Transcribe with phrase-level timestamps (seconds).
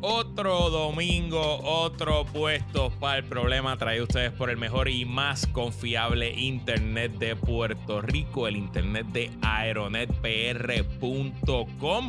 [0.00, 6.32] otro domingo, otro puesto para el problema traído ustedes por el mejor y más confiable
[6.32, 12.08] internet de Puerto Rico, el internet de aeronetpr.com.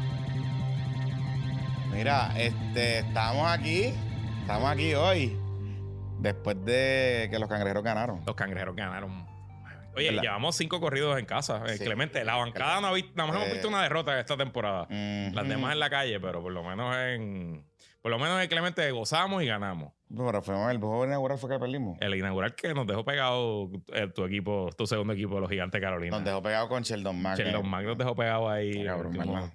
[1.91, 3.93] Mira, este, estamos aquí.
[4.41, 5.37] Estamos aquí hoy.
[6.19, 8.21] Después de que los cangrejeros ganaron.
[8.25, 9.24] Los cangrejeros ganaron
[9.95, 11.63] Oye, llevamos cinco corridos en casa.
[11.67, 14.87] Eh, Clemente, la bancada no ha visto, nada más hemos visto una derrota esta temporada.
[14.89, 17.65] Las demás en la calle, pero por lo menos en.
[18.01, 19.91] Por lo menos en Clemente gozamos y ganamos.
[20.15, 21.97] Pero fue el juego inaugural fue que perdimos.
[21.99, 26.15] El inaugural que nos dejó pegado eh, tu equipo, tu segundo equipo, los Gigantes Carolina.
[26.15, 27.39] Nos dejó pegado con Sheldon Mack.
[27.39, 28.85] Sheldon Mack nos dejó pegado ahí.
[28.85, 29.51] Cabrón,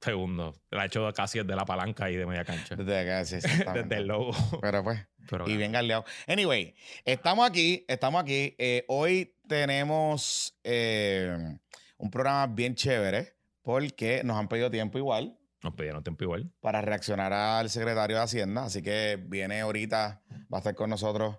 [0.00, 0.54] segundo.
[0.70, 2.74] La ha hecho casi desde la palanca y de media cancha.
[2.74, 3.36] Desde casi,
[3.74, 4.32] Desde el logo.
[4.60, 5.06] Pero pues.
[5.46, 6.04] y bien galeado.
[6.26, 8.54] Anyway, estamos aquí, estamos aquí.
[8.58, 11.56] Eh, hoy tenemos eh,
[11.98, 15.38] un programa bien chévere porque nos han pedido tiempo igual.
[15.62, 16.52] Nos pidieron tiempo igual.
[16.60, 18.64] Para reaccionar al secretario de Hacienda.
[18.64, 21.38] Así que viene ahorita, va a estar con nosotros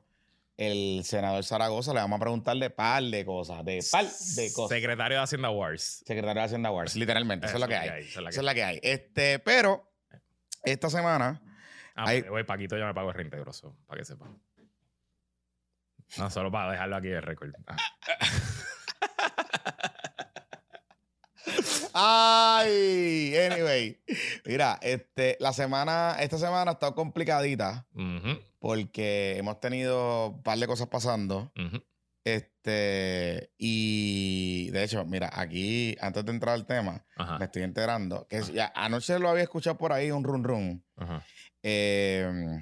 [0.57, 1.93] el senador Zaragoza.
[1.93, 4.75] Le vamos a preguntarle par de cosas, de par de cosas.
[4.75, 6.03] Secretario de Hacienda Wars.
[6.05, 7.45] Secretario de Hacienda Wars, literalmente.
[7.45, 8.03] Eso, es lo que hay.
[8.03, 8.79] Eso es la que hay.
[8.81, 9.91] Este, pero
[10.63, 11.41] esta semana.
[11.93, 12.23] Ah, hay...
[12.23, 14.27] Pues, Paquito ya me pago el reintegroso, para que sepa.
[16.17, 17.51] No, solo para dejarlo aquí de récord.
[17.67, 17.77] Ah.
[21.93, 24.01] Ay, anyway.
[24.45, 27.87] Mira, este, la semana, esta semana ha estado complicadita
[28.59, 31.51] porque hemos tenido un par de cosas pasando.
[32.25, 37.05] Este, y de hecho, mira, aquí, antes de entrar al tema,
[37.39, 40.83] me estoy enterando que ya anoche lo había escuchado por ahí, un run run.
[41.63, 42.59] Eh,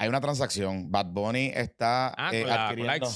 [0.00, 0.90] hay una transacción.
[0.90, 3.06] Bad Bunny está ah, eh, adquiriendo.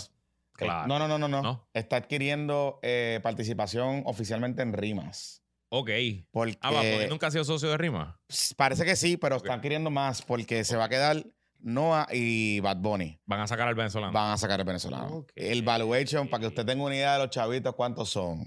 [0.58, 5.42] Eh, no, no, no, no, no, Está adquiriendo eh, participación oficialmente en Rimas.
[5.70, 5.90] Ok.
[6.30, 8.14] Porque, ah, Bunny nunca ha sido socio de Rimas.
[8.58, 11.24] Parece que sí, pero está adquiriendo más porque se va a quedar
[11.58, 13.18] Noah y Bad Bunny.
[13.24, 14.12] Van a sacar al venezolano.
[14.12, 15.26] Van a sacar al venezolano.
[15.34, 18.44] El valuation, para que usted tenga una idea de los chavitos, ¿cuántos son?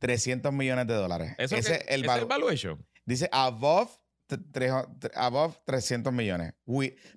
[0.00, 1.36] 300 millones de dólares.
[1.38, 2.84] Ese es el, ¿es el valuation.
[3.06, 3.92] Dice above
[5.14, 6.54] above 300 millones.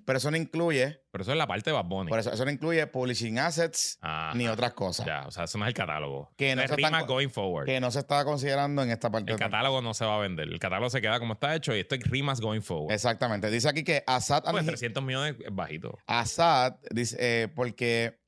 [0.04, 1.00] pero eso no incluye.
[1.10, 2.08] Pero eso es la parte de Bad Bunny.
[2.10, 3.98] Por eso, eso no incluye publishing assets
[4.34, 5.06] ni otras cosas.
[5.06, 6.30] Ya, o sea, eso no es el catálogo.
[6.36, 6.76] Que no, se
[7.06, 7.66] going forward.
[7.66, 9.32] Que no se está considerando en esta parte.
[9.32, 10.48] El catálogo no se va a vender.
[10.48, 12.92] El catálogo se queda como está hecho y esto es rimas going forward.
[12.92, 13.50] Exactamente.
[13.50, 14.44] Dice aquí que Assad.
[14.50, 15.98] Pues 300 millones es bajito.
[16.06, 18.18] Assad, dice, eh, porque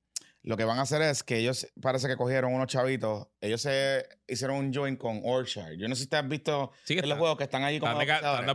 [0.43, 3.29] lo que van a hacer es que ellos parece que cogieron unos chavitos.
[3.41, 5.75] Ellos se hicieron un join con Orchard.
[5.75, 7.99] Yo no sé si te has visto en los juegos que están allí como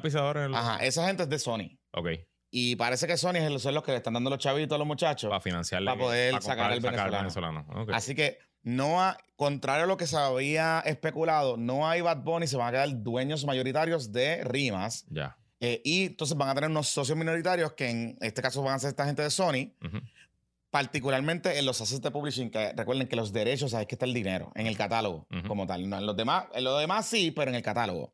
[0.01, 0.49] pisadores.
[0.53, 1.77] Ajá, esa gente es de Sony.
[1.91, 2.09] Ok.
[2.49, 5.29] Y parece que Sony son los que le están dando los chavitos a los muchachos.
[5.29, 5.87] Para financiarle.
[5.87, 7.65] Para poder sacar, el venezolano.
[7.93, 12.47] Así que no ha, contrario a lo que se había especulado, no hay Bad Bunny,
[12.47, 15.05] se van a quedar dueños mayoritarios de Rimas.
[15.09, 15.37] Ya.
[15.59, 18.79] Eh, y entonces van a tener unos socios minoritarios que en este caso van a
[18.79, 19.73] ser esta gente de Sony
[20.75, 24.13] particularmente en los assets de publishing, que recuerden que los derechos, sabes que está el
[24.13, 25.81] dinero en el catálogo como tal.
[25.81, 28.13] en, los demás, en lo demás sí, pero en el catálogo.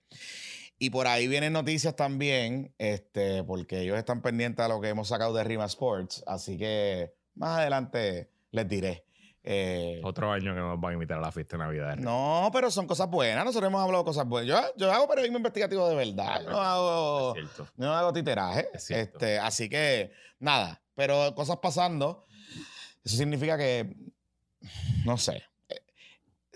[0.78, 5.08] Y por ahí vienen noticias también, este, porque ellos están pendientes a lo que hemos
[5.08, 9.06] sacado de Rima Sports, así que más adelante les diré.
[9.44, 11.98] Eh, Otro año que nos van a invitar a la fiesta de Navidad.
[11.98, 13.44] No, pero son cosas buenas.
[13.44, 14.48] Nosotros hemos hablado de cosas buenas.
[14.48, 16.44] Yo, yo hago periodismo investigativo de verdad.
[16.44, 17.34] Yo no hago,
[17.76, 18.70] no hago titeraje.
[18.90, 20.80] Este, así que, nada.
[20.94, 22.28] Pero cosas pasando.
[23.04, 23.96] Eso significa que,
[25.06, 25.44] no sé,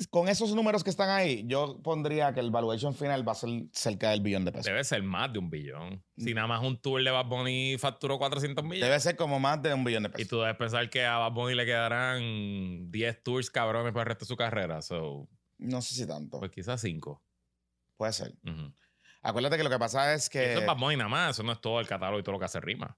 [0.10, 3.50] con esos números que están ahí, yo pondría que el valuation final va a ser
[3.72, 4.66] cerca del billón de pesos.
[4.66, 6.04] Debe ser más de un billón.
[6.18, 8.82] Si nada más un tour de Bad Bunny facturó 400 millones.
[8.82, 10.26] Debe ser como más de un billón de pesos.
[10.26, 14.08] Y tú debes pensar que a Bad Bunny le quedarán 10 tours cabrones para el
[14.08, 14.82] resto de su carrera.
[14.82, 16.40] So, no sé si tanto.
[16.40, 17.24] Pues quizás 5.
[17.96, 18.34] Puede ser.
[19.22, 20.52] Acuérdate que lo que pasa es que.
[20.52, 21.32] eso es Bad Bunny nada más.
[21.32, 22.98] Eso no es todo el catálogo y todo lo que hace rima.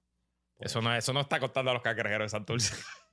[0.58, 2.74] Eso no, eso no está costando a los cangrejeros de Santurce.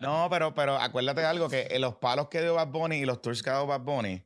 [0.00, 3.04] No, pero, pero acuérdate de algo, que eh, los palos que dio Bad Bunny y
[3.04, 4.24] los tours que ha dado Bad Bunny,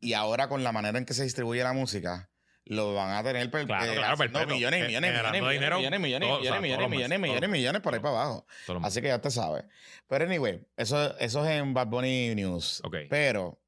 [0.00, 2.30] y ahora con la manera en que se distribuye la música,
[2.64, 6.30] lo van a tener per, millones y millones, millones, millones, millones, millones,
[6.60, 8.46] millones, millones, millones, millones, por ahí para abajo.
[8.82, 9.64] Así que ya te sabes.
[10.08, 12.80] Pero anyway, eso, eso es en Bad Bunny News.
[12.84, 13.06] Okay.
[13.08, 13.60] Pero...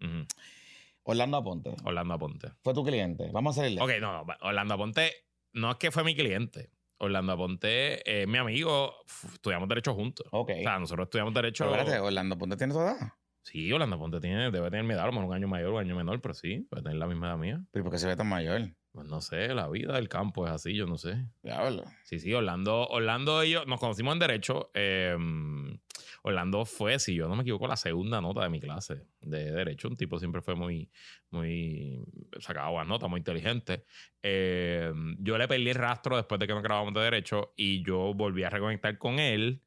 [1.04, 1.74] Orlando Aponte.
[1.84, 2.48] Orlando Aponte.
[2.62, 3.30] Fue tu cliente.
[3.32, 3.80] Vamos a hacerle.
[3.80, 4.26] Ok, no.
[4.40, 5.14] Orlando Aponte
[5.52, 6.70] no es que fue mi cliente.
[6.98, 8.94] Orlando Aponte es mi amigo.
[9.32, 10.26] Estudiamos Derecho juntos.
[10.30, 10.50] Ok.
[10.50, 11.64] O sea, nosotros estudiamos Derecho.
[11.64, 13.12] Pero espérate, ¿Orlando Aponte tiene toda edad?
[13.42, 15.74] Sí, Orlando Aponte tiene, debe tener mi edad, a lo mejor un año mayor o
[15.76, 17.64] un año menor, pero sí, puede tener la misma edad mía.
[17.70, 18.72] ¿Pero por qué se ve tan mayor?
[18.92, 21.24] Pues no sé, la vida del campo es así, yo no sé.
[21.42, 21.84] Diablo.
[22.04, 24.70] Sí, sí, Orlando, Orlando y yo nos conocimos en Derecho.
[24.74, 25.16] Eh,
[26.28, 29.88] Orlando fue, si yo no me equivoco, la segunda nota de mi clase de Derecho.
[29.88, 30.90] Un tipo siempre fue muy,
[31.30, 32.04] muy,
[32.40, 33.84] sacaba buenas notas, muy inteligente.
[34.22, 38.14] Eh, yo le perdí el rastro después de que nos grabamos de Derecho y yo
[38.14, 39.62] volví a reconectar con él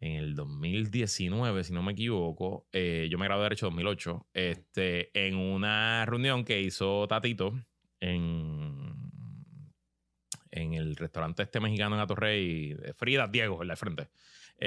[0.00, 2.68] en el 2019, si no me equivoco.
[2.72, 7.54] Eh, yo me gradué de Derecho en 2008, este, en una reunión que hizo Tatito
[8.00, 8.94] en
[10.54, 14.08] en el restaurante este mexicano en Atorrey, Frida Diego, en la frente.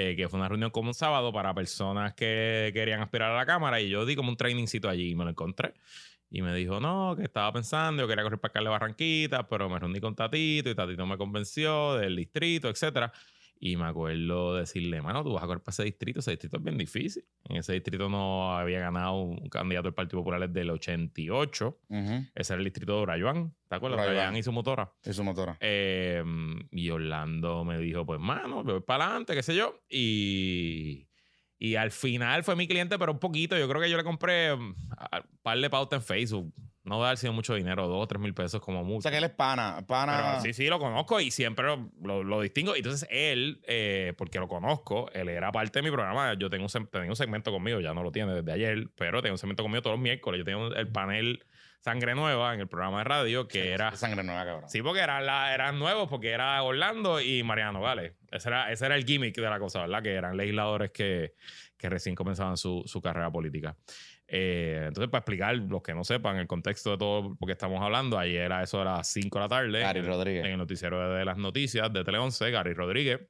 [0.00, 3.44] Eh, que fue una reunión como un sábado para personas que querían aspirar a la
[3.44, 5.74] cámara y yo di como un trainingcito allí y me lo encontré.
[6.30, 9.68] Y me dijo, no, que estaba pensando, yo quería correr para acá de Barranquita, pero
[9.68, 13.12] me reuní con Tatito y Tatito me convenció del distrito, etcétera.
[13.60, 16.62] Y me acuerdo decirle, mano, tú vas a correr para ese distrito, ese distrito es
[16.62, 17.24] bien difícil.
[17.44, 21.80] En ese distrito no había ganado un candidato del Partido Popular desde el 88.
[22.34, 23.54] Ese era el distrito de Orayuan.
[23.68, 24.00] ¿Te acuerdas?
[24.00, 24.92] Orayuan y su motora.
[25.04, 25.56] Y su motora.
[25.60, 29.80] Em, y Orlando me dijo, pues, mano, voy para adelante, qué sé yo.
[29.88, 31.08] Y,
[31.58, 33.58] y al final fue mi cliente, pero un poquito.
[33.58, 34.76] Yo creo que yo le compré un
[35.42, 36.54] par de pautas en Facebook
[36.88, 38.98] no debe haber sido mucho dinero, dos o tres mil pesos como mucho.
[38.98, 39.84] O sea que él es pana.
[39.86, 40.40] pana...
[40.40, 41.66] sí, sí, lo conozco y siempre
[42.02, 42.74] lo, distingo.
[42.74, 46.34] Entonces él, eh, porque lo conozco, él era parte de mi programa.
[46.34, 49.34] Yo tengo un, tenía un segmento conmigo, ya no lo tiene desde ayer, pero tengo
[49.34, 50.38] un segmento conmigo todos los miércoles.
[50.38, 51.44] Yo tengo el panel
[51.80, 53.94] Sangre Nueva en el programa de radio que era...
[53.94, 54.68] Sangre Nueva, cabrón.
[54.68, 58.14] Sí, porque eran, la, eran nuevos, porque era Orlando y Mariano, ¿vale?
[58.30, 60.02] Ese era, ese era el gimmick de la cosa, ¿verdad?
[60.02, 61.34] Que eran legisladores que,
[61.76, 63.76] que recién comenzaban su, su carrera política.
[64.30, 67.82] Eh, entonces, para explicar los que no sepan el contexto de todo lo que estamos
[67.82, 69.80] hablando, ayer era eso de las 5 de la tarde.
[69.80, 70.44] Gary Rodríguez.
[70.44, 73.20] En el noticiero de las noticias de Tele 11, Gary Rodríguez.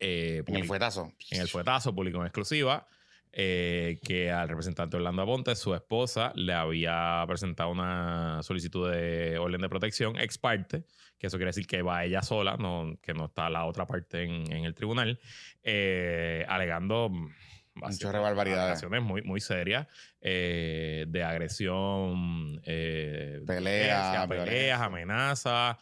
[0.00, 1.12] Eh, en el fuetazo.
[1.30, 2.86] En el fuetazo, público en exclusiva.
[3.34, 9.60] Eh, que al representante Orlando Aponte, su esposa, le había presentado una solicitud de orden
[9.60, 10.84] de protección ex parte,
[11.16, 14.24] que eso quiere decir que va ella sola, no, que no está la otra parte
[14.24, 15.18] en, en el tribunal,
[16.46, 17.10] alegando
[17.74, 18.84] Muchas barbaridades.
[19.02, 19.86] muy, muy serias
[20.20, 25.78] eh, de agresión, eh, peleas, peleas, amenazas.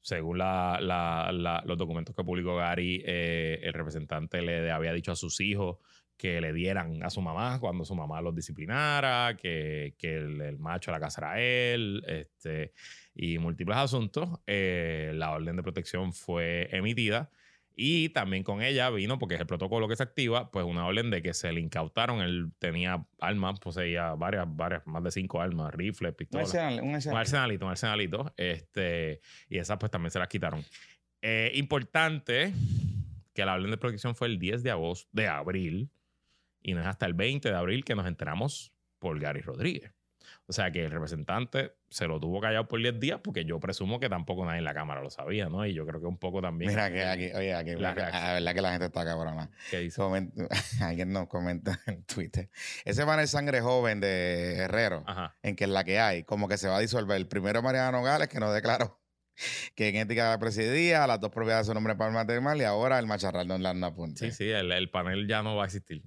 [0.00, 5.78] Según los documentos que publicó Gary, eh, el representante le había dicho a sus hijos
[6.16, 11.00] que le dieran a su mamá cuando su mamá los disciplinara, que, el, macho la
[11.00, 12.72] casa era él, este,
[13.14, 14.40] y múltiples asuntos.
[14.46, 17.30] la orden de protección fue emitida
[17.78, 21.10] y también con ella vino, porque es el protocolo que se activa, pues una orden
[21.10, 22.22] de que se le incautaron.
[22.22, 26.48] Él tenía armas, poseía varias, varias, más de cinco armas, rifles, pistolas.
[26.54, 28.32] Un, arsenalito, un arsenalito.
[28.38, 30.64] Este, y esas pues también se las quitaron.
[31.20, 32.54] Eh, importante
[33.34, 35.90] que la orden de protección fue el 10 de agosto, de abril,
[36.62, 39.92] y no es hasta el 20 de abril que nos enteramos por Gary Rodríguez.
[40.48, 43.98] O sea que el representante se lo tuvo callado por 10 días porque yo presumo
[43.98, 45.66] que tampoco nadie en la Cámara lo sabía, ¿no?
[45.66, 46.70] Y yo creo que un poco también.
[46.70, 49.50] Mira que aquí, oye, aquí, la, verdad que la gente está cabrona.
[49.70, 50.02] ¿Qué dice?
[50.82, 52.48] alguien nos comenta en Twitter.
[52.84, 55.04] Ese van el sangre joven de Herrero,
[55.42, 57.26] en que es la que hay, como que se va a disolver.
[57.28, 59.00] Primero Mariano Gales, que nos declaró
[59.74, 62.64] que en ética de la presidía, las dos propiedades son nombre para el material y
[62.64, 64.24] ahora el macharral no la apunta.
[64.24, 66.02] Sí, sí, el, el, panel ya no va a existir.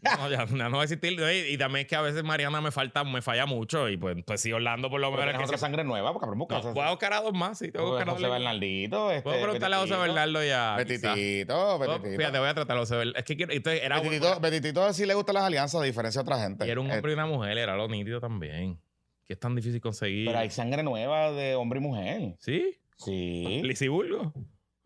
[0.00, 1.18] No, ya, no va a existir.
[1.48, 3.88] Y, también es que a veces Mariana me falta, me falla mucho.
[3.88, 5.34] Y pues, pues sí, Orlando por lo menos.
[5.34, 7.72] Es otra sangre nueva, porque no, Puedo buscar a dos más, sí.
[7.72, 9.10] Tengo que buscar a José Bernardito.
[9.10, 10.76] Este, puedo preguntarle a José Bernardo ya.
[10.76, 12.16] Betitito, Betitito.
[12.16, 13.18] Fíjate, voy a tratar a José Bernardo.
[13.18, 13.52] Es que quiero.
[13.52, 16.66] Entonces, era Betitito, Betitito sí le gustan las alianzas, a diferencia de otra gente.
[16.66, 18.80] Y era un hombre y una mujer, era lo nítido también.
[19.24, 20.26] Que es tan difícil conseguir.
[20.26, 22.36] Pero hay sangre nueva de hombre y mujer.
[22.38, 22.78] ¿Sí?
[22.96, 23.62] Sí.
[23.62, 24.32] ¿Lisiburgo?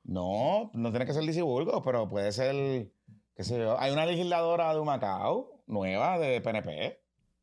[0.05, 2.91] No, no tiene que ser Lisiburgo, pero puede ser
[3.35, 3.79] qué sé yo.
[3.81, 7.03] Hay una legisladora de Humacao, nueva, de PNP.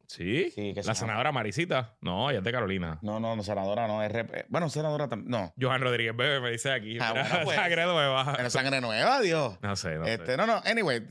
[0.09, 1.95] Sí, sí la senadora Marisita.
[2.01, 2.97] No, ella es de Carolina.
[3.03, 4.11] No, no, no, senadora no, es
[4.49, 5.53] bueno, senadora también, no.
[5.61, 6.97] Johan Rodríguez Bebe me dice aquí.
[6.99, 8.33] Ah, bueno, pues, sangre nueva.
[8.35, 9.59] Pero sangre nueva, Dios.
[9.61, 11.05] No sé, no este, No, no, anyway,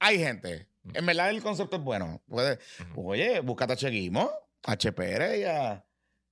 [0.00, 0.66] hay gente.
[0.92, 2.20] En verdad el concepto es bueno.
[2.26, 2.58] Puede,
[2.96, 4.28] Oye, búscate a Cheguimo,
[4.64, 5.84] a Chepere y a...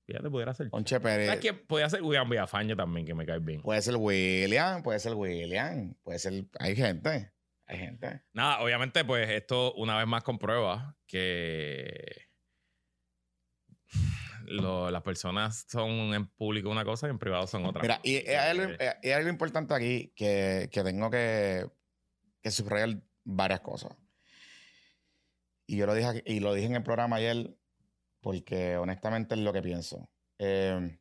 [0.04, 0.70] Fíjate, pudiera ser.
[0.72, 1.26] Un Chepere.
[1.26, 1.52] ¿Sabes qué?
[1.52, 3.62] Podría ser William Villafaña también, que me cae bien.
[3.62, 6.44] Puede ser William, puede ser William, puede ser...
[6.58, 7.30] Hay gente.
[7.68, 8.22] Hay gente.
[8.32, 12.28] Nada, obviamente, pues esto una vez más comprueba que
[14.46, 17.82] las personas son en público una cosa y en privado son otra.
[17.82, 21.66] Mira, y, hay, algo, importante aquí que, tengo que,
[22.40, 23.94] que, subrayar varias cosas.
[25.66, 27.54] Y yo lo dije y lo dije en el programa ayer
[28.22, 30.10] porque honestamente es lo que pienso.
[30.38, 30.98] Eh,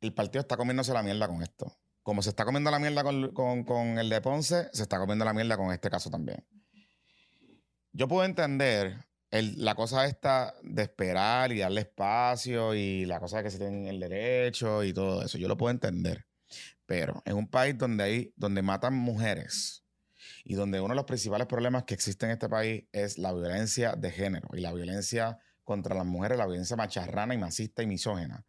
[0.00, 1.72] el partido está comiéndose la mierda con esto.
[2.08, 5.58] Como se está comiendo la mierda con el de Ponce, se está comiendo la mierda
[5.58, 6.42] con este caso también.
[7.92, 8.96] Yo puedo entender
[9.30, 13.88] la cosa esta de esperar y darle espacio y la cosa de que se tienen
[13.88, 16.24] el derecho y todo eso, yo lo puedo entender.
[16.86, 19.84] Pero en un país donde hay, donde matan mujeres
[20.44, 23.96] y donde uno de los principales problemas que existe en este país es la violencia
[23.96, 28.46] de género y la violencia contra las mujeres, la violencia macharrana y masista y misógena.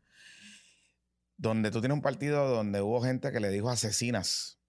[1.39, 4.59] Donde tú tienes un partido donde hubo gente que le dijo asesinas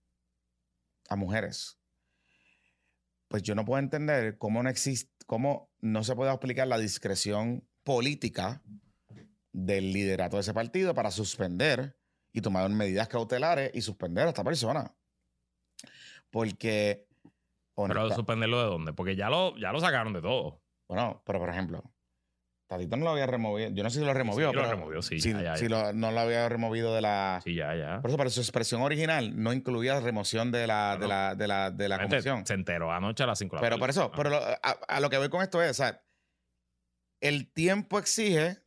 [1.09, 1.81] a mujeres.
[3.27, 7.69] Pues yo no puedo entender cómo no existe, cómo no se puede aplicar la discreción
[7.83, 8.63] política
[9.53, 11.99] del liderato de ese partido para suspender
[12.33, 14.95] y tomar medidas cautelares y suspender a esta persona.
[16.31, 17.09] Porque.
[17.75, 18.93] Pero suspenderlo de dónde?
[18.93, 20.63] Porque ya lo, ya lo sacaron de todo.
[20.87, 21.83] Bueno, pero por ejemplo,
[22.71, 23.69] Tatito no lo había removido.
[23.71, 24.51] Yo no sé si lo removió.
[24.51, 25.19] Sí, pero lo removió, sí.
[25.19, 27.41] Si, no lo había removido de la.
[27.43, 28.01] Sí, ya, ya.
[28.01, 31.49] Por eso, pero su expresión original no incluía la remoción de la, de la, de
[31.49, 32.47] la, de la comisión.
[32.47, 35.19] Se enteró anoche a las 5 de la Pero por eso, pero a, lo que
[35.19, 36.05] voy con esto es, o sea,
[37.21, 38.59] el tiempo exige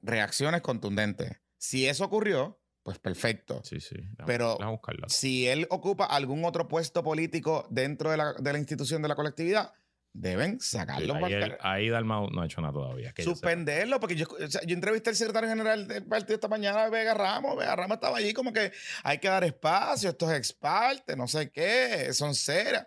[0.00, 1.40] reacciones contundentes.
[1.56, 3.60] Si eso ocurrió, pues perfecto.
[3.62, 3.94] Sí, sí.
[4.26, 4.58] Pero
[5.06, 9.14] si él ocupa algún otro puesto político dentro de la, de la institución de la
[9.14, 9.72] colectividad,
[10.16, 11.14] deben sacarlo.
[11.60, 13.12] ahí, Dalmau no ha hecho nada todavía.
[13.18, 17.56] Suspenderlo, porque yo, yo entrevisté al secretario general del partido esta mañana, Vega Ramos.
[17.56, 22.12] Vega Ramos estaba allí como que hay que dar espacio, estos expartes, no sé qué,
[22.12, 22.86] son ceras.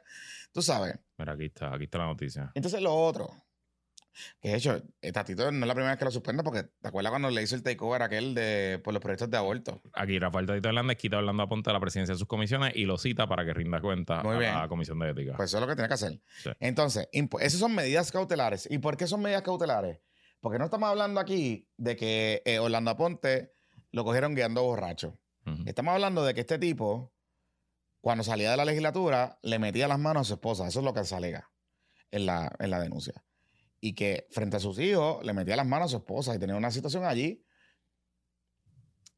[0.52, 0.98] Tú sabes.
[1.18, 2.52] Mira, aquí está, aquí está la noticia.
[2.56, 3.30] Entonces, lo otro,
[4.42, 4.82] que de hecho,
[5.14, 7.56] Tatito no es la primera vez que lo suspende porque ¿te acuerdas cuando le hizo
[7.56, 9.82] el takeover aquel de por los proyectos de aborto?
[9.94, 12.98] Aquí Rafael Tatito Hernández quita Orlando Aponte a la presidencia de sus comisiones y lo
[12.98, 15.34] cita para que rinda cuenta a la comisión de ética.
[15.36, 16.20] Pues eso es lo que tiene que hacer.
[16.60, 18.68] Entonces, esas son medidas cautelares.
[18.70, 20.00] ¿Y por qué son medidas cautelares?
[20.40, 23.54] Porque no estamos hablando aquí de que eh, Orlando Aponte
[23.92, 25.20] lo cogieron guiando borracho.
[25.66, 27.12] Estamos hablando de que este tipo,
[28.02, 30.68] cuando salía de la legislatura, le metía las manos a su esposa.
[30.68, 31.50] Eso es lo que se alega
[32.12, 33.24] en la, en la denuncia
[33.82, 36.56] y que frente a sus hijos le metía las manos a su esposa y tenía
[36.56, 37.46] una situación allí.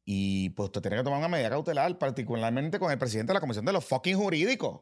[0.04, 3.40] Y pues usted tiene que tomar una medida cautelar, particularmente con el presidente de la
[3.40, 4.80] Comisión de los fucking Jurídicos.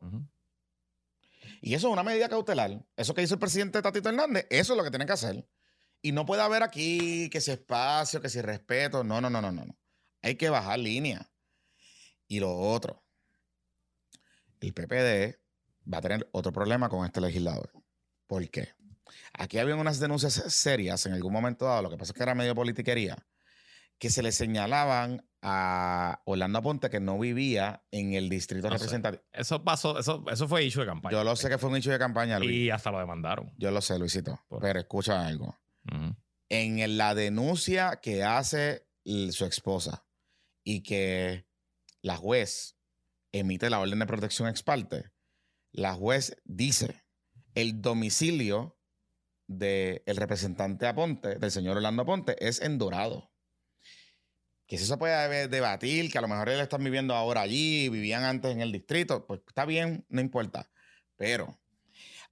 [1.61, 2.85] Y eso es una medida cautelar.
[2.97, 5.47] Eso que hizo el presidente Tatito Hernández, eso es lo que tiene que hacer.
[6.03, 9.05] Y no puede haber aquí que si espacio, que si respeto.
[9.05, 9.79] No, no, no, no, no.
[10.23, 11.31] Hay que bajar línea.
[12.27, 13.05] Y lo otro,
[14.61, 15.39] el PPD
[15.93, 17.71] va a tener otro problema con este legislador.
[18.27, 18.69] ¿Por qué?
[19.33, 22.35] Aquí había unas denuncias serias en algún momento dado, lo que pasa es que era
[22.35, 23.17] medio politiquería,
[23.99, 29.23] que se le señalaban a Orlando Aponte que no vivía en el distrito representativo.
[29.33, 31.13] Eso pasó, eso, eso fue hecho de campaña.
[31.13, 32.51] Yo lo sé que fue un hecho de campaña, Luis.
[32.51, 33.53] Y hasta lo demandaron.
[33.57, 34.41] Yo lo sé, Luisito.
[34.61, 35.59] Pero escucha algo.
[36.49, 40.07] En la denuncia que hace su esposa
[40.65, 41.47] y que
[42.03, 42.77] la juez
[43.33, 45.11] emite la orden de protección ex parte,
[45.73, 47.05] la juez dice
[47.55, 48.80] el domicilio
[49.51, 53.33] del representante Aponte, del señor Orlando Aponte, es en Dorado.
[54.67, 58.23] Que si eso puede debatir, que a lo mejor ellos están viviendo ahora allí, vivían
[58.23, 60.71] antes en el distrito, pues está bien, no importa.
[61.17, 61.59] Pero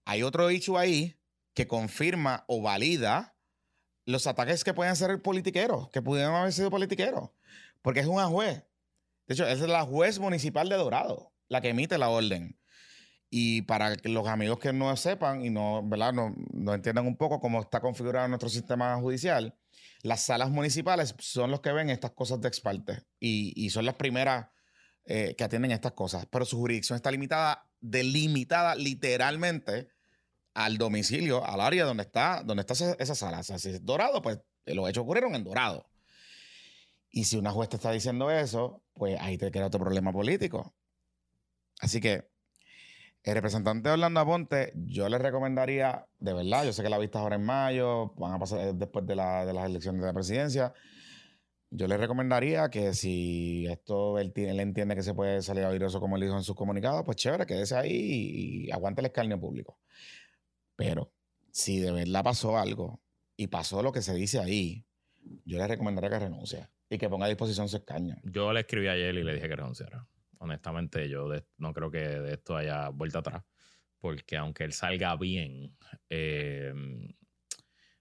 [0.04, 1.18] hay otro hecho ahí
[1.54, 3.36] que confirma o valida
[4.04, 7.30] los ataques que pueden ser politiqueros, que pudieron haber sido politiqueros,
[7.82, 8.64] porque es una juez.
[9.26, 12.57] De hecho, es la juez municipal de Dorado la que emite la orden.
[13.30, 16.12] Y para que los amigos que no sepan y no, ¿verdad?
[16.12, 19.54] No, no, entiendan un poco cómo está configurado nuestro sistema judicial,
[20.02, 22.62] las salas municipales son los que ven estas cosas de ex
[23.20, 24.46] y, y son las primeras
[25.10, 26.26] eh, que atienden estas cosas.
[26.26, 29.88] Pero su jurisdicción está limitada, delimitada literalmente
[30.52, 33.38] al domicilio, al área donde está, donde está esa, sala.
[33.38, 35.88] O sea, si es dorado, pues los hechos ocurrieron en dorado.
[37.10, 40.74] Y si una juez te está diciendo eso, pues ahí te queda otro problema político.
[41.80, 42.28] Así que
[43.22, 47.36] El representante Orlando Aponte, yo le recomendaría, de verdad, yo sé que la vista ahora
[47.36, 50.72] en mayo, van a pasar después de, de las elecciones de la presidencia.
[51.70, 56.16] Yo le recomendaría que si esto él, entiende que se puede salir a eso como
[56.16, 59.78] él dijo en sus comunicados, pues chévere, quédese ahí y, aguante el escarnio público.
[60.76, 61.12] Pero
[61.50, 63.02] si de verdad pasó algo
[63.36, 64.86] y pasó lo que se dice ahí,
[65.44, 68.16] yo le recomendaría que renuncie y que ponga a disposición su escaño.
[68.24, 70.06] Yo le escribí ayer y le dije que renunciara.
[70.38, 73.44] Honestamente, yo no creo que de esto haya vuelta atrás,
[73.98, 75.76] porque aunque él salga bien,
[76.08, 76.72] eh,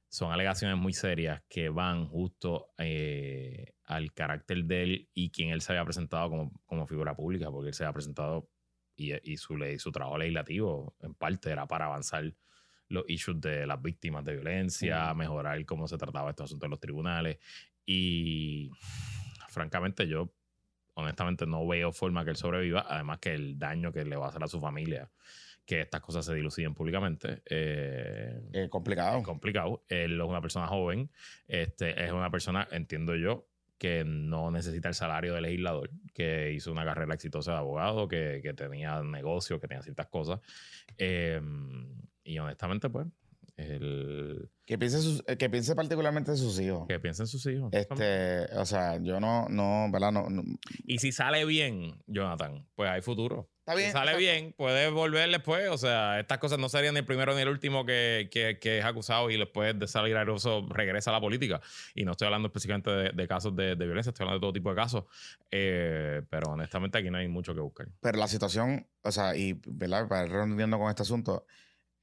[0.10, 5.62] son alegaciones muy serias que van justo eh, al carácter de él y quien él
[5.62, 8.50] se había presentado como, como figura pública, porque él se había presentado
[8.96, 12.34] y, y, su, ley, su trabajo legislativo en parte era para avanzar
[12.90, 16.80] los issues de las víctimas de violencia, mejorar cómo se trataba estos asuntos en los
[16.80, 17.38] tribunales.
[17.86, 18.72] Y
[19.50, 20.34] francamente yo
[20.98, 24.30] honestamente no veo forma que él sobreviva, además que el daño que le va a
[24.30, 25.10] hacer a su familia
[25.66, 27.42] que estas cosas se diluciden públicamente.
[27.46, 29.20] Eh, es complicado.
[29.20, 29.84] Es complicado.
[29.90, 31.12] Él es una persona joven.
[31.46, 33.46] Este, es una persona, entiendo yo,
[33.78, 38.40] que no necesita el salario de legislador, que hizo una carrera exitosa de abogado, que,
[38.42, 40.40] que tenía negocio, que tenía ciertas cosas.
[40.98, 41.42] Eh,
[42.24, 43.08] y honestamente, pues,
[43.58, 44.50] el...
[44.66, 46.88] Que piense, eh, que piense particularmente en sus hijos.
[46.88, 47.70] Que piense en sus hijos.
[47.74, 50.12] Este, o sea, yo no, no, ¿verdad?
[50.12, 50.28] No,
[50.86, 53.50] Y si sale bien, Jonathan, pues hay futuro.
[53.60, 53.88] Está bien.
[53.88, 55.70] Si sale bien, puede volver después.
[55.70, 58.80] O sea, estas cosas no serían ni el primero ni el último que, que, que
[58.80, 61.60] es acusado y después de salir airoso regresa a la política.
[61.96, 64.70] Y no estoy hablando específicamente de, casos de, de, violencia, estoy hablando de todo tipo
[64.70, 65.06] de casos.
[65.50, 67.88] Eh, pero honestamente aquí no hay mucho que buscar.
[68.02, 70.08] Pero la situación, o sea, y, ¿verdad?
[70.08, 71.46] Para ir con este asunto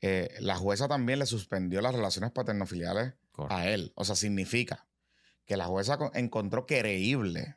[0.07, 3.15] eh, la jueza también le suspendió las relaciones paternofiliales
[3.49, 3.91] a él.
[3.95, 4.87] O sea, significa
[5.47, 7.57] que la jueza encontró creíble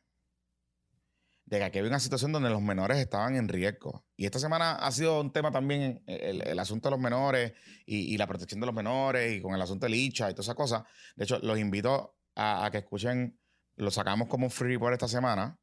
[1.44, 4.06] de que aquí había una situación donde los menores estaban en riesgo.
[4.16, 7.52] Y esta semana ha sido un tema también el, asunto de los menores
[7.86, 10.56] y, la protección de los menores y con el asunto del ICHA y todas esas
[10.56, 10.84] cosas.
[11.18, 13.38] De hecho, los invito a, que escuchen,
[13.76, 15.60] lo sacamos como un free report esta semana.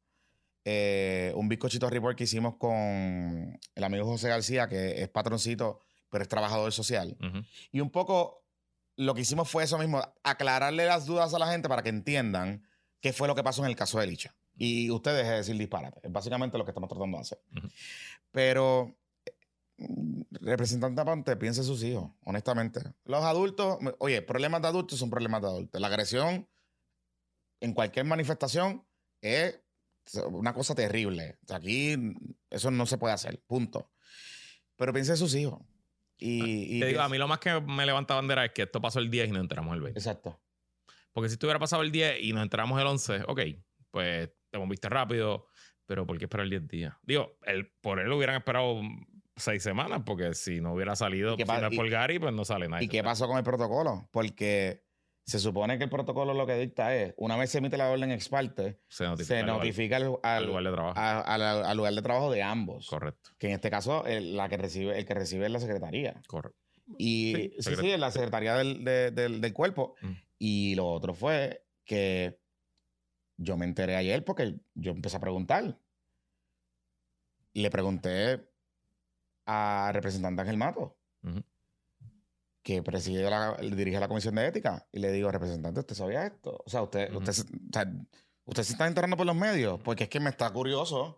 [0.63, 5.79] Eh, un bizcochito report que hicimos con el amigo José García, que es patroncito
[6.15, 7.17] pero es trabajador social.
[7.73, 8.45] Y un poco
[8.95, 12.65] lo que hicimos fue eso mismo, aclararle las dudas a la gente para que entiendan
[13.01, 14.33] qué fue lo que pasó en el caso de Licha.
[14.55, 15.99] Y ustedes dejen de decir disparate.
[16.03, 17.41] Es básicamente lo que estamos tratando de hacer.
[18.31, 18.95] Pero,
[19.75, 22.79] mm, representante Apante, piense en sus hijos, honestamente.
[23.03, 25.81] Los adultos, oye, problemas de adultos son problemas de adultos.
[25.81, 26.47] La agresión
[27.59, 28.85] en cualquier manifestación
[29.19, 29.59] es
[30.31, 31.39] una cosa terrible.
[31.49, 31.97] aquí
[32.49, 33.91] eso no se puede hacer, punto.
[34.77, 35.59] Pero piense en sus hijos.
[36.17, 38.99] Y, Te digo, a mí lo más que me levanta bandera es que esto pasó
[38.99, 39.99] el 10 y nos enteramos el 20.
[39.99, 40.41] Exacto.
[41.11, 43.41] Porque si esto hubiera pasado el 10 y nos enteramos el 11, ok,
[43.91, 45.47] pues te moviste rápido,
[45.85, 46.93] pero ¿por qué esperar el 10 días?
[47.03, 48.81] Digo, el, por él hubieran esperado
[49.35, 52.81] seis semanas, porque si no hubiera salido por Gary, pues no sale nada.
[52.81, 54.07] ¿Y qué pasó con el protocolo?
[54.11, 54.84] Porque
[55.25, 58.11] se supone que el protocolo lo que dicta es, una vez se emite la orden
[58.11, 59.05] ex parte, se
[59.43, 60.99] notifica, al, lugar de trabajo.
[60.99, 62.87] al lugar de trabajo de ambos.
[62.87, 63.31] Correcto.
[63.39, 66.21] Que en este caso el, la que recibe, el que recibe es la secretaría.
[66.27, 66.59] Correcto.
[66.99, 69.95] Y sí, sí, es la secretaría del, del, cuerpo.
[70.01, 70.11] Mm.
[70.37, 72.39] Y lo otro fue que
[73.37, 75.79] yo me enteré ayer porque yo empecé a preguntar.
[77.53, 78.47] Le pregunté
[79.47, 80.99] a representante Ángel Mato
[82.65, 86.63] que preside la, dirige la comisión de ética y le digo, representante, ¿usted sabía esto?
[86.65, 87.31] O sea, usted, usted,
[88.43, 91.15] usted se está enterando por los medios, porque es que me está curioso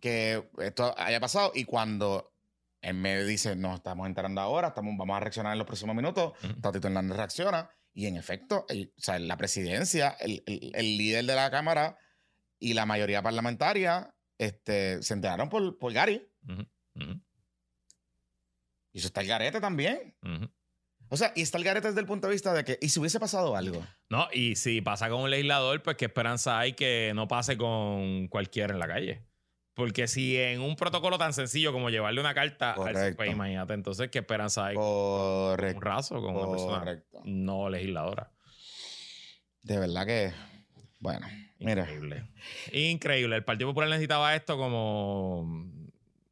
[0.00, 2.32] que esto haya pasado y cuando
[2.80, 6.32] él me dice, no, estamos enterando ahora, estamos, vamos a reaccionar en los próximos minutos,
[6.60, 11.52] Tatito Hernández reacciona y en efecto, o sea, la presidencia, el, el, líder de la
[11.52, 11.98] Cámara
[12.58, 16.28] y la mayoría parlamentaria este, se enteraron por, por Gary.
[18.92, 20.16] Y eso está el garete también.
[21.10, 23.00] O sea, y está el garete desde el punto de vista de que, ¿y si
[23.00, 23.84] hubiese pasado algo?
[24.08, 28.28] No, y si pasa con un legislador, pues qué esperanza hay que no pase con
[28.28, 29.26] cualquiera en la calle.
[29.74, 34.08] Porque si en un protocolo tan sencillo como llevarle una carta al pues imagínate, entonces
[34.10, 35.76] qué esperanza hay Correcto.
[35.76, 38.30] un raso con una persona no legisladora.
[39.62, 40.32] De verdad que,
[40.98, 41.26] bueno,
[41.60, 42.24] Increíble.
[42.72, 43.36] Increíble.
[43.36, 45.70] El Partido Popular necesitaba esto como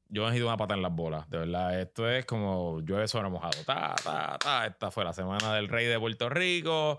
[0.08, 1.80] yo he ido una pata en las bolas, de verdad.
[1.80, 3.62] Esto es como llueve sobre mojado.
[3.66, 4.66] Ta, ta, ta.
[4.66, 6.98] Esta fue la semana del rey de Puerto Rico.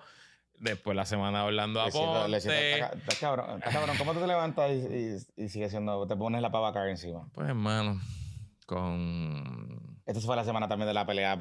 [0.59, 2.37] Después la semana hablando a Ponte.
[2.37, 3.97] Está cabrón, cabrón.
[3.97, 7.27] ¿Cómo te levantas y, y, sigue siendo, te pones la pavacar encima?
[7.33, 7.99] Pues hermano,
[8.65, 10.01] con...
[10.05, 11.37] Esta fue la semana también de la pelea de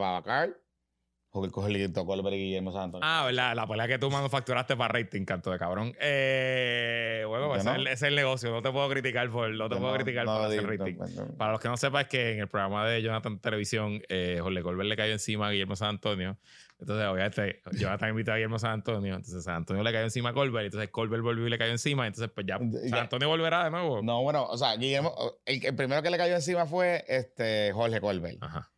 [1.41, 1.63] pavacar.
[1.63, 3.01] Jorgito Colbert y Guillermo Santos.
[3.03, 3.55] Ah, ¿verdad?
[3.55, 5.95] La pelea que tú manufacturaste para rating, canto de cabrón.
[6.01, 8.51] Eh, bueno, ese, es el, negocio.
[8.51, 10.97] No te puedo criticar por, no te puedo criticar por hacer rating.
[11.37, 14.63] para los que no sepan, es que en el programa de Jonathan Televisión, eh, Jorge
[14.63, 16.39] Colbert le cayó encima a Guillermo San Antonio.
[16.81, 19.17] Entonces, obviamente, Jonathan invitó a Guillermo San Antonio.
[19.17, 20.67] Entonces, San Antonio le cayó encima a Colbert.
[20.67, 22.07] Entonces, Colbert volvió y le cayó encima.
[22.07, 24.01] Entonces, pues ya, San Antonio volverá de nuevo.
[24.03, 25.13] No, bueno, o sea, Guillermo,
[25.45, 28.39] el, el primero que le cayó encima fue este Jorge Colbert.
[28.41, 28.71] Ajá.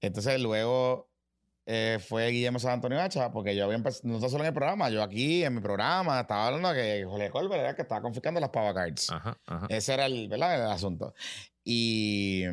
[0.00, 1.10] Entonces, luego
[1.66, 4.90] eh, fue Guillermo San Antonio Hacha, porque yo había empezado, no solo en el programa,
[4.90, 8.50] yo aquí en mi programa estaba hablando que Jorge Colbert era que estaba confiscando las
[8.50, 9.12] Pava Cards.
[9.68, 10.54] Ese era el, ¿verdad?
[10.54, 11.14] el asunto.
[11.62, 12.44] Y,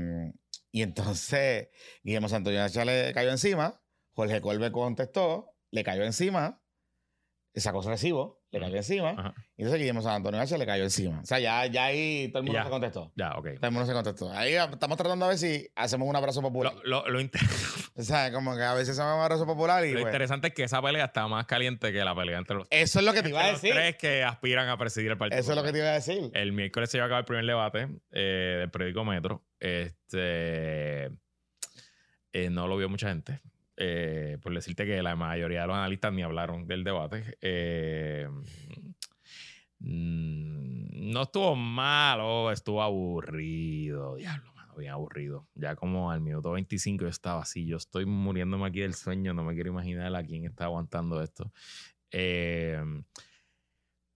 [0.71, 1.69] y entonces
[2.03, 3.81] Guillermo San Antonio Hacha le cayó encima,
[4.13, 6.61] Jorge Colbert contestó, le cayó encima,
[7.55, 9.33] sacó su recibo le cayó encima.
[9.55, 11.21] Y entonces Guillermo San Antonio H le cayó encima.
[11.21, 13.11] O sea, ya, ya ahí todo el mundo se contestó.
[13.15, 13.55] Ya, ok.
[13.55, 14.31] Todo el mundo se contestó.
[14.31, 16.73] Ahí estamos tratando a ver si hacemos un abrazo popular.
[16.83, 17.19] Lo, lo,
[17.95, 19.93] o sea, como que a veces hacemos un abrazo popular y.
[19.93, 22.99] Lo interesante es que esa pelea está más caliente que la pelea entre los Eso
[22.99, 23.73] es lo que te iba a decir.
[23.73, 25.39] Los tres que aspiran a presidir el partido.
[25.39, 26.31] Eso es lo que te iba a decir.
[26.33, 29.45] El miércoles se iba a acabar el primer debate eh, del periódico Metro.
[29.59, 31.05] Este.
[32.33, 33.41] Eh, no lo vio mucha gente.
[33.83, 37.35] Eh, por decirte que la mayoría de los analistas ni hablaron del debate.
[37.41, 38.27] Eh,
[39.79, 44.17] mm, no estuvo malo, estuvo aburrido.
[44.17, 45.47] Diablo, mano, bien aburrido.
[45.55, 47.65] Ya como al minuto 25 yo estaba así.
[47.65, 49.33] Yo estoy muriéndome aquí del sueño.
[49.33, 51.51] No me quiero imaginar a quién está aguantando esto.
[52.11, 52.79] Eh,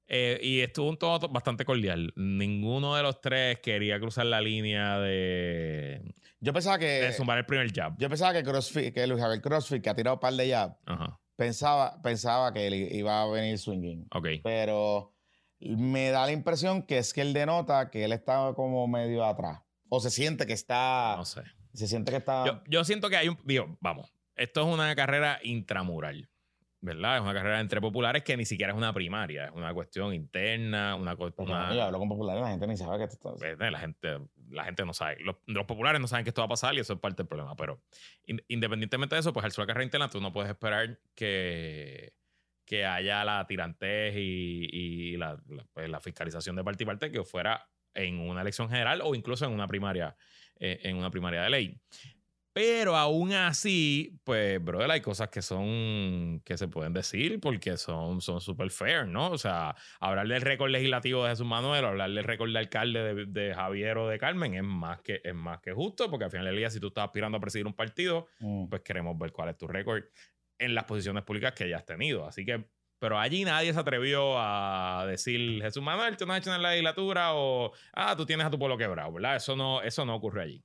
[0.07, 2.13] eh, y estuvo un tono bastante cordial.
[2.15, 6.13] Ninguno de los tres quería cruzar la línea de.
[6.39, 6.85] Yo pensaba que.
[6.85, 7.97] De sumar el primer jab.
[7.97, 10.77] Yo pensaba que CrossFit, que Luis Javier CrossFit, que ha tirado un par de jab,
[11.35, 14.07] pensaba, pensaba que él iba a venir swinging.
[14.11, 14.27] Ok.
[14.43, 15.13] Pero
[15.59, 19.61] me da la impresión que es que él denota que él está como medio atrás.
[19.89, 21.15] O se siente que está.
[21.17, 21.41] No sé.
[21.73, 22.45] Se siente que está.
[22.45, 23.39] Yo, yo siento que hay un.
[23.43, 24.13] Digo, vamos.
[24.35, 26.29] Esto es una carrera intramural.
[26.85, 27.17] ¿Verdad?
[27.17, 30.95] Es una carrera entre populares que ni siquiera es una primaria, es una cuestión interna,
[30.95, 31.47] una cuestión...
[31.47, 33.57] Yo hablo con populares, la gente ni sabe que esto está...
[33.57, 34.19] Pues, la gente,
[34.51, 35.17] la gente no sabe.
[35.21, 37.55] Los, populares no saben que esto va a pasar y eso es parte del problema.
[37.55, 37.81] Pero
[38.47, 42.13] independientemente de eso, pues al ser una carrera interna, tú no puedes esperar que,
[42.65, 45.37] que haya la tirantez y, la,
[45.73, 49.45] pues, la, fiscalización de parte y parte que fuera en una elección general o incluso
[49.45, 50.15] en una primaria,
[50.59, 51.81] eh, en una primaria de ley.
[52.55, 58.21] Pero aún así, pues, brother, hay cosas que son, que se pueden decir porque son
[58.21, 59.31] súper fair, ¿no?
[59.31, 63.53] O sea, hablar del récord legislativo de Jesús Manuel, hablar del récord de alcalde de,
[63.53, 66.55] Javier o de Carmen es más, que, es más que justo porque al final del
[66.55, 68.69] día, si tú estás aspirando a presidir un partido, mm.
[68.69, 70.05] pues queremos ver cuál es tu récord
[70.57, 72.25] en las posiciones públicas que hayas tenido.
[72.25, 72.63] Así que,
[72.99, 76.69] pero allí nadie se atrevió a decir, Jesús Manuel, tú no has hecho en la
[76.69, 79.35] legislatura o, ah, tú tienes a tu pueblo quebrado, ¿verdad?
[79.35, 80.63] Eso no, eso no ocurre allí.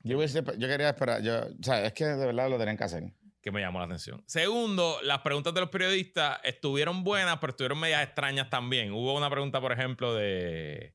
[0.00, 3.12] Yo, yo quería esperar, yo, o sea, es que de verdad lo tenían que hacer.
[3.40, 4.22] Que me llamó la atención.
[4.26, 8.92] Segundo, las preguntas de los periodistas estuvieron buenas, pero estuvieron medias extrañas también.
[8.92, 10.94] Hubo una pregunta, por ejemplo, de,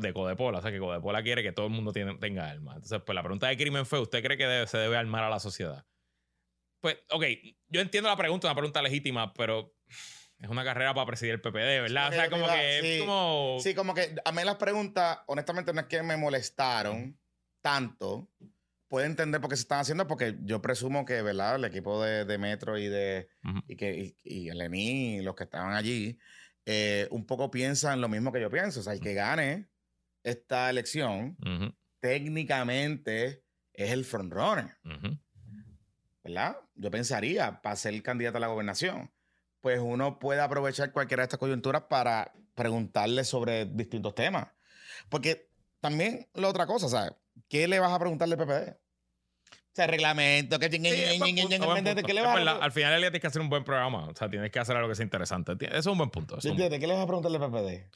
[0.00, 2.76] de Codepola, o sea, que Codepola quiere que todo el mundo tenga armas.
[2.76, 5.40] Entonces, pues la pregunta de crimen fue, ¿usted cree que se debe armar a la
[5.40, 5.84] sociedad?
[6.80, 7.24] Pues, ok,
[7.68, 9.74] yo entiendo la pregunta, una pregunta legítima, pero
[10.38, 12.08] es una carrera para presidir el PPD, ¿verdad?
[12.08, 13.56] o sea, como que sí, como...
[13.60, 17.18] Sí, como que a mí las preguntas, honestamente, no es que me molestaron
[17.64, 18.30] tanto,
[18.88, 21.56] puede entender por qué se están haciendo, porque yo presumo que, ¿verdad?
[21.56, 23.30] El equipo de, Metro y de
[23.66, 26.18] y que y, el ENI, los que estaban allí,
[26.66, 28.80] eh, un poco piensan lo mismo que yo pienso.
[28.80, 29.70] O sea, el que gane
[30.22, 31.38] esta elección,
[32.00, 34.76] técnicamente es el frontrunner.
[36.22, 36.58] ¿Verdad?
[36.74, 39.10] Yo pensaría, para ser candidato a la gobernación,
[39.62, 44.48] pues uno puede aprovechar cualquiera de estas coyunturas para preguntarle sobre distintos temas.
[45.08, 45.50] Porque
[45.80, 47.14] también la otra cosa, ¿sabes?
[47.48, 48.76] ¿Qué le vas a preguntar del PPD?
[49.50, 50.70] O sea, reglamento, que...
[50.70, 52.64] ¿qué le vas a...
[52.64, 54.08] Al final tienes que hacer un buen programa.
[54.08, 55.52] O sea, tienes que hacer algo que sea interesante.
[55.66, 56.38] Eso es un buen punto.
[56.40, 57.90] ¿Qué le vas a preguntar del PPD?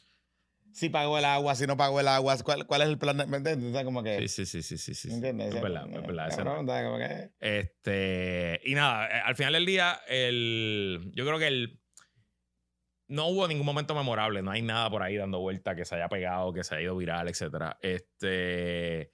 [0.73, 3.17] Si pagó el agua, si no pagó el agua, ¿cuál, cuál es el plan?
[3.29, 3.85] ¿Me entiendes?
[3.85, 5.13] Como que, sí, sí, sí, sí, sí.
[5.13, 5.55] ¿Entiendes?
[5.55, 7.31] Es verdad, es verdad.
[7.41, 11.81] Este, y nada, eh, al final del día, el, yo creo que el,
[13.09, 16.09] no hubo ningún momento memorable, no hay nada por ahí dando vuelta que se haya
[16.09, 17.77] pegado, que se haya ido viral, etc.
[17.81, 19.11] Este,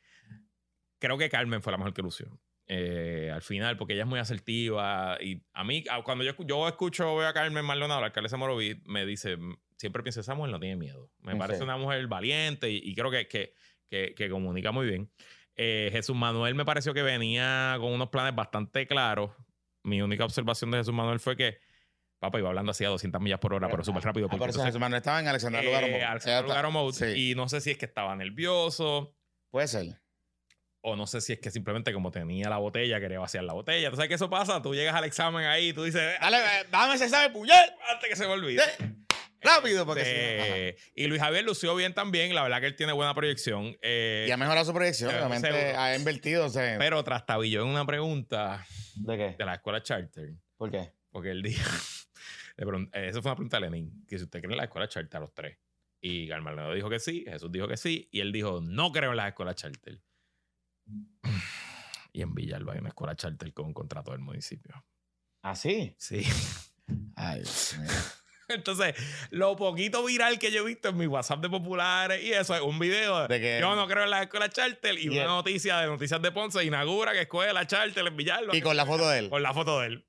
[1.05, 2.41] creo que Carmen fue la mejor que Lucio.
[2.67, 7.15] Eh, al final, porque ella es muy asertiva y a mí, cuando yo, yo escucho
[7.15, 9.37] veo a Carmen Maldonado, la alcalde de Moroví, me dice,
[9.77, 11.11] siempre pienso, Samuel no tiene miedo.
[11.21, 13.53] Me parece una mujer valiente y, creo que, que,
[14.15, 15.11] que, comunica muy bien.
[15.57, 19.33] Eh, Jesús Manuel me pareció que venía con unos planes bastante claros.
[19.83, 21.59] Mi única observación de Jesús Manuel fue que
[22.19, 24.29] Papá iba hablando así a 200 millas por hora, pero súper rápido.
[24.31, 28.17] Ah, por eso estaba en Alexander eh, Lugaro Y no sé si es que estaba
[28.17, 29.15] nervioso.
[29.51, 30.04] Puede ser.
[30.87, 33.89] O no sé si es que simplemente como tenía la botella, quería vaciar la botella.
[33.89, 34.61] ¿Tú sabes qué eso pasa?
[34.61, 37.73] Tú llegas al examen ahí y tú dices, dale, eh, dame ese examen, puñet.
[37.91, 38.63] Antes que se me olvide.
[39.41, 42.35] Rápido, porque este, Y Luis Javier lució bien también.
[42.35, 43.79] La verdad que él tiene buena proyección.
[43.81, 45.15] Eh, y ha mejorado su proyección.
[45.15, 46.53] Obviamente ha invertido.
[46.53, 48.67] Pero trastabilló en una pregunta.
[48.97, 49.37] ¿De qué?
[49.39, 50.35] De la escuela charter.
[50.59, 50.93] ¿Por qué?
[51.11, 51.63] Porque él dijo.
[52.93, 54.05] Eso fue una pregunta de Lenin.
[54.07, 55.57] Que si usted cree en la escuela charter a los tres.
[56.01, 57.25] Y Carmelo dijo que sí.
[57.27, 58.07] Jesús dijo que sí.
[58.13, 59.99] Y él dijo, no creo en la escuela charter.
[62.13, 64.85] Y en Villalba hay una escuela charter con un contrato del municipio.
[65.43, 65.95] ¿Ah, sí?
[65.99, 66.23] Sí.
[67.17, 67.43] Ay,
[68.49, 68.95] Entonces,
[69.31, 72.61] lo poquito viral que yo he visto en mi WhatsApp de populares y eso es
[72.61, 75.87] un video de que yo no creo en la escuela charter y, una noticia de
[75.87, 78.55] Noticias de Ponce inaugura que escuela charter en Villalba.
[78.55, 79.31] Y con la foto de él.
[79.31, 80.07] Con la foto de él.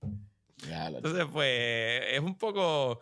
[0.67, 3.01] Entonces, pues, es un poco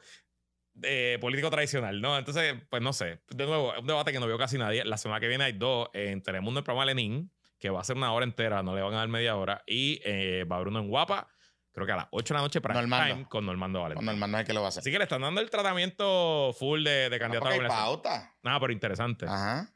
[0.74, 2.18] de político tradicional, ¿no?
[2.18, 3.22] Entonces, pues no sé.
[3.30, 4.84] De nuevo, es un debate que no veo casi nadie.
[4.86, 7.32] La semana que viene hay dos en Telemundo, el programa Lenin,
[7.64, 9.64] que va a ser una hora entera, no le van a dar media hora.
[9.66, 11.30] Y eh, va a haber uno en Guapa
[11.72, 13.30] creo que a las 8 de la noche para Normando.
[13.30, 14.06] con Normando Valentín.
[14.06, 14.82] Con Normando es que lo va a hacer.
[14.82, 18.36] Así que le están dando el tratamiento full de, de candidato a pauta.
[18.44, 19.26] Nada, pero interesante.
[19.26, 19.74] Ajá.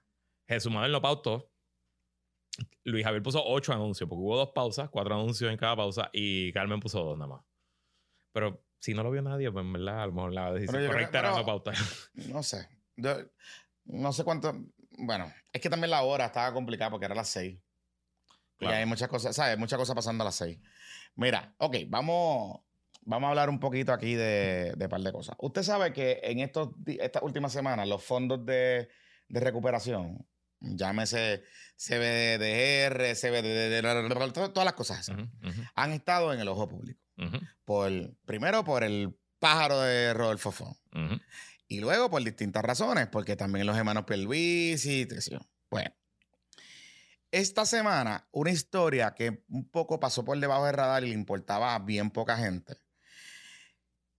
[0.47, 1.50] Jesús Manuel no pautó.
[2.84, 6.52] Luis Javier puso ocho anuncios, porque hubo dos pausas, cuatro anuncios en cada pausa, y
[6.52, 7.45] Carmen puso dos nada más.
[8.34, 11.19] Pero si no lo vio nadie, pues en verdad, a lo mejor la decisión correcta
[11.19, 11.76] era no pautar.
[12.28, 12.67] No sé.
[13.86, 14.54] no sé cuánto.
[15.00, 17.30] Bueno, es que también la hora estaba complicada porque era las
[18.60, 19.58] Y hay muchas cosas, ¿sabes?
[19.58, 20.60] Muchas cosas pasando a las seis.
[21.15, 22.62] Mira, ok, vamos,
[23.02, 25.36] vamos a hablar un poquito aquí de, de par de cosas.
[25.39, 28.89] Usted sabe que en estos, estas últimas semanas los fondos de,
[29.28, 30.26] de recuperación,
[30.60, 31.43] llámese
[31.78, 35.12] CBDR, CBDR, todas las cosas
[35.76, 37.00] han estado en el ojo público.
[37.65, 37.91] por,
[38.26, 40.76] primero por el pájaro de Rodolfo Fon.
[41.67, 45.08] Y luego por distintas razones, porque también los hermanos Pierluisi y
[45.70, 45.91] Bueno,
[47.32, 51.76] esta semana, una historia que un poco pasó por debajo del radar y le importaba
[51.76, 52.76] a bien poca gente.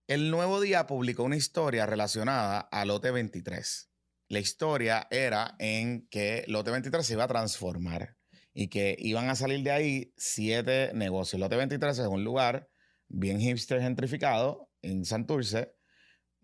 [0.07, 3.90] El Nuevo Día publicó una historia relacionada a Lote 23.
[4.29, 8.16] La historia era en que Lote 23 se iba a transformar
[8.53, 11.40] y que iban a salir de ahí siete negocios.
[11.40, 12.68] Lote 23 es un lugar
[13.09, 15.75] bien hipster gentrificado en Santurce,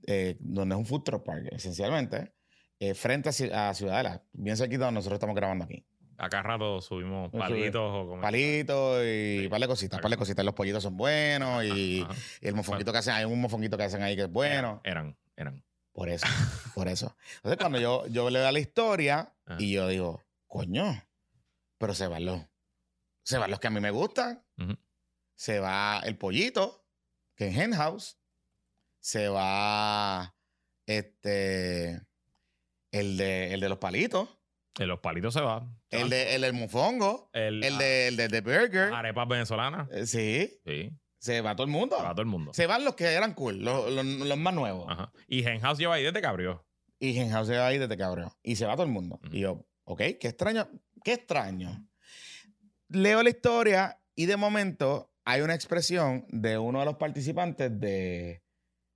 [0.07, 2.35] eh, donde es un food truck park, esencialmente,
[2.79, 5.87] eh, frente a, Ciudadela, bien cerquita donde nosotros estamos grabando aquí.
[6.19, 9.49] Acá rato subimos palitos o Palitos y sí.
[9.49, 10.45] par de cositas, par de cositas.
[10.45, 12.07] Los pollitos son buenos y,
[12.41, 14.81] el mofonquito que hacen, hay un mofonquito que hacen ahí que es bueno.
[14.85, 15.65] Eran, eran.
[15.93, 16.27] Por eso,
[16.75, 17.17] por eso.
[17.37, 21.05] Entonces cuando yo, yo le da la historia y yo digo, coño,
[21.79, 22.41] pero se van los,
[23.23, 24.43] se van los que a mí me gustan.
[25.35, 26.85] Se va el pollito,
[27.35, 28.19] que es Hen House.
[29.01, 30.35] Se va
[30.87, 32.01] este,
[32.91, 34.29] el de, el de los palitos
[34.83, 35.69] en los palitos se va.
[35.91, 37.31] El, de, el del mofongo.
[37.33, 38.93] El, el, de, el de, burger.
[38.93, 39.89] Arepas venezolanas.
[39.93, 40.61] Eh, sí.
[40.67, 40.91] Sí.
[41.19, 41.97] Se va todo el mundo.
[41.97, 42.53] Se va todo el mundo.
[42.53, 44.87] Se van los que eran cool, los, los, más nuevos.
[44.91, 45.13] Ajá.
[45.27, 46.67] Y Genhouse lleva ahí desde que abrió.
[46.99, 48.37] Y Genhouse lleva ahí desde que abrió.
[48.43, 49.21] Y se va todo el mundo.
[49.33, 50.69] Y yo, ok, qué extraño.
[51.03, 51.89] Qué extraño.
[52.89, 58.43] Leo la historia y de momento hay una expresión de uno de los participantes de,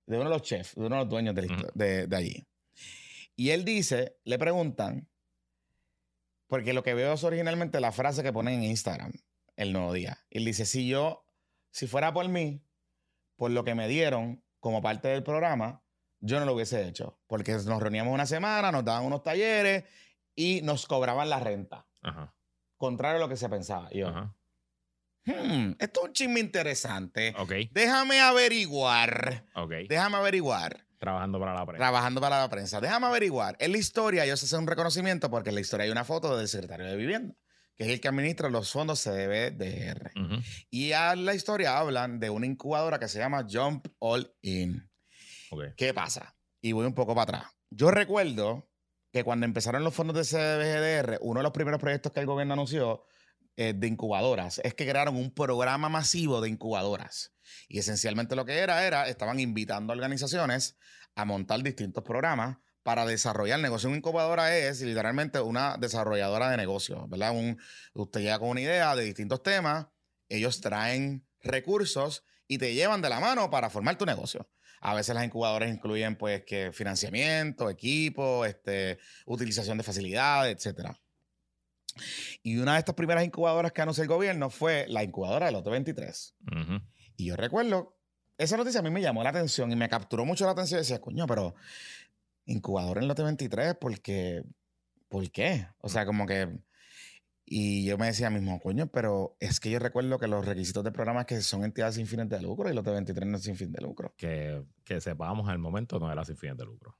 [0.05, 2.45] de uno de los chefs, de uno de los dueños de, de, de allí.
[3.35, 5.08] Y él dice, le preguntan,
[6.49, 9.13] porque lo que veo es originalmente la frase que ponen en Instagram,
[9.55, 10.17] el nuevo día.
[10.31, 11.23] Y él dice, si yo,
[11.69, 12.65] si fuera por mí,
[13.37, 15.83] por lo que me dieron como parte del programa,
[16.19, 17.21] yo no lo hubiese hecho.
[17.27, 19.85] Porque nos reuníamos una semana, nos daban unos talleres
[20.35, 21.87] y nos cobraban la renta.
[22.01, 22.35] Ajá.
[22.77, 23.89] Contrario a lo que se pensaba.
[23.91, 24.35] yo, Ajá.
[25.25, 27.35] Hmm, esto es un chisme interesante.
[27.37, 27.51] Ok.
[27.71, 29.45] Déjame averiguar.
[29.53, 29.71] Ok.
[29.87, 30.87] Déjame averiguar.
[30.99, 31.77] Trabajando para la prensa.
[31.77, 32.81] Trabajando para la prensa.
[32.81, 33.55] Déjame averiguar.
[33.59, 36.49] En la historia ellos hacen un reconocimiento porque en la historia hay una foto del
[36.49, 37.35] secretario de Vivienda,
[37.75, 40.11] que es el que administra los fondos CDBDR.
[40.69, 44.89] Y a la historia hablan de una incubadora que se llama Jump All In.
[45.77, 46.35] ¿Qué pasa?
[46.61, 47.53] Y voy un poco para atrás.
[47.69, 48.69] Yo recuerdo
[49.11, 52.53] que cuando empezaron los fondos de CDBDR, uno de los primeros proyectos que el gobierno
[52.53, 53.05] anunció
[53.61, 57.33] eh, de incubadoras es que crearon un programa masivo de incubadoras.
[57.67, 60.77] Y esencialmente lo que era, era, estaban invitando a organizaciones
[61.13, 63.89] a montar distintos programas para desarrollar negocio.
[63.89, 67.31] Una incubadora es literalmente una desarrolladora de negocios, ¿verdad?
[67.31, 67.59] Un,
[67.95, 69.87] usted llega con una idea de distintos temas,
[70.29, 74.49] ellos traen recursos y te llevan de la mano para formar tu negocio.
[74.79, 80.91] A veces las incubadoras incluyen pues que financiamiento, equipo, este, utilización de facilidades, etc.
[82.43, 85.71] Y una de estas primeras incubadoras que anunció el gobierno fue la incubadora del Loto
[85.71, 86.35] 23.
[87.17, 87.99] Y yo recuerdo,
[88.39, 90.81] esa noticia a mí me llamó la atención y me capturó mucho la atención y
[90.81, 91.55] decía, coño, pero
[92.45, 94.43] incubador en lote 23, porque,
[95.07, 95.67] ¿por qué?
[95.79, 96.49] O sea, como que...
[97.51, 100.91] Y yo me decía mismo, coño, pero es que yo recuerdo que los requisitos de
[100.91, 103.55] programas que son entidades sin fines de lucro y los de 23 no es sin
[103.55, 104.13] fin de lucro.
[104.15, 106.95] Que, que sepamos al momento no era sin fines de lucro.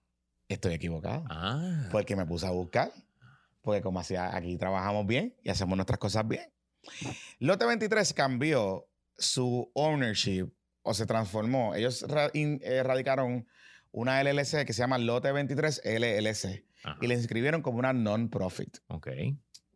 [0.48, 1.24] Estoy equivocado.
[1.30, 1.88] Ah.
[1.92, 2.92] Porque me puse a buscar.
[3.70, 6.52] Porque como hacía, aquí trabajamos bien y hacemos nuestras cosas bien.
[7.38, 10.52] Lote 23 cambió su ownership
[10.82, 11.76] o se transformó.
[11.76, 12.04] Ellos
[12.64, 13.46] erradicaron eh,
[13.92, 16.66] una LLC que se llama Lote 23 LLC
[17.00, 18.80] y le inscribieron como una non-profit.
[18.88, 19.08] Ok.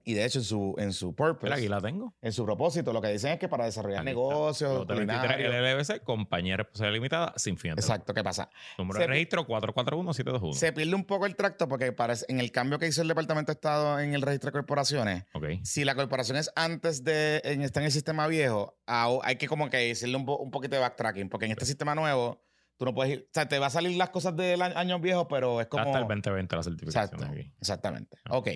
[0.03, 1.53] Y de hecho, en su, en su purpose.
[1.53, 2.13] aquí la tengo.
[2.21, 4.73] En su propósito, lo que dicen es que para desarrollar negocios.
[4.73, 7.71] Lote 23 LLC, compañía responsabilidad limitada, sin fin.
[7.71, 8.49] Exacto, ¿qué pasa?
[8.77, 10.53] Número de registro 441-721.
[10.53, 13.51] Se pierde un poco el tracto porque parece, en el cambio que hizo el Departamento
[13.51, 15.25] de Estado en el registro de corporaciones,
[15.63, 19.77] si la corporación es antes de está en el sistema viejo, hay que como que
[19.77, 22.43] decirle un, un poquito de backtracking, porque en este sistema nuevo
[22.77, 23.27] Tú no puedes ir.
[23.29, 25.83] O sea, te va a salir las cosas del año viejo, pero es como.
[25.83, 27.23] Hasta el 2020 la certificación.
[27.23, 27.53] aquí.
[27.59, 28.17] Exactamente.
[28.25, 28.37] Ah.
[28.37, 28.49] Ok.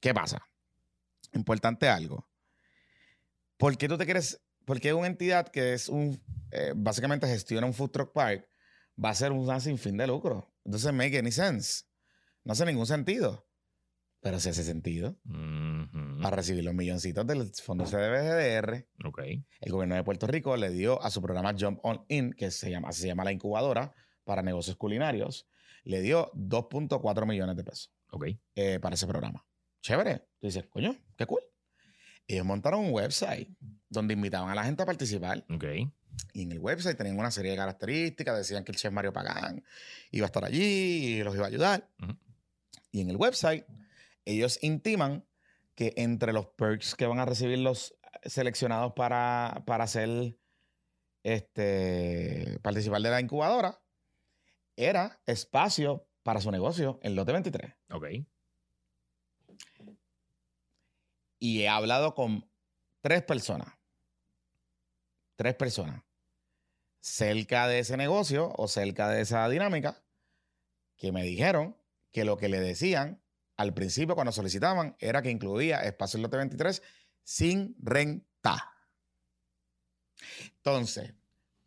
[0.00, 0.42] ¿Qué pasa?
[1.32, 2.28] Importante algo.
[3.56, 4.40] ¿Por qué tú te quieres.?
[4.64, 6.22] Porque una entidad que es un.
[6.50, 8.48] Eh, básicamente gestiona un food truck park,
[9.02, 10.52] va a ser un sin fin de lucro.
[10.64, 11.84] Entonces, make any sense.
[12.44, 13.46] No hace ningún sentido.
[14.20, 15.18] Pero sí hace sentido.
[16.22, 18.88] Para recibir los milloncitos del fondo CDBGDR.
[19.04, 19.20] Ok.
[19.60, 22.70] El gobierno de Puerto Rico le dio a su programa Jump On In, que se
[22.70, 25.48] llama, se llama la incubadora para negocios culinarios,
[25.84, 27.92] le dio 2.4 millones de pesos.
[28.10, 28.26] Ok.
[28.54, 29.47] Eh, para ese programa.
[29.80, 30.26] Chévere.
[30.40, 31.42] Tú dices, coño, qué cool.
[32.26, 33.48] Ellos montaron un website
[33.88, 35.44] donde invitaban a la gente a participar.
[35.50, 35.64] Ok.
[36.32, 38.36] Y en el website tenían una serie de características.
[38.36, 39.64] Decían que el chef Mario Pagán
[40.10, 41.88] iba a estar allí y los iba a ayudar.
[42.90, 43.64] Y en el website
[44.24, 45.26] ellos intiman
[45.74, 50.36] que entre los perks que van a recibir los seleccionados para, para hacer
[51.22, 53.80] este, participar de la incubadora
[54.76, 57.72] era espacio para su negocio en lote 23.
[57.90, 58.06] Ok.
[61.38, 62.50] Y he hablado con
[63.00, 63.72] tres personas.
[65.36, 66.02] Tres personas.
[67.00, 70.02] Cerca de ese negocio o cerca de esa dinámica
[70.96, 71.76] que me dijeron
[72.10, 73.22] que lo que le decían
[73.56, 76.82] al principio cuando solicitaban era que incluía espacio en lote 23
[77.22, 78.72] sin renta.
[80.56, 81.14] Entonces,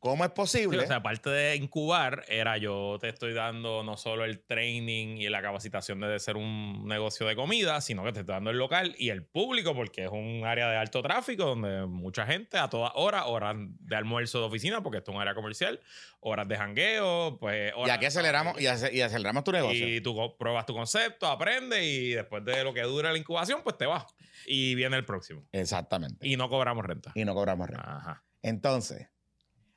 [0.01, 0.79] ¿Cómo es posible?
[0.79, 5.29] o sea, aparte de incubar, era yo te estoy dando no solo el training y
[5.29, 8.95] la capacitación de ser un negocio de comida, sino que te estoy dando el local
[8.97, 12.91] y el público, porque es un área de alto tráfico donde mucha gente a todas
[12.95, 15.79] horas, horas de almuerzo de oficina, porque esto es un área comercial,
[16.19, 17.71] horas de jangueo, pues.
[17.85, 19.87] y aquí aceleramos, y, aceleramos tu negocio.
[19.87, 23.77] Y tú pruebas tu concepto, aprendes y después de lo que dura la incubación, pues
[23.77, 24.07] te vas.
[24.47, 25.47] Y viene el próximo.
[25.51, 26.27] Exactamente.
[26.27, 27.11] Y no cobramos renta.
[27.13, 27.97] Y no cobramos renta.
[27.97, 28.23] Ajá.
[28.41, 29.10] Entonces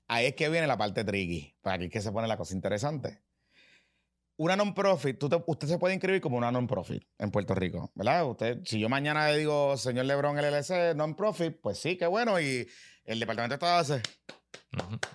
[0.06, 1.56] Ahí es que viene la parte tricky.
[1.62, 3.22] Para aquí es que se pone la cosa interesante.
[4.36, 8.28] Una non-profit, usted se puede inscribir como una non-profit en Puerto Rico, ¿verdad?
[8.28, 12.40] Usted, si yo mañana le digo, señor Lebron LLC, non-profit, pues sí, qué bueno.
[12.40, 12.66] Y
[13.04, 14.02] el departamento de Estado hace,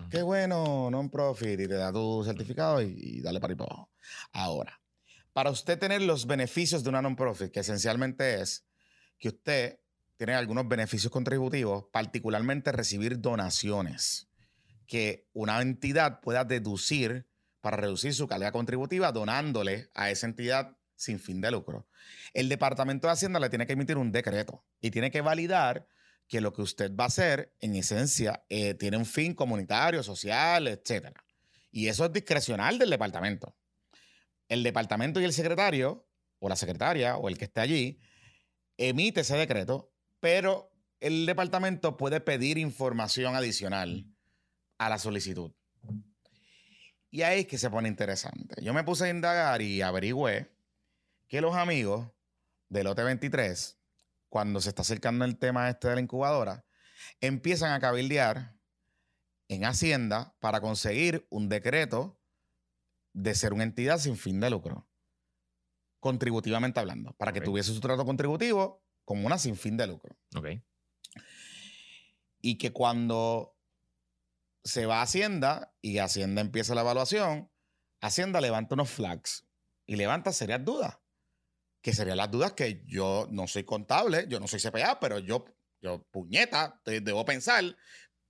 [0.10, 3.92] qué bueno, non-profit, y te da tu certificado y, dale para ahí para abajo.
[4.32, 4.82] Ahora,
[5.34, 8.66] para usted tener los beneficios de una non-profit, que esencialmente es
[9.18, 9.80] que usted
[10.16, 14.29] tiene algunos beneficios contributivos, particularmente recibir donaciones
[14.90, 17.30] que una entidad pueda deducir
[17.62, 21.88] para reducir su calidad contributiva donándole a esa entidad sin fin de lucro.
[22.34, 25.88] El Departamento de Hacienda le tiene que emitir un decreto y tiene que validar
[26.28, 30.68] que lo que usted va a hacer, en esencia, eh, tiene un fin comunitario, social,
[30.68, 31.12] etc.
[31.72, 33.56] Y eso es discrecional del departamento.
[34.48, 36.08] El departamento y el secretario,
[36.40, 38.00] o la secretaria, o el que esté allí,
[38.78, 44.08] emite ese decreto, pero el departamento puede pedir información adicional
[44.80, 45.52] a la solicitud.
[47.12, 48.64] Y ahí es que se pone interesante.
[48.64, 50.52] Yo me puse a indagar y averigüé
[51.28, 52.10] que los amigos
[52.70, 53.80] del lote 23,
[54.30, 56.66] cuando se está acercando el tema este de la incubadora,
[57.20, 58.58] empiezan a cabildear
[59.48, 62.22] en Hacienda para conseguir un decreto
[63.14, 64.88] de ser una entidad sin fin de lucro,
[66.00, 70.16] contributivamente hablando, para que tuviese su trato contributivo como una sin fin de lucro.
[70.36, 70.48] Ok.
[72.42, 73.59] Y que cuando
[74.70, 77.52] se va a Hacienda y Hacienda empieza la evaluación,
[78.02, 79.46] Hacienda levanta unos flags
[79.86, 80.98] y levanta serias dudas.
[81.82, 85.46] Que serían las dudas que yo no soy contable, yo no soy CPA, pero yo,
[85.82, 87.64] yo puñeta, debo pensar.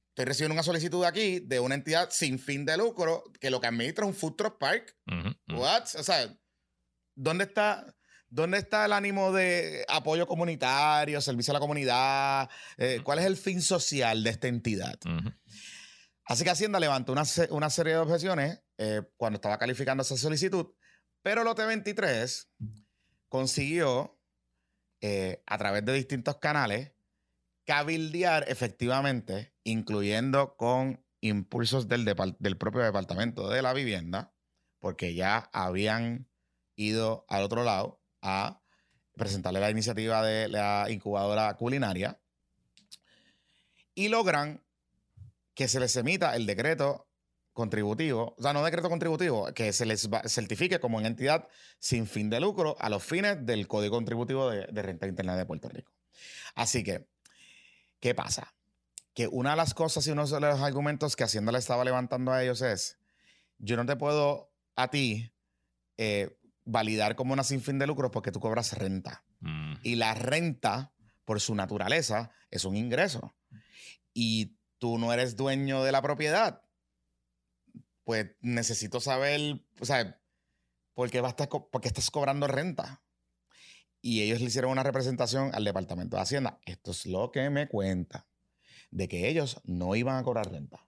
[0.09, 3.67] Estoy recibiendo una solicitud aquí de una entidad sin fin de lucro que lo que
[3.67, 4.95] administra es un food truck park.
[5.47, 5.83] What?
[5.97, 6.37] O sea,
[7.15, 7.95] ¿dónde está,
[8.29, 12.49] ¿dónde está el ánimo de apoyo comunitario, servicio a la comunidad?
[12.77, 14.99] Eh, ¿Cuál es el fin social de esta entidad?
[16.29, 20.67] Así que Hacienda levantó una, serie de objeciones eh, cuando estaba calificando esa solicitud,
[21.23, 22.51] pero Lote 23
[23.29, 24.21] consiguió
[25.01, 26.91] eh, a través de distintos canales,
[27.65, 34.31] cabildear efectivamente, incluyendo con impulsos del, del propio departamento de la vivienda,
[34.77, 36.29] porque ya habían
[36.75, 38.61] ido al otro lado a
[39.15, 42.21] presentarle la iniciativa de la incubadora culinaria
[43.95, 44.63] y logran
[45.59, 47.09] que se les emita el decreto
[47.51, 51.49] contributivo, o sea, no decreto contributivo, que se les certifique como una entidad
[51.79, 55.67] sin fin de lucro a los fines del Código Contributivo de, Renta Interna de Puerto
[55.67, 55.91] Rico.
[56.55, 57.09] Así que,
[57.99, 58.55] ¿qué pasa?
[59.13, 62.31] Que una de las cosas y uno de los argumentos que Hacienda le estaba levantando
[62.31, 62.97] a ellos es,
[63.57, 65.29] yo no te puedo a ti
[65.97, 69.25] eh, validar como una sin fin de lucro porque tú cobras renta.
[69.41, 69.73] Mm.
[69.83, 70.93] Y la renta,
[71.25, 73.35] por su naturaleza, es un ingreso.
[74.13, 76.63] Y tú no eres dueño de la propiedad
[78.09, 80.19] pues necesito saber, o sea,
[80.95, 81.21] ¿por qué,
[81.83, 83.03] estás cobrando renta?
[84.01, 86.59] Y ellos le hicieron una representación al Departamento de Hacienda.
[86.65, 88.27] Esto es lo que me cuenta,
[88.89, 90.87] de que ellos no iban a cobrar renta.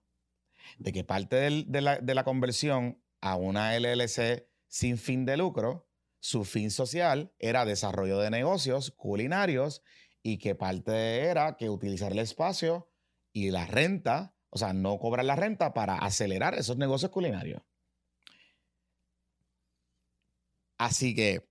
[0.80, 5.88] De que parte de, la, de la conversión a una LLC sin fin de lucro,
[6.22, 9.84] su fin social era desarrollo de negocios culinarios
[10.24, 12.91] y que parte era que utilizar el espacio
[13.34, 17.64] y la renta o sea, no cobrar la renta para acelerar esos negocios culinarios.
[20.78, 21.50] Así que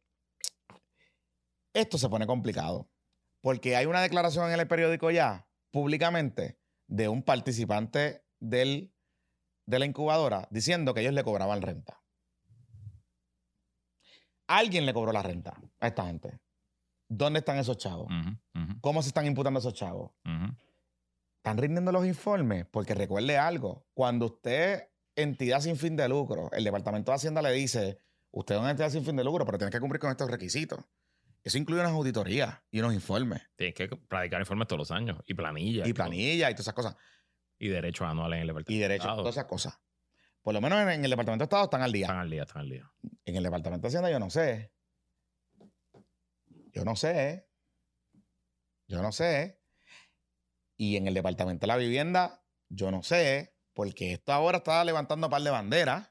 [1.73, 2.91] esto se pone complicado.
[3.41, 6.59] Porque hay una declaración en el periódico ya, públicamente,
[6.89, 8.93] de un participante del,
[9.65, 12.03] de la incubadora diciendo que ellos le cobraban renta.
[14.47, 16.39] Alguien le cobró la renta a esta gente.
[17.09, 18.13] ¿Dónde están esos chavos?
[18.83, 20.13] ¿Cómo se están imputando esos chavos?
[21.41, 26.65] Están rindiendo los informes porque recuerde algo, cuando usted, entidad sin fin de lucro, el
[26.65, 27.99] Departamento de Hacienda le dice,
[28.31, 30.85] usted es una entidad sin fin de lucro, pero tiene que cumplir con estos requisitos.
[31.43, 33.41] Eso incluye unas auditorías y unos informes.
[33.57, 35.89] Tienes que practicar informes todos los años y planillas.
[35.89, 36.97] Y planillas y todas esas cosas.
[37.59, 38.73] Y derechos anuales en el Departamento.
[38.73, 39.81] Y derechos, todas esas cosas.
[40.43, 42.05] Por lo menos en, el Departamento de Estado están al día.
[42.05, 42.93] Están al día, están al día.
[43.25, 44.75] En el Departamento de Hacienda yo no sé.
[46.75, 47.49] Yo no sé.
[48.87, 49.60] Yo no sé.
[50.81, 55.27] Y en el Departamento de la Vivienda, yo no sé, porque esto ahora está levantando
[55.27, 56.11] un par de banderas,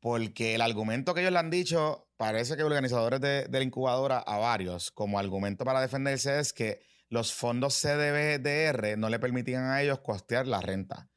[0.00, 4.38] porque el argumento que ellos le han dicho, parece que organizadores de, la incubadora a
[4.38, 6.80] varios, como argumento para defenderse es que
[7.10, 11.10] los fondos CDBDR no le permitían a ellos costear la renta.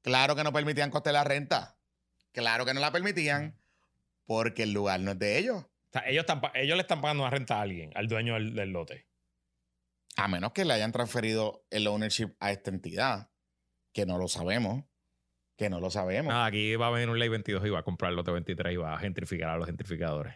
[0.00, 1.76] Claro que no permitían costear la renta.
[2.30, 3.58] Claro que no la permitían
[4.26, 5.64] porque el lugar no es de ellos.
[5.64, 6.24] O sea, ellos,
[6.54, 9.09] ellos le están pagando una renta a alguien, al dueño del lote.
[10.16, 13.30] A menos que le hayan transferido el ownership a esta entidad,
[13.92, 14.84] que no lo sabemos.
[15.56, 16.32] Que no lo sabemos.
[16.32, 18.72] Ah, aquí va a venir un ley 22 y va a comprar el lote 23
[18.72, 20.34] y va a gentrificar a los gentrificadores.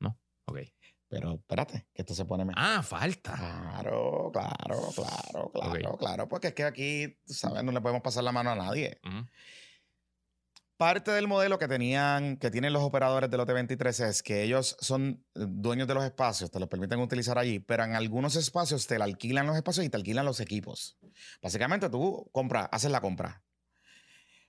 [0.00, 0.18] ¿No?
[0.46, 0.60] Ok.
[1.08, 2.62] Pero espérate, que esto se pone mejor.
[2.64, 3.34] Ah, falta.
[3.34, 6.28] Claro, claro, claro, claro, claro.
[6.28, 7.64] Porque es que aquí, ¿sabes?
[7.64, 9.00] No le podemos pasar la mano a nadie.
[10.80, 14.78] Parte del modelo que tenían, que tienen los operadores del lote 23 es que ellos
[14.80, 18.86] son eh, dueños de los espacios, te los permiten utilizar allí, pero en algunos espacios
[18.86, 20.98] te alquilan los espacios y te alquilan los equipos.
[21.42, 23.44] Básicamente tú compras, haces la compra.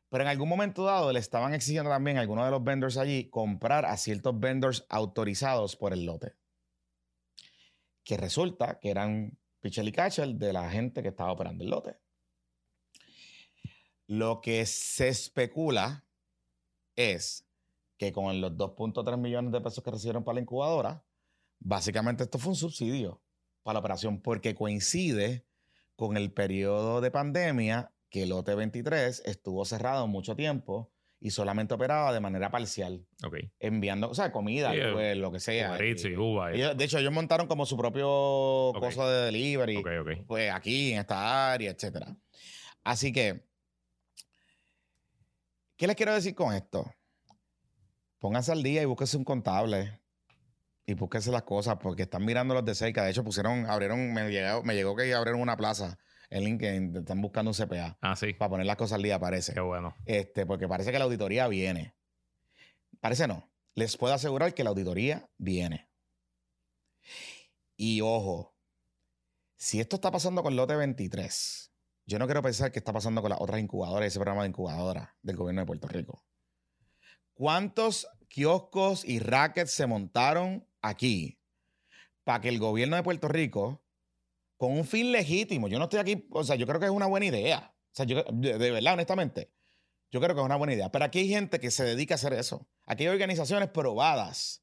[0.08, 3.30] Pero en algún momento dado le estaban exigiendo también a algunos de los vendors allí
[3.30, 6.38] comprar a ciertos vendors autorizados por el lote.
[8.06, 11.98] Que resulta que eran Pichel y Cachel de la gente que estaba operando el lote.
[14.08, 16.06] Lo que se especula
[17.10, 17.48] es
[17.98, 21.04] que con los 2.3 millones de pesos que recibieron para la incubadora,
[21.60, 23.22] básicamente esto fue un subsidio
[23.64, 25.46] para la operación porque coincide
[25.96, 31.76] con el periodo de pandemia que el lote 23 estuvo cerrado mucho tiempo y solamente
[31.76, 33.06] operaba de manera parcial.
[33.60, 35.78] Enviando, o sea, comida, pues, lo que sea.
[35.78, 39.84] de hecho, ellos montaron como su propio cosa de delivery.
[40.28, 42.18] Pues aquí, en esta área, etcétera.
[42.84, 43.46] Así que
[45.82, 46.94] ¿Qué les quiero decir con esto?
[48.20, 50.00] Pónganse al día y búsquense un contable
[50.86, 53.04] y búsquense las cosas porque están mirándolos de cerca.
[53.04, 55.98] De hecho, pusieron, abrieron, me llegó, me llegó que abrieron una plaza
[56.30, 57.98] en LinkedIn, están buscando un CPA.
[58.00, 58.32] Ah, sí.
[58.34, 59.56] Para poner las cosas al día, parece.
[59.56, 59.96] Qué bueno.
[60.06, 61.96] Este, porque parece que la auditoría viene.
[63.00, 63.52] Parece no.
[63.74, 65.90] Les puedo asegurar que la auditoría viene.
[67.76, 68.56] Y ojo,
[69.56, 71.71] si esto está pasando con lote 23,
[72.12, 75.16] yo no quiero pensar qué está pasando con las otras incubadoras, ese programa de incubadora
[75.22, 76.26] del gobierno de Puerto Rico.
[77.34, 81.40] ¿Cuántos kioscos y rackets se montaron aquí
[82.26, 83.82] para que el gobierno de Puerto Rico,
[84.58, 87.08] con un fin legítimo, yo no estoy aquí, o sea, yo creo que es una
[87.08, 87.74] buena idea.
[87.74, 89.54] O sea, yo, de, de verdad, honestamente,
[90.12, 90.92] yo creo que es una buena idea.
[90.92, 92.68] Pero aquí hay gente que se dedica a hacer eso.
[92.86, 94.61] Aquí hay organizaciones probadas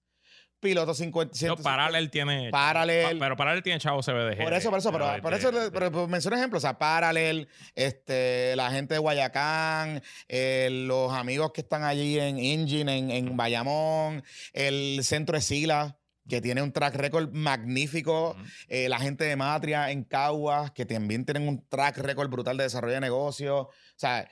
[0.61, 1.46] piloto 50.
[1.46, 2.50] No, Paralel tiene.
[2.50, 3.18] Paralel.
[3.18, 4.42] pero Paralel tiene chavo CBDG.
[4.42, 6.61] Por eso, por eso, pero, por eso pero, menciono ejemplos.
[6.61, 12.38] O sea, Paralel, este, la gente de Guayacán, eh, los amigos que están allí en
[12.38, 15.96] Engine, en, en Bayamón, el centro de Sila
[16.28, 18.36] que tiene un track record magnífico.
[18.68, 22.64] Eh, la gente de Matria en Caguas, que también tienen un track record brutal de
[22.64, 23.62] desarrollo de negocios.
[23.62, 24.28] O sea,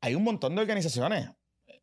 [0.00, 1.28] hay un montón de organizaciones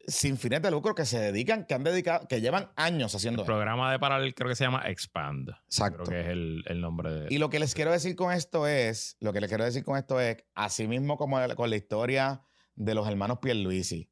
[0.08, 3.46] sin fines de lucro que se dedican, que han dedicado, que llevan años haciendo el
[3.46, 5.50] programa de paralel creo que se llama Expand.
[5.66, 6.04] Exacto.
[6.04, 7.28] Creo que es el, nombre de.
[7.30, 9.98] Y lo que les quiero decir con esto es, lo que les quiero decir con
[9.98, 12.44] esto es, así mismo como con la historia
[12.76, 14.12] de los hermanos Pierluisi,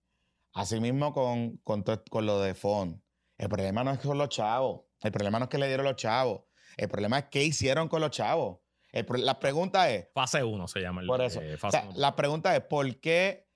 [0.53, 3.03] así mismo con, con, con lo de Fon.
[3.37, 4.81] El problema no es con los chavos.
[5.01, 6.43] El problema no es que le dieron los chavos.
[6.77, 8.59] El problema es qué hicieron con los chavos.
[8.91, 10.07] la pregunta es.
[10.13, 11.07] Fase 1 se llama el.
[11.07, 11.41] Por eso.
[11.41, 11.57] Eh,
[11.95, 13.48] la pregunta es: ¿por qué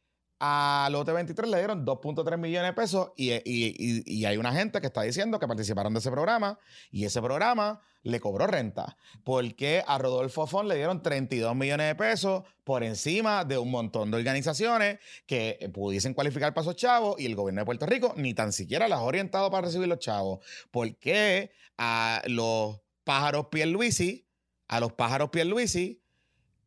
[0.45, 5.01] a Lote 23 le dieron 2.3 millones de pesos y, hay una gente que está
[5.03, 6.59] diciendo que participaron de ese programa
[6.91, 8.97] y ese programa le cobró renta.
[9.23, 13.71] ¿Por qué a Rodolfo Fon le dieron 32 millones de pesos por encima de un
[13.71, 18.13] montón de organizaciones que pudiesen cualificar para esos chavos y el gobierno de Puerto Rico
[18.17, 20.45] ni tan siquiera las ha orientado para recibir los chavos?
[20.71, 24.27] ¿Por qué a los pájaros Pierluisi,
[24.67, 26.03] a los pájaros Pierluisi,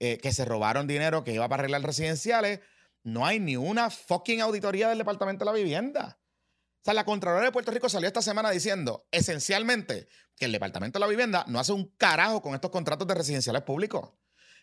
[0.01, 2.61] eh, que se robaron dinero que iba para arreglar residenciales,
[3.07, 6.18] no hay ni una fucking auditoría del Departamento de la Vivienda.
[6.18, 10.98] O sea, la Contralora de Puerto Rico salió esta semana diciendo, esencialmente, que el Departamento
[10.98, 14.11] de la Vivienda no hace un carajo con estos contratos de residenciales públicos.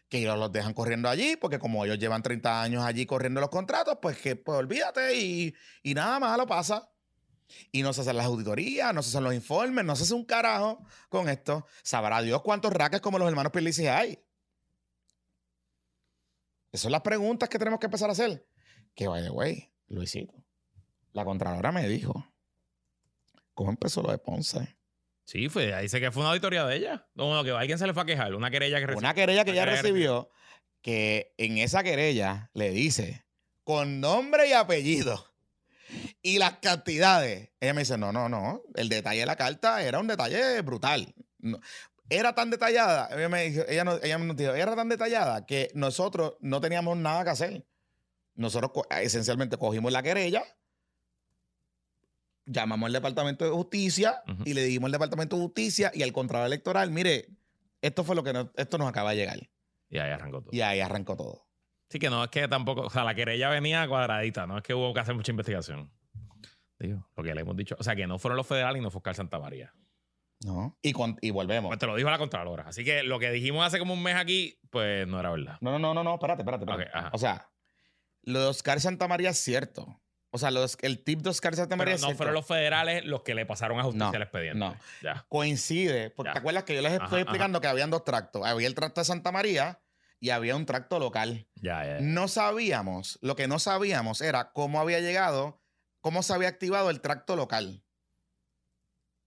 [0.10, 3.50] Que ellos los dejan corriendo allí, porque como ellos llevan 30 años allí corriendo los
[3.50, 6.92] contratos, pues que pues olvídate y, y nada más lo pasa.
[7.72, 10.26] Y no se hacen las auditorías, no se hacen los informes, no se hace un
[10.26, 11.66] carajo con esto.
[11.82, 14.20] Sabrá Dios cuántos raques como los hermanos Pelici hay.
[16.74, 18.48] Esas son las preguntas que tenemos que empezar a hacer.
[18.96, 20.34] Que, by the way, Luisito,
[21.12, 22.34] la Contralora me dijo,
[23.54, 24.76] ¿cómo empezó lo de Ponce?
[25.24, 27.08] Sí, fue, dice que fue una auditoría de ella.
[27.14, 29.00] No, que alguien se le fue a quejar, una querella que recibió.
[29.00, 30.30] Una querella que ella recibió,
[30.82, 33.24] que en esa querella le dice,
[33.64, 35.32] con nombre y apellido,
[36.24, 37.52] y las cantidades.
[37.60, 41.14] Ella me dice, no, no, no, el detalle de la carta era un detalle brutal
[42.10, 44.02] era tan detallada, ella me dijo, ella, nos
[44.36, 47.66] dijo, era tan detallada que nosotros no teníamos nada que hacer.
[48.36, 50.44] Nosotros esencialmente cogimos la querella,
[52.46, 56.48] llamamos al Departamento de Justicia y le dijimos al Departamento de Justicia y al Contralor
[56.48, 57.28] Electoral, mire,
[57.82, 59.40] esto fue lo que esto nos acaba de llegar.
[59.90, 60.50] Y ahí arrancó todo.
[60.52, 61.48] Y ahí arrancó todo.
[61.90, 64.74] Sí, que no es que tampoco, o sea, la querella venía cuadradita, no es que
[64.74, 65.92] hubo que hacer mucha investigación.
[66.80, 67.76] Digo, lo que le hemos dicho.
[67.80, 69.74] O sea, que no fueron los federales y no fue Oscar Santa María.
[70.44, 70.78] No.
[70.82, 71.70] Y, y volvemos.
[71.70, 72.64] Pues te lo dijo la Contralora.
[72.68, 75.58] Así que lo que dijimos hace como un mes aquí, pues no era verdad.
[75.62, 76.90] No, no, no, no, espérate, espérate.
[77.12, 77.50] o sea,
[78.24, 80.00] lo de Oscar Santamaría es cierto.
[80.36, 83.36] O sea, los, el tip de Oscar Santamaría Pero no fueron los federales los que
[83.36, 84.58] le pasaron a justicia el expediente.
[84.58, 84.76] No.
[85.04, 85.26] Ya.
[85.30, 86.10] Coincide.
[86.10, 88.44] Porque te acuerdas que yo les estoy explicando que habían dos tractos.
[88.44, 89.80] Había el tracto de Santa María
[90.20, 91.48] y había un tracto local.
[91.56, 95.62] Ya, ya, No sabíamos, lo que no sabíamos era cómo había llegado,
[96.02, 97.84] cómo se había activado el tracto local.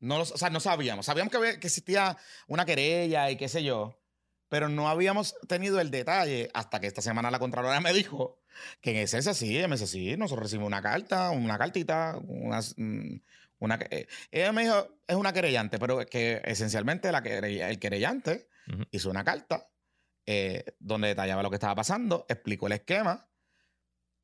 [0.00, 1.06] No, o sea, no sabíamos.
[1.06, 2.16] Sabíamos que, que existía
[2.46, 3.98] una querella y qué sé yo,
[4.48, 8.42] pero no habíamos tenido el detalle hasta que esta semana la Contralora me dijo
[8.80, 13.20] que en esencia sí, me dice, sí, nosotros recibimos una carta, una cartita, una, mm,
[13.58, 18.48] una eh, ella me dijo, es una querellante, pero que esencialmente la el querellante
[18.90, 19.68] hizo una carta
[20.26, 23.28] eh, donde detallaba lo que estaba pasando, explicó el esquema.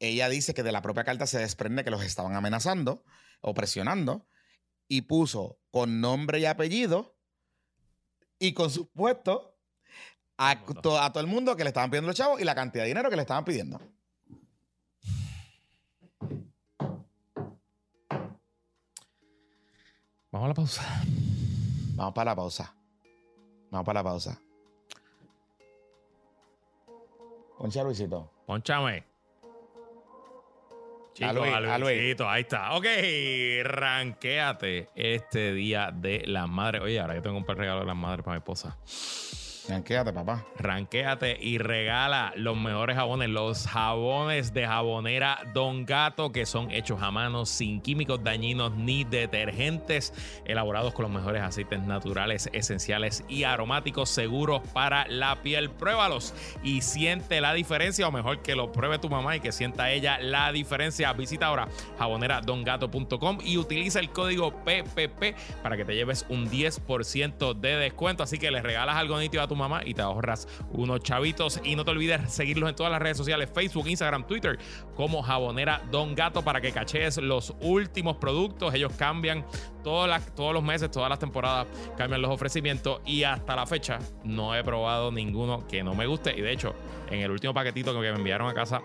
[0.01, 3.05] Ella dice que de la propia carta se desprende que los estaban amenazando
[3.41, 4.27] o presionando
[4.93, 7.17] y puso con nombre y apellido
[8.39, 9.57] y con su puesto
[10.37, 13.09] a, todo el mundo que le estaban pidiendo los chavos y la cantidad de dinero
[13.09, 13.81] que le estaban pidiendo.
[20.31, 21.03] Vamos a la pausa.
[21.95, 22.75] Vamos para la pausa.
[23.71, 24.43] Vamos para la pausa.
[27.57, 28.31] Poncha Luisito.
[28.45, 29.12] Ponchame.
[31.15, 32.75] Chico, ahí está.
[32.75, 32.87] Ok,
[33.65, 36.83] ranquéate este día de las madres.
[36.83, 38.79] Oye, ahora yo tengo un regalo de las madres para mi esposa.
[39.69, 40.45] Ranquéate, papá.
[40.59, 47.01] Ranquéate y regala los mejores jabones, los jabones de jabonera Don Gato, que son hechos
[47.01, 50.13] a mano, sin químicos dañinos ni detergentes,
[50.45, 55.71] elaborados con los mejores aceites naturales, esenciales y aromáticos, seguros para la piel.
[55.71, 56.35] Pruébalos
[56.65, 60.19] y siente la diferencia, o mejor que lo pruebe tu mamá y que sienta ella
[60.19, 61.13] la diferencia.
[61.13, 67.77] Visita ahora jaboneradongato.com y utiliza el código PPP para que te lleves un 10% de
[67.77, 68.23] descuento.
[68.23, 71.61] Así que le regalas algo nítido a tu mamá y te ahorras unos chavitos.
[71.65, 74.59] Y no te olvides seguirlos en todas las redes sociales, Facebook, Instagram, Twitter,
[74.95, 78.75] como Jabonera Don Gato para que cachees los últimos productos.
[78.75, 79.45] Ellos cambian
[79.83, 80.09] todos
[80.53, 85.11] los meses, todas las temporadas, cambian los ofrecimientos y hasta la fecha no he probado
[85.11, 86.37] ninguno que no me guste.
[86.37, 86.75] Y de hecho,
[87.11, 88.81] en el último paquetito que me enviaron a casa,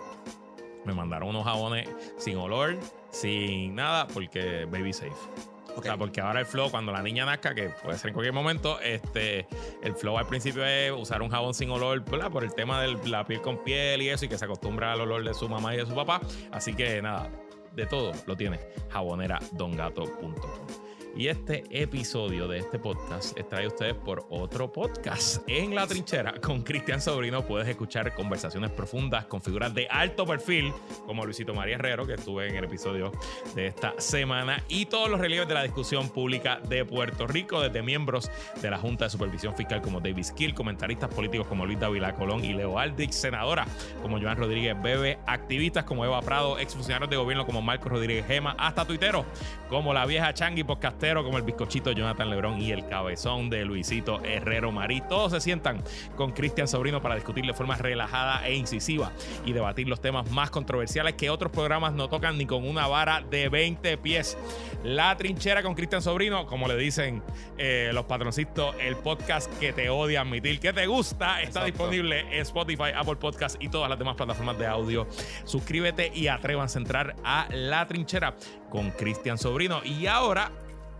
[0.85, 2.77] me mandaron unos jabones sin olor,
[3.11, 5.56] sin nada, porque baby safe.
[5.77, 8.33] O sea, porque ahora el flow, cuando la niña nazca, que puede ser en cualquier
[8.33, 9.47] momento, este,
[9.83, 12.31] el flow al principio es usar un jabón sin olor, ¿verdad?
[12.31, 15.01] Por el tema de la piel con piel y eso, y que se acostumbra al
[15.01, 16.19] olor de su mamá y de su papá.
[16.51, 17.29] Así que nada,
[17.75, 18.59] de todo lo tiene
[18.89, 20.86] jaboneradongato.com.
[21.17, 25.41] Y este episodio de este podcast es traído a ustedes por otro podcast.
[25.47, 30.71] En La Trinchera, con Cristian Sobrino, puedes escuchar conversaciones profundas con figuras de alto perfil,
[31.07, 33.11] como Luisito María Herrero, que estuve en el episodio
[33.55, 37.81] de esta semana, y todos los relieves de la discusión pública de Puerto Rico, desde
[37.81, 38.29] miembros
[38.61, 42.45] de la Junta de Supervisión Fiscal como David Skill, comentaristas políticos como Luis Davila Colón
[42.45, 43.65] y Leo Aldrich, senadora
[44.03, 48.55] como Joan Rodríguez Bebe, activistas como Eva Prado, exfuncionarios de gobierno como Marcos Rodríguez Gema,
[48.59, 49.25] hasta tuiteros
[49.67, 50.63] como la vieja Changi
[51.07, 55.01] Como el bizcochito Jonathan Lebrón y el cabezón de Luisito Herrero Marí.
[55.07, 55.81] Todos se sientan
[56.17, 59.13] con Cristian Sobrino para discutir de forma relajada e incisiva
[59.45, 63.21] y debatir los temas más controversiales que otros programas no tocan ni con una vara
[63.21, 64.37] de 20 pies.
[64.83, 67.23] La trinchera con Cristian Sobrino, como le dicen
[67.57, 72.41] eh, los patroncitos, el podcast que te odia admitir que te gusta, está disponible en
[72.41, 75.07] Spotify, Apple Podcast y todas las demás plataformas de audio.
[75.45, 78.35] Suscríbete y atrévanse a entrar a La Trinchera
[78.69, 79.81] con Cristian Sobrino.
[79.85, 80.51] Y ahora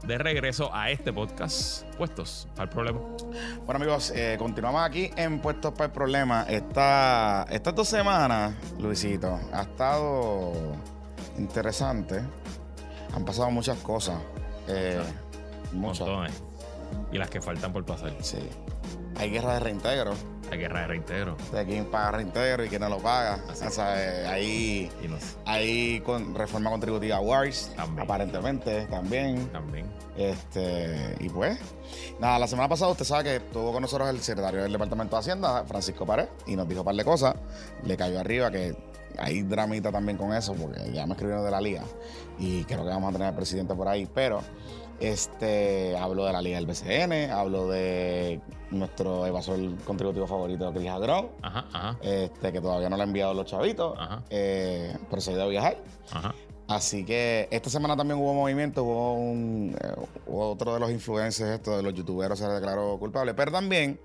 [0.03, 2.99] de regreso a este podcast, Puestos para el Problema.
[3.65, 6.45] Bueno, amigos, eh, continuamos aquí en Puestos para el Problema.
[6.47, 10.53] Esta, estas dos semanas, Luisito, ha estado
[11.37, 12.21] interesante.
[13.13, 14.17] Han pasado muchas cosas.
[14.67, 15.01] Eh,
[15.73, 16.07] muchas.
[17.11, 18.13] Y las que faltan por pasar.
[18.21, 18.37] Sí.
[19.17, 20.13] Hay guerra de reintegro.
[20.51, 21.37] Hay guerra de reintegro.
[21.51, 23.43] De quién paga reintegro y quién no lo paga.
[23.49, 24.91] O sea, eh, ahí,
[25.45, 29.47] ahí con reforma contributiva Wars, aparentemente también.
[29.49, 29.87] También.
[30.15, 31.59] Este, y pues,
[32.19, 35.19] nada, la semana pasada usted sabe que estuvo con nosotros el secretario del Departamento de
[35.19, 37.35] Hacienda, Francisco Pared, y nos dijo un par de cosas.
[37.83, 38.75] Le cayó arriba que
[39.17, 41.83] hay dramita también con eso, porque ya me escribieron de la liga
[42.39, 44.41] y creo que vamos a tener al presidente por ahí, pero
[44.99, 48.41] este, hablo de la Liga del BCN, hablo de
[48.71, 51.29] nuestro evasor contributivo favorito, Cris Agrón,
[52.01, 53.97] Este, que todavía no le ha enviado los chavitos,
[54.29, 55.77] eh, procedido a viajar.
[56.67, 59.93] Así que esta semana también hubo movimiento, hubo, un, eh,
[60.29, 63.99] otro de los influencers, esto de los youtuberos se declaró culpable, pero también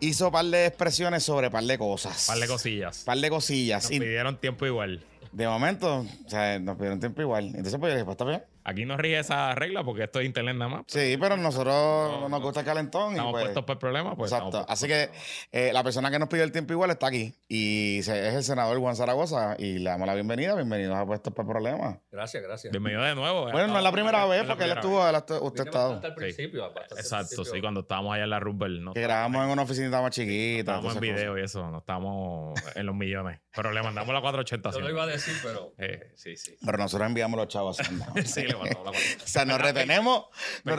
[0.00, 2.26] hizo un par de expresiones sobre par de cosas.
[2.26, 3.02] Par de cosillas.
[3.04, 3.84] Par de cosillas.
[3.84, 5.02] Nos pidieron tiempo igual.
[5.32, 7.46] De momento, o sea, nos pidieron tiempo igual.
[7.46, 8.42] Entonces, pues yo dije, pues está bien.
[8.68, 10.82] Aquí no rige esa regla porque esto es internet nada más.
[10.88, 13.12] Sí, pero nosotros nos gusta el calentón.
[13.12, 14.14] Estamos pues, puestos por el problema.
[14.14, 14.66] Pues exacto.
[14.68, 15.08] Así que
[15.52, 17.34] eh, la persona que nos pidió el tiempo igual está aquí.
[17.48, 19.56] Y es el senador Juan Zaragoza.
[19.58, 20.54] Y le damos la bienvenida.
[20.54, 21.98] Bienvenidos a Puestos por el Problema.
[22.12, 22.70] Gracias, gracias.
[22.70, 23.50] Bienvenido de nuevo.
[23.50, 25.00] Bueno, no es la primera vez porque él estuvo,
[25.40, 26.14] usted ha estado.
[26.14, 28.80] Principio, Exacto, sí, cuando estábamos allá en la Rumble.
[28.80, 30.58] No que grabamos en una oficina más chiquita.
[30.58, 33.40] estábamos en video y eso, no estábamos en los millones.
[33.58, 34.70] Pero le mandamos la 480.
[34.70, 35.74] Yo lo iba a decir, pero.
[35.78, 36.56] Eh, sí, sí.
[36.64, 37.76] Pero nosotros enviamos los chavos.
[38.24, 40.26] sí, le mandamos la 480 sea, nos retenemos,
[40.62, 40.78] nos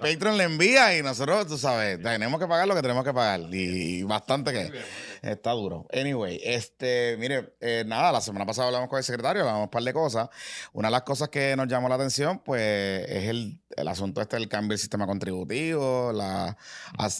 [0.00, 3.42] Patreon le envía y nosotros, tú sabes, tenemos que pagar lo que tenemos que pagar.
[3.54, 4.82] Y, bastante que
[5.22, 5.86] está duro.
[5.92, 9.84] Anyway, este, mire, eh, nada, la semana pasada hablamos con el secretario, hablamos un par
[9.84, 10.28] de cosas.
[10.72, 12.60] Una de las cosas que nos llamó la atención, pues,
[13.08, 16.56] es el, asunto este del cambio del sistema contributivo, la,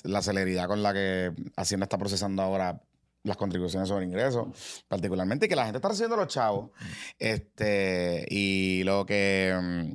[0.03, 2.81] la celeridad con la que Hacienda está procesando ahora
[3.29, 6.71] las contribuciones sobre ingresos, particularmente, que la gente está recibiendo los chavos.
[7.19, 9.93] Este, y lo que mm,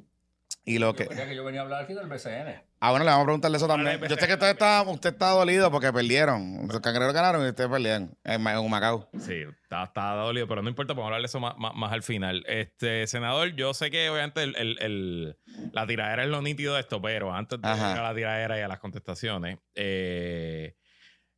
[0.65, 1.07] y lo que...
[1.07, 2.63] que yo venía a hablar aquí del BCN.
[2.79, 3.99] Ah, bueno, le vamos a preguntarle eso también.
[4.01, 6.67] Yo sé que usted está, usted está dolido porque perdieron.
[6.69, 9.09] Los cangreros ganaron y ustedes perdieron en, en Macao.
[9.19, 12.43] Sí, está, está, dolido, pero no importa, podemos hablar de eso más, más, al final.
[12.47, 15.37] Este, senador, yo sé que obviamente el, el, el,
[15.73, 18.61] la tiradera es lo nítido de esto, pero antes de llegar a la tiradera y
[18.61, 20.75] a las contestaciones, eh,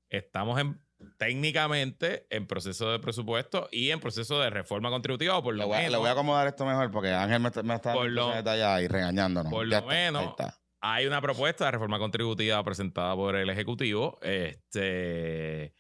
[0.10, 0.80] estamos en
[1.18, 5.92] técnicamente en proceso de presupuesto y en proceso de reforma contributiva, o por lo menos.
[5.92, 9.52] Le voy a acomodar esto mejor porque Ángel me, me está por lo, y regañándonos.
[9.52, 10.36] Por lo menos.
[10.82, 14.20] Hay una propuesta de reforma contributiva presentada por el Ejecutivo.
[14.22, 15.74] Este,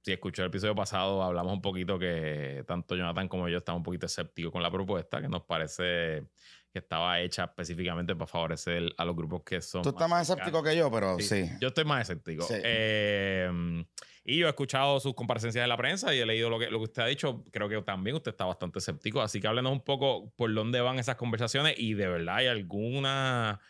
[0.00, 3.82] si escuchó el episodio pasado, hablamos un poquito que tanto Jonathan como yo estamos un
[3.82, 6.24] poquito escépticos con la propuesta, que nos parece
[6.72, 9.82] que estaba hecha específicamente para favorecer a los grupos que son.
[9.82, 11.50] Tú estás más, escéptico que yo, pero sí.
[11.60, 12.46] Yo estoy más escéptico.
[12.48, 13.84] Eh,
[14.24, 16.78] y yo he escuchado sus comparecencias en la prensa y he leído lo que, lo
[16.78, 17.44] que usted ha dicho.
[17.50, 19.20] Creo que también usted está bastante escéptico.
[19.20, 23.60] Así que háblenos un poco por dónde van esas conversaciones y de verdad hay alguna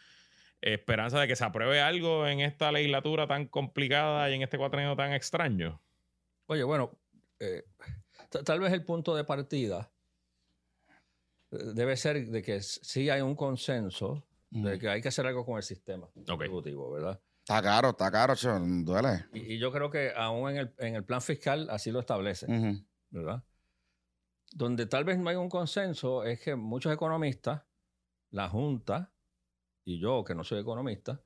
[0.62, 4.94] esperanza de que se apruebe algo en esta legislatura tan complicada y en este cuatrienio
[4.94, 5.82] tan extraño?
[6.46, 6.98] Oye, bueno,
[7.40, 7.64] eh,
[8.44, 9.90] tal vez el punto de partida
[11.50, 15.46] eh, debe ser de que sí hay un consenso de que hay que hacer algo
[15.46, 17.18] con el sistema ejecutivo, ¿verdad?
[17.42, 18.34] Está caro, está caro,
[18.84, 19.26] duele.
[19.32, 22.46] Y, yo creo que aún en el, en el, plan fiscal así lo establece,
[23.10, 23.42] ¿verdad?
[24.52, 27.62] Donde tal vez no hay un consenso es que muchos economistas,
[28.30, 29.12] la Junta
[29.84, 31.20] y yo, que no soy economista,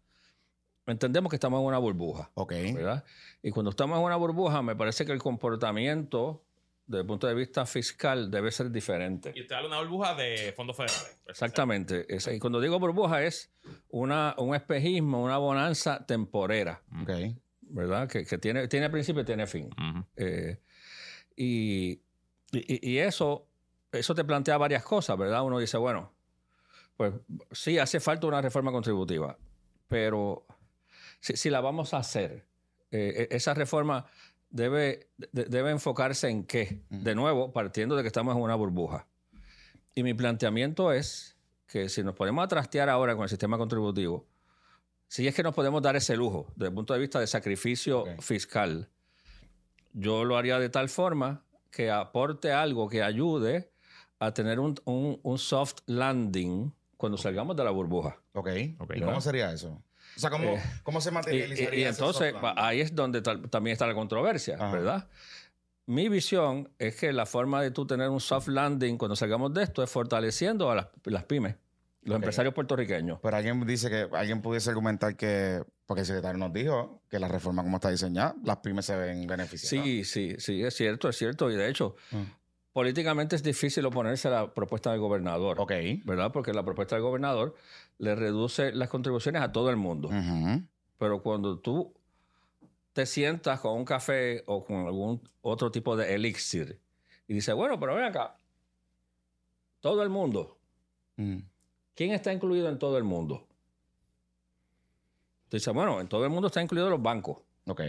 [0.86, 2.30] entendemos que estamos en una burbuja.
[2.34, 2.52] Ok.
[2.74, 3.04] ¿verdad?
[3.42, 6.45] Y cuando estamos en una burbuja, me parece que el comportamiento
[6.86, 9.32] desde el punto de vista fiscal debe ser diferente.
[9.34, 11.20] Y usted habla de una burbuja de fondos federales.
[11.26, 12.06] Exactamente.
[12.08, 13.50] y cuando digo burbuja es
[13.88, 16.82] una, un espejismo, una bonanza temporera.
[17.02, 17.10] Ok.
[17.68, 18.08] ¿Verdad?
[18.08, 19.68] Que, tiene, tiene principio y tiene fin.
[20.16, 20.60] Eh,
[21.34, 22.00] y,
[22.52, 23.48] y, eso,
[23.90, 25.42] eso te plantea varias cosas, ¿verdad?
[25.42, 26.14] Uno dice, bueno,
[26.96, 27.12] pues
[27.50, 29.36] sí, hace falta una reforma contributiva,
[29.88, 30.46] pero
[31.20, 32.46] si, la vamos a hacer,
[32.92, 34.06] eh, e, esa reforma
[34.56, 36.82] debe, debe enfocarse en qué.
[36.88, 39.06] De nuevo, partiendo de que estamos en una burbuja.
[39.94, 41.36] Y mi planteamiento es
[41.66, 44.26] que si nos ponemos a trastear ahora con el sistema contributivo,
[45.08, 48.04] si es que nos podemos dar ese lujo desde el punto de vista de sacrificio
[48.20, 48.88] fiscal,
[49.92, 53.70] yo lo haría de tal forma que aporte algo que ayude
[54.18, 58.20] a tener un, un soft landing cuando salgamos de la burbuja.
[58.32, 58.48] Ok.
[58.78, 58.98] okay.
[58.98, 59.82] ¿Y cómo sería eso?
[60.16, 63.94] O sea, ¿cómo, eh, se materializaría Y, y entonces, ahí es donde también está la
[63.94, 65.08] controversia, ¿verdad?
[65.86, 69.62] Mi visión es que la forma de tú tener un soft landing cuando salgamos de
[69.62, 71.54] esto es fortaleciendo a las, pymes,
[72.02, 73.20] los empresarios puertorriqueños.
[73.22, 77.28] Pero alguien dice que alguien pudiese argumentar que, porque el secretario nos dijo que la
[77.28, 79.86] reforma como está diseñada, las pymes se ven beneficiadas.
[79.86, 81.50] Sí, sí, sí, es cierto, es cierto.
[81.50, 82.24] Y de hecho, ah
[82.76, 85.58] políticamente es difícil oponerse a la propuesta del gobernador.
[85.60, 85.72] Ok.
[86.04, 86.30] ¿Verdad?
[86.30, 87.54] Porque la propuesta del gobernador
[87.96, 90.10] le reduce las contribuciones a todo el mundo.
[90.98, 91.94] Pero cuando tú
[92.92, 96.78] te sientas con un café o con algún otro tipo de elixir
[97.26, 98.36] y dices, bueno, pero ven acá,
[99.80, 100.58] todo el mundo.
[101.16, 101.38] Mm.
[101.94, 103.48] ¿Quién está incluido en todo el mundo?
[105.50, 107.38] Dice, bueno, en todo el mundo está incluido los bancos.
[107.64, 107.80] Ok.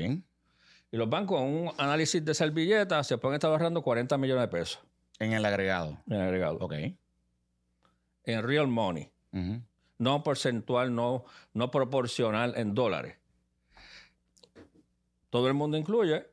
[0.92, 4.48] Y los bancos, en un análisis de servilletas, se pueden estar ahorrando 40 millones de
[4.48, 4.80] pesos.
[5.20, 5.98] En el agregado.
[6.08, 6.58] En el agregado.
[6.60, 6.74] Ok.
[8.24, 9.12] En real money.
[10.00, 13.18] No porcentual, no, no proporcional en dólares.
[15.30, 16.26] Todo el mundo incluye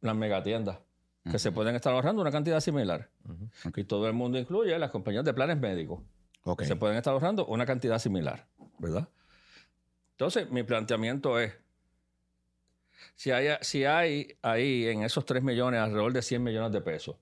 [0.00, 0.78] las megatiendas,
[1.30, 3.08] que se pueden estar ahorrando una cantidad similar.
[3.74, 6.02] Y todo el mundo incluye las compañías de planes médicos,
[6.58, 8.46] que se pueden estar ahorrando una cantidad similar,
[8.78, 9.08] ¿verdad?
[10.12, 11.54] Entonces, mi planteamiento es,
[13.14, 17.16] si hay, si hay ahí en esos 3 millones alrededor de 100 millones de pesos,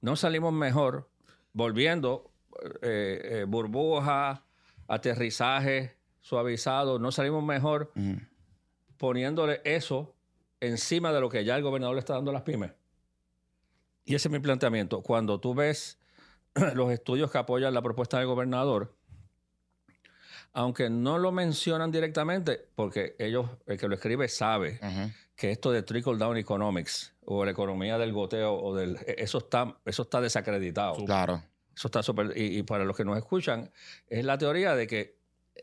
[0.00, 1.08] no salimos mejor
[1.52, 2.30] volviendo
[2.82, 4.44] eh, eh, burbuja,
[4.86, 7.92] aterrizaje suavizado, no salimos mejor
[8.96, 10.14] poniéndole eso
[10.60, 12.72] encima de lo que ya el gobernador le está dando a las pymes.
[14.04, 15.02] Y ese es mi planteamiento.
[15.02, 15.98] Cuando tú ves
[16.74, 18.94] los estudios que apoyan la propuesta del gobernador,
[20.58, 24.80] aunque no lo mencionan directamente, porque ellos, el que lo escribe sabe
[25.36, 29.38] que esto de trickle down economics o la economía del goteo o del e, eso
[29.38, 30.96] está eso está desacreditado.
[31.04, 31.44] Claro.
[31.76, 33.70] Eso está súper y, para los que nos escuchan
[34.08, 35.17] es la teoría de que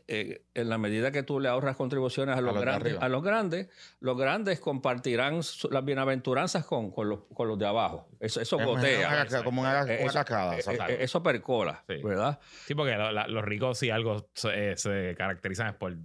[0.08, 3.68] eh, en la medida que tú le ahorras contribuciones a los, grandes, a los grandes,
[3.98, 5.40] los grandes compartirán
[5.70, 8.08] las bienaventuranzas con, con, los, con los de abajo.
[8.20, 9.26] Eso, eso gotea.
[9.42, 10.56] como una, eso, cascada.
[10.58, 12.38] Eh, eso percola, ¿verdad?
[12.66, 12.96] Sí, porque
[13.26, 15.96] los ricos si algo se, caracterizan es por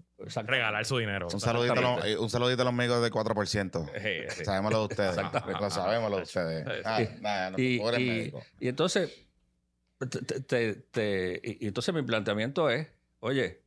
[0.48, 1.28] regalar su dinero.
[1.32, 4.44] Un saludito, a los, un saludito a los amigos del 4%.
[4.44, 5.16] Sabemos lo de ustedes.
[5.16, 6.86] Lo sabemos lo de ustedes.
[6.86, 7.80] Ah, y,
[8.60, 9.28] y, entonces,
[10.02, 12.88] y entonces mi planteamiento es,
[13.20, 13.61] oye,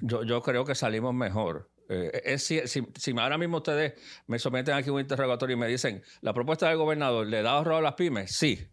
[0.00, 1.70] yo, yo creo que salimos mejor.
[1.88, 3.94] Eh, es, si, si, ahora mismo ustedes
[4.26, 7.76] me someten aquí un interrogatorio y me dicen, ¿la propuesta del gobernador le da ahorro
[7.76, 8.32] a las pymes?
[8.32, 8.66] Sí.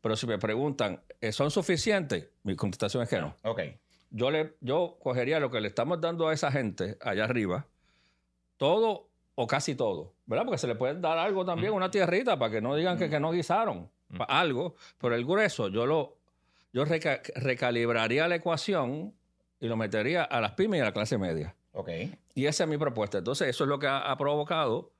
[0.00, 2.28] Pero si me preguntan, eh, ¿son suficientes?
[2.42, 3.36] Mi contestación es que no.
[3.42, 3.60] Ok.
[4.10, 7.66] Yo, le, yo cogería lo que le estamos dando a esa gente allá arriba,
[8.56, 10.44] todo o casi todo, ¿verdad?
[10.44, 13.20] Porque se le puede dar algo también, una tierrita, para que no digan que, que,
[13.20, 13.88] no guisaron.
[14.26, 16.18] Algo, pero el grueso yo lo
[16.72, 19.14] yo recalibraría la ecuación
[19.60, 21.54] y lo metería a las pymes y a la clase media.
[21.72, 21.90] Ok.
[22.34, 23.18] Y esa es mi propuesta.
[23.18, 24.92] Entonces, eso es lo que ha, provocado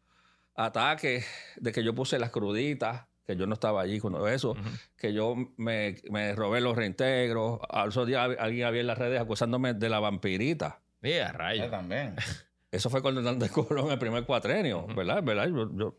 [0.54, 4.54] ataques de que yo puse las cruditas, que yo no estaba allí cuando eso,
[4.96, 5.96] que yo me,
[6.34, 7.60] robé los reintegros.
[7.68, 10.80] Al otro día alguien había en las redes acusándome de la vampirita.
[11.00, 11.68] Mira, rayo.
[11.70, 12.14] también.
[12.70, 15.24] Eso fue cuando Hernández cobró en el primer cuatrenio, ¿verdad?
[15.24, 15.48] ¿verdad?
[15.48, 15.96] Yo,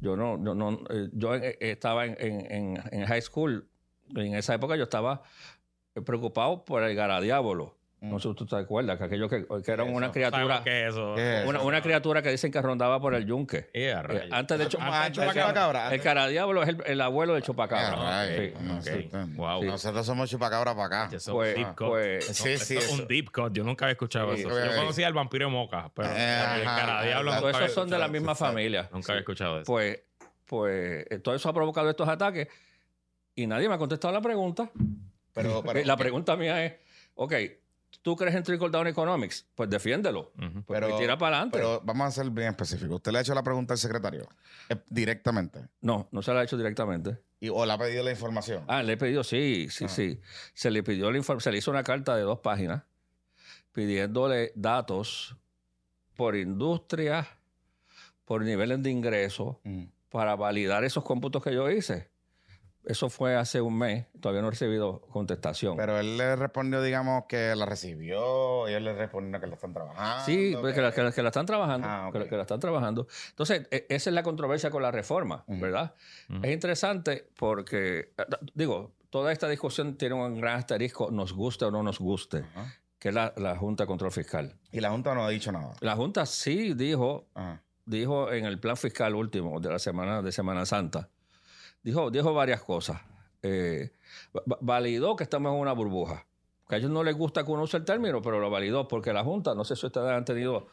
[0.00, 3.68] yo, no, yo, no, eh, yo eh, estaba en, en, en, high school.
[4.14, 5.22] En esa época yo estaba
[6.06, 9.84] preocupado por el garadiábolo No sé si tú te acuerdas, que aquello que, que era
[9.84, 10.60] una criatura.
[10.62, 11.14] ¿Qué es eso?
[11.46, 13.70] Una, una, criatura que dicen que rondaba por el yunque.
[13.72, 13.94] Eh,
[14.30, 14.78] antes de hecho,
[15.12, 15.94] chupacabra.
[15.94, 18.26] El caradiablo es el, abuelo del chupacabra.
[18.28, 18.52] Sí.
[18.80, 19.10] Okay.
[19.34, 19.64] Wow.
[19.64, 21.18] Nosotros somos chupacabra para acá.
[21.30, 23.52] Pues, deep pues, sí, sí, es un deep cut.
[23.52, 24.48] Yo nunca había escuchado eso.
[24.48, 27.40] Yo conocía al vampiro moca, pero el caradiablo.
[27.40, 28.88] Todos esos son de la misma familia.
[28.92, 29.72] Nunca había escuchado eso.
[29.72, 30.00] Pues,
[30.44, 32.48] pues todo eso ha provocado estos ataques
[33.34, 34.70] y nadie me ha contestado la pregunta.
[35.32, 36.74] Pero, la pregunta mía es,
[37.14, 37.32] ok,
[38.02, 39.46] ¿Tú crees en Trickle Down Economics?
[39.54, 40.32] Pues defiéndelo.
[40.34, 41.58] Pues pero, tira para adelante.
[41.58, 42.96] Pero vamos a ser bien específicos.
[42.96, 44.28] ¿Usted le ha hecho la pregunta al secretario?
[44.68, 45.68] Eh, ¿Directamente?
[45.80, 47.18] No, no se la ha hecho directamente.
[47.40, 48.64] ¿Y, ¿O le ha pedido la información?
[48.68, 49.88] Ah, le he pedido, sí, sí, ah.
[49.88, 50.20] sí.
[50.54, 51.44] Se le pidió la información.
[51.44, 52.82] Se le hizo una carta de dos páginas
[53.72, 55.36] pidiéndole datos
[56.16, 57.28] por industria,
[58.24, 59.84] por niveles de ingresos, mm.
[60.08, 62.08] para validar esos cómputos que yo hice.
[62.86, 65.76] Eso fue hace un mes, todavía no he recibido contestación.
[65.76, 69.74] Pero él le respondió, digamos, que la recibió, y él le respondió que la están
[69.74, 70.24] trabajando.
[70.24, 70.88] Sí, pues, que, la,
[71.28, 73.08] están trabajando, ah, que, la están trabajando.
[73.30, 75.94] Entonces, e, esa es la controversia con la reforma, ¿verdad?
[76.42, 78.24] Es interesante porque, eh,
[78.54, 82.44] digo, toda esta discusión tiene un gran asterisco, nos guste o no nos guste,
[83.00, 84.54] que es la, Junta de Control Fiscal.
[84.70, 85.74] Y la Junta no ha dicho nada.
[85.80, 87.26] La Junta sí dijo,
[87.84, 91.08] dijo en el plan fiscal último de la semana de Semana Santa,
[91.86, 93.00] dijo, dijo varias cosas.
[93.42, 93.92] Eh,
[94.60, 96.26] validó que estamos en una burbuja.
[96.68, 99.12] Que a ellos no les gusta que uno use el término, pero lo validó porque
[99.12, 100.66] la Junta, no sé si ustedes han tenido,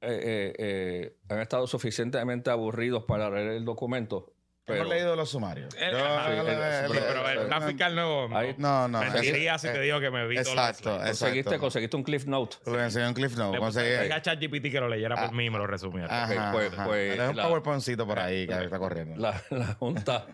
[0.00, 4.32] eh, eh, han estado suficientemente aburridos para leer el documento.
[4.64, 5.74] Pero, Hemos leído los sumarios.
[5.74, 8.28] pero el plan fiscal nuevo.
[8.58, 9.00] no, no.
[9.00, 12.56] Mentiría si te digo que me vi exacto, todo conseguiste, conseguiste un Cliff Note.
[12.64, 13.58] Conseguí un Cliff Note.
[13.58, 15.32] Conseguí a ChatGPT que lo leyera por ah.
[15.32, 16.24] mí y me lo resumiera.
[16.24, 19.16] Ajá, pues, pues, un PowerPointcito por ahí que está corriendo.
[19.16, 20.26] La, la, Junta,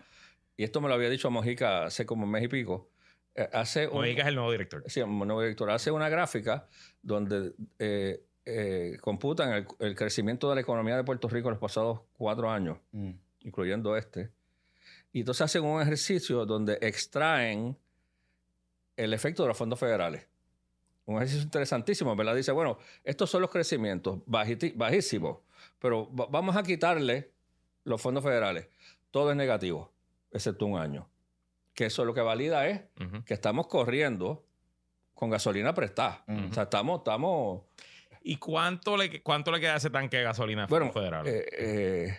[0.55, 2.91] y esto me lo había dicho Mojica hace como un mes y pico.
[3.33, 4.83] Eh, hace Mojica es el nuevo director.
[4.85, 5.71] Sí, el nuevo director.
[5.71, 6.67] Hace una gráfica
[7.01, 11.59] donde eh, eh, computan el, el, crecimiento de la economía de Puerto Rico en los
[11.59, 12.77] pasados cuatro años.
[12.91, 14.31] Mm incluyendo este.
[15.11, 17.77] Y entonces hacen un ejercicio donde extraen
[18.95, 20.27] el efecto de los fondos federales.
[21.05, 22.35] Un ejercicio interesantísimo, ¿verdad?
[22.35, 25.39] Dice, bueno, estos son los crecimientos bajísimos,
[25.79, 27.31] pero vamos a quitarle
[27.83, 28.67] los fondos federales.
[29.09, 29.91] Todo es negativo,
[30.31, 31.09] excepto un año.
[31.73, 32.81] Que eso lo que valida es
[33.25, 34.45] que estamos corriendo
[35.15, 36.23] con gasolina prestada.
[36.49, 37.63] O sea, estamos, estamos...
[38.21, 41.25] ¿Y cuánto le, cuánto le queda a ese tanque de gasolina bueno, federal?
[41.25, 42.17] Eh, eh,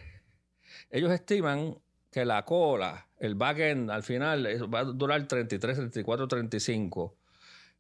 [0.91, 1.77] ellos estiman
[2.11, 7.17] que la cola, el backend, al final va a durar 33, 34, 35.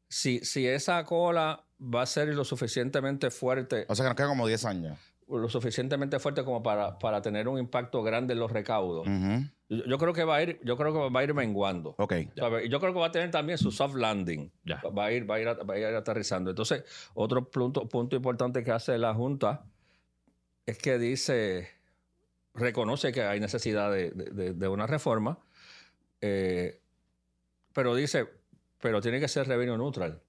[0.09, 3.87] Si, si esa cola va a ser lo suficientemente fuerte.
[3.89, 4.99] O sea que nos queda como 10 años.
[5.29, 9.07] Lo suficientemente fuerte como para, para tener un impacto grande en los recaudos.
[9.69, 11.95] yo, creo que va a ir, yo creo que va a ir menguando.
[11.99, 12.15] Ok.
[12.69, 14.51] Yo creo que va a tener también su soft landing.
[14.97, 16.51] Va, a ir, va, a ir, va a ir aterrizando.
[16.51, 16.85] Entonces,
[17.15, 19.65] otro punto, punto importante que hace la Junta
[20.67, 21.69] es que dice
[22.55, 25.39] reconoce que hay necesidad de, una reforma,
[26.21, 26.81] eh,
[27.73, 28.27] pero dice,
[28.81, 30.23] pero tiene que ser revenue neutral.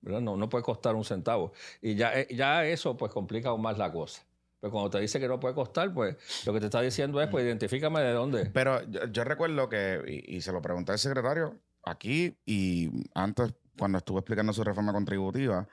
[0.00, 0.20] ¿verdad?
[0.20, 1.52] No, no puede costar un centavo.
[1.82, 4.22] Y ya, eh, ya eso pues complica aún más la cosa.
[4.60, 6.16] Pero cuando te dice que no puede costar, pues
[6.46, 8.46] lo que te está diciendo es, pues identifícame de dónde.
[8.46, 14.18] Pero yo, recuerdo que, y, se lo pregunté al secretario aquí y antes, cuando estuve
[14.18, 15.68] explicando su reforma contributiva,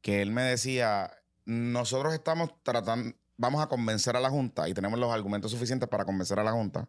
[0.00, 1.12] que él me decía,
[1.44, 6.04] nosotros estamos tratando, vamos a convencer a la Junta, y tenemos los argumentos suficientes para
[6.04, 6.88] convencer a la Junta,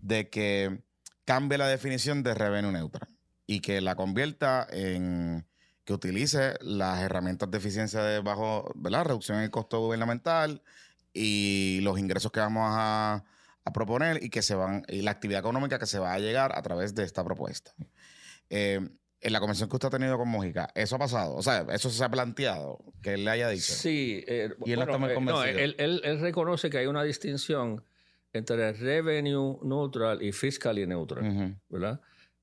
[0.00, 0.82] de que
[1.24, 3.08] cambie la definición de revenue neutral
[3.46, 5.46] y que la convierta en
[5.84, 9.04] que utilice las herramientas de eficiencia de bajo, ¿verdad?
[9.04, 10.62] Reducción en el costo gubernamental
[11.12, 13.24] y los ingresos que vamos a,
[13.72, 16.62] proponer y que se van, y la actividad económica que se va a llegar a
[16.62, 17.74] través de esta propuesta.
[18.50, 18.90] Eh,
[19.24, 21.34] en la conversación que usted ha tenido con Mójica, ¿eso ha pasado?
[21.34, 23.72] O sea, ¿eso se ha planteado que él le haya dicho?
[23.72, 24.22] Sí.
[24.28, 25.44] Eh, y él está muy eh, convencido.
[25.44, 27.82] No, él, reconoce que hay una distinción
[28.34, 32.00] entre revenue neutral y fiscally neutral, ¿verdad?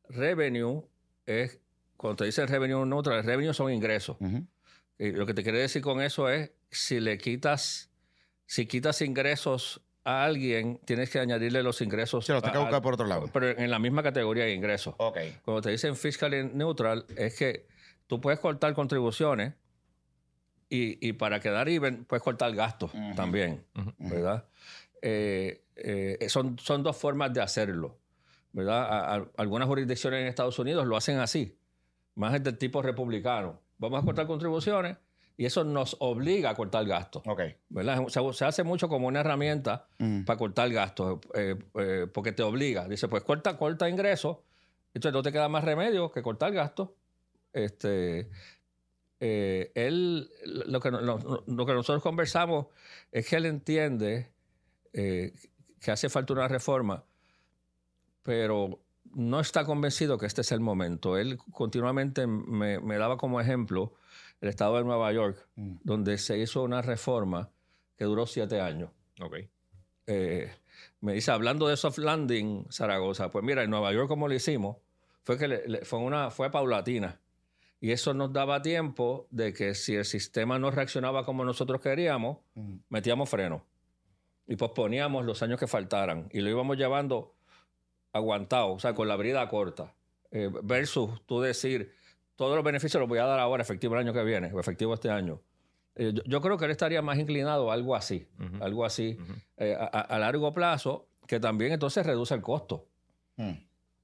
[0.09, 0.83] Revenue
[1.27, 1.59] es,
[1.97, 4.17] cuando te dicen revenue neutral, revenue son ingresos.
[4.97, 7.91] Y lo que te quiere decir con eso es, si le quitas,
[8.47, 12.25] si quitas ingresos a alguien, tienes que añadirle los ingresos.
[12.25, 13.29] Sí, los que buscar por otro lado.
[13.31, 14.95] Pero en la misma categoría de ingresos.
[14.97, 15.17] Ok.
[15.43, 17.67] Cuando te dicen fiscal neutral, es que
[18.07, 19.53] tú puedes cortar contribuciones
[20.73, 23.65] y, para quedar even, puedes cortar gastos también,
[23.97, 24.45] ¿verdad?
[25.01, 27.97] Eh, eh, son, son dos formas de hacerlo,
[28.53, 29.27] ¿verdad?
[29.35, 31.57] algunas jurisdicciones en Estados Unidos lo hacen así,
[32.15, 33.59] más es del tipo republicano.
[33.79, 34.95] Vamos a cortar contribuciones
[35.41, 37.23] y eso nos obliga a cortar gastos.
[37.69, 38.07] ¿verdad?
[38.09, 40.21] Se, hace mucho como una herramienta mm.
[40.21, 42.87] para cortar gastos, eh, eh, porque te obliga.
[42.87, 44.37] Dice, pues corta, corta ingresos,
[44.93, 46.89] entonces no te queda más remedio que cortar gastos
[47.53, 48.29] Este,
[49.19, 50.29] eh, él,
[50.67, 52.67] lo que, lo, que nosotros conversamos
[53.11, 54.31] es que él entiende
[54.93, 57.03] que hace falta una reforma,
[58.21, 58.79] pero
[59.15, 61.17] no está convencido que este es el momento.
[61.17, 63.95] Él continuamente me, daba como ejemplo
[64.41, 65.75] el estado de Nueva York, mm.
[65.83, 67.51] donde se hizo una reforma
[67.95, 68.89] que duró siete años.
[69.19, 69.49] Okay.
[70.07, 70.51] Eh,
[70.99, 74.77] me dice, hablando de soft landing, Zaragoza, pues mira, en Nueva York como lo hicimos,
[75.23, 77.21] fue que fue, una, fue paulatina.
[77.79, 82.37] Y eso nos daba tiempo de que si el sistema no reaccionaba como nosotros queríamos,
[82.89, 83.65] metíamos freno.
[84.47, 86.29] Y posponíamos los años que faltaran.
[86.31, 87.35] Y lo íbamos llevando
[88.13, 89.95] aguantado, o sea, con la brida corta.
[90.29, 91.93] Eh, versus tú decir,
[92.35, 95.09] todos los beneficios los voy a dar ahora, efectivo el año que viene, efectivo este
[95.09, 95.41] año.
[95.95, 98.27] Eh, yo, creo que él estaría más inclinado a algo así,
[98.61, 99.17] algo así,
[99.57, 102.87] eh, a, largo plazo, que también entonces reduce el costo.
[103.35, 103.53] Hmm.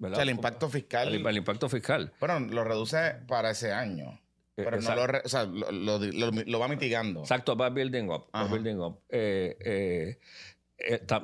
[0.01, 1.07] O sea, el impacto fiscal.
[1.07, 2.13] El, impacto fiscal.
[2.19, 4.19] Bueno, lo reduce para ese año.
[4.57, 7.21] Eh, pero no lo, o sea, lo, va mitigando.
[7.21, 8.27] Exacto, va building up.
[8.51, 8.99] building up.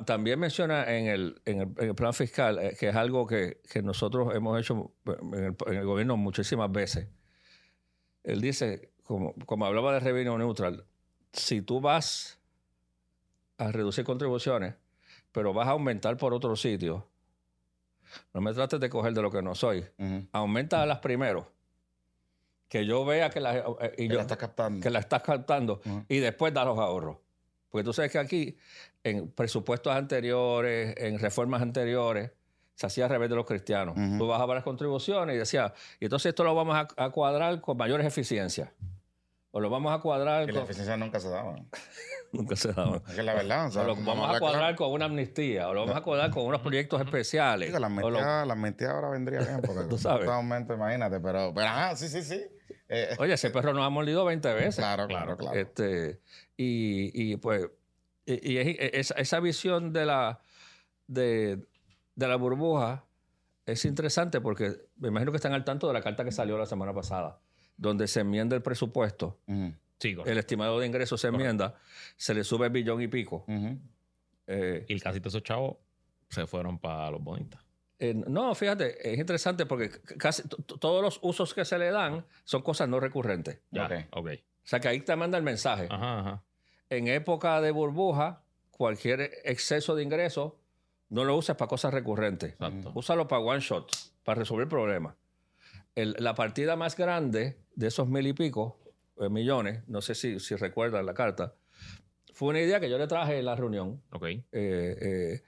[0.04, 4.92] También menciona en el, en el, plan fiscal, que es algo que, nosotros hemos hecho
[5.06, 7.08] en el, gobierno muchísimas veces.
[8.24, 10.86] Él dice como, como hablaba de revenue neutral,
[11.32, 12.40] si tú vas
[13.58, 14.74] a reducir contribuciones,
[15.30, 17.06] pero vas a aumentar por otro sitio,
[18.32, 19.84] no me trates de coger de lo que no soy.
[20.32, 21.52] Aumenta las primero.
[22.68, 24.80] Que yo vea que la, eh, y estás captando.
[24.80, 25.80] Que la estás captando.
[26.08, 27.18] Y después da los ahorros.
[27.74, 28.56] Porque tú sabes que aquí,
[29.02, 32.30] en presupuestos anteriores, en reformas anteriores,
[32.76, 33.96] se hacía al revés de los cristianos.
[34.16, 38.06] Tú bajabas las contribuciones y decías, y entonces esto lo vamos a cuadrar con mayores
[38.06, 38.70] eficiencias
[39.56, 40.42] o lo vamos a cuadrar.
[40.42, 40.56] Y con...
[40.56, 41.54] la eficiencia nunca se daba.
[42.32, 43.00] nunca se daba.
[43.08, 43.76] Es que la verdad.
[43.76, 46.60] O, lo vamos a cuadrar con una amnistía, o lo vamos a cuadrar con unos
[46.60, 47.72] proyectos especiales.
[47.72, 50.28] las mentiras, ahora vendría bien, porque tú sabes.
[50.28, 52.44] En momento, imagínate, pero, pero ajá, sí, sí, sí.
[52.88, 54.76] Eh, Oye, ese perro nos ha molido 20 veces.
[54.76, 55.56] Claro, claro, claro.
[55.56, 56.20] Este,
[56.56, 57.68] y, y pues,
[58.26, 60.40] y, esa, visión de la,
[61.06, 61.66] de,
[62.14, 63.04] de la burbuja
[63.66, 66.66] es interesante porque me imagino que están al tanto de la carta que salió la
[66.66, 67.40] semana pasada
[67.76, 69.38] donde se enmienda el presupuesto,
[70.00, 71.74] el estimado de ingresos se enmienda,
[72.16, 73.44] se le sube el billón y pico.
[74.46, 75.76] Eh, y casi todos esos chavos
[76.28, 77.62] se fueron para los bonitas.
[77.98, 82.62] Eh, no, fíjate, es interesante porque casi todos los usos que se le dan son
[82.62, 83.60] cosas no recurrentes.
[83.70, 84.44] Ya, okay.
[84.64, 85.88] O sea que ahí te manda el mensaje.
[86.90, 90.54] En época de burbuja, cualquier exceso de ingresos
[91.10, 92.56] no lo uses para cosas recurrentes.
[92.94, 93.90] Úsalo para one shot,
[94.24, 95.14] para resolver problemas
[95.94, 98.78] la partida más grande de esos mil y pico
[99.20, 101.54] eh, millones, no sé si, si recuerdan la carta,
[102.32, 104.02] fue una idea que yo le traje en la reunión.
[104.10, 104.24] Ok.
[104.24, 105.42] Eh, eh,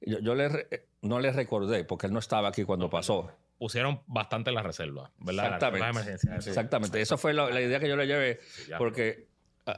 [0.00, 0.68] yo, le,
[1.02, 3.30] no le recordé porque él no estaba aquí cuando pasó.
[3.58, 5.54] Pusieron bastante la reserva, ¿verdad?
[5.54, 6.14] Exactamente.
[6.36, 7.00] Exactamente.
[7.00, 8.40] Esa fue la, idea que yo le llevé
[8.78, 9.28] porque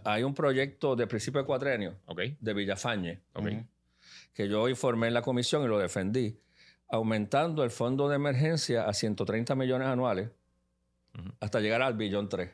[0.05, 1.97] hay un proyecto de principio de cuatrenio
[2.41, 3.21] de Villafañe
[4.35, 6.39] que yo informé en la comisión y lo defendí
[6.91, 10.31] aumentando el fondo de emergencia a 130 millones anuales
[11.41, 12.51] hasta llegar al billón 3.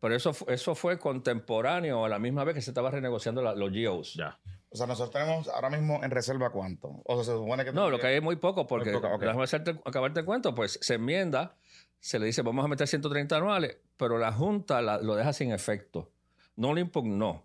[0.00, 4.14] Pero eso, eso fue contemporáneo a la misma vez que se estaba renegociando los GEOs.
[4.14, 4.38] Ya.
[4.70, 7.02] O sea, nosotros tenemos ahora mismo en reserva cuánto.
[7.04, 7.72] O sea, se supone que...
[7.72, 10.94] No, lo que hay es muy poco porque, déjame hacerte, acabarte el cuento, pues se
[10.94, 11.56] enmienda,
[12.00, 16.10] se le dice vamos a meter 130 anuales, pero la Junta lo deja sin efecto.
[16.56, 17.44] No lo impugnó.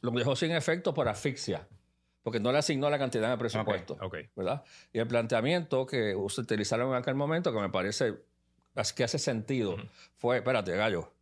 [0.00, 1.66] Lo dejó sin efecto por asfixia
[2.26, 3.96] porque no le asignó la cantidad de presupuesto.
[4.34, 4.64] ¿verdad?
[4.92, 8.16] Y el planteamiento que utilizaron en aquel momento, que me parece
[8.96, 9.76] que hace sentido,
[10.16, 11.12] fue, espérate, gallo.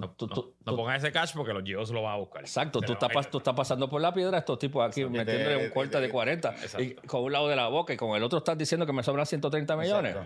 [0.00, 2.42] No, pongas ese cash porque los GIOs lo van a buscar.
[2.42, 6.00] Exacto, tú estás, tú estás pasando por la piedra, estos tipos aquí metiéndole un corte
[6.00, 8.86] de, 40 y con un lado de la boca y con el otro estás diciendo
[8.86, 10.16] que me sobran 130 millones.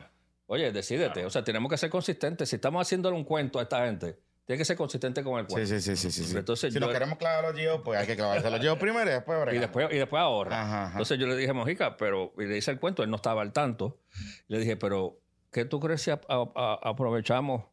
[0.47, 1.27] Oye, decídete.
[1.27, 2.49] O sea, tenemos que ser consistentes.
[2.49, 5.66] Si estamos haciéndole un cuento a esta gente, tiene que ser consistente con el cuento.
[5.66, 6.25] Sí, sí, sí, sí.
[6.25, 6.37] sí.
[6.37, 9.12] Entonces, si nos queremos clavar los geos, pues hay que clavarse los geos primero y
[9.12, 10.89] después Y después, y después ahorra.
[10.93, 13.53] Entonces yo le dije Mojica, pero y le hice el cuento, él no estaba al
[13.53, 13.99] tanto.
[14.47, 15.21] Le dije, pero
[15.53, 17.64] ¿qué tú crees si aprovechamos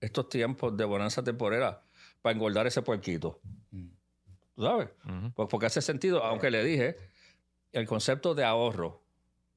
[0.00, 1.82] estos tiempos de bonanza temporera
[2.22, 3.40] para engordar ese puerquito?
[4.54, 4.88] ¿Tú sabes?
[5.34, 6.96] Pues porque hace sentido, aunque le dije,
[7.72, 9.02] el concepto de ahorro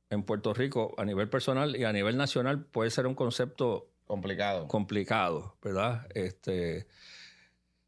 [0.10, 4.68] en Puerto Rico a nivel personal y a nivel nacional puede ser un concepto Complicado.
[4.68, 6.06] Complicado, ¿verdad?
[6.14, 6.86] Este,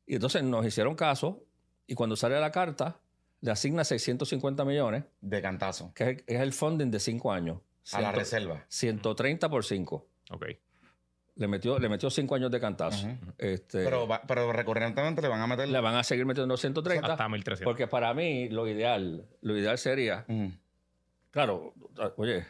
[0.06, 1.44] y entonces nos hicieron caso
[1.86, 3.02] y cuando sale la carta
[3.42, 5.04] le asigna 650 millones.
[5.20, 5.94] De cantazo.
[5.94, 7.60] Que es el, funding de cinco años.
[7.92, 8.64] a la reserva.
[8.70, 10.08] 130 por 5.
[10.32, 10.46] Ok.
[11.36, 13.08] Le metió, le metió cinco años de cantazo.
[13.38, 15.68] este, pero, pero recurrentemente le van a meter.
[15.68, 17.08] Le van a seguir metiendo 130.
[17.08, 17.64] Hasta 1300.
[17.64, 20.26] Porque para mí lo ideal, lo ideal sería.
[21.32, 21.74] Claro,
[22.18, 22.46] oye,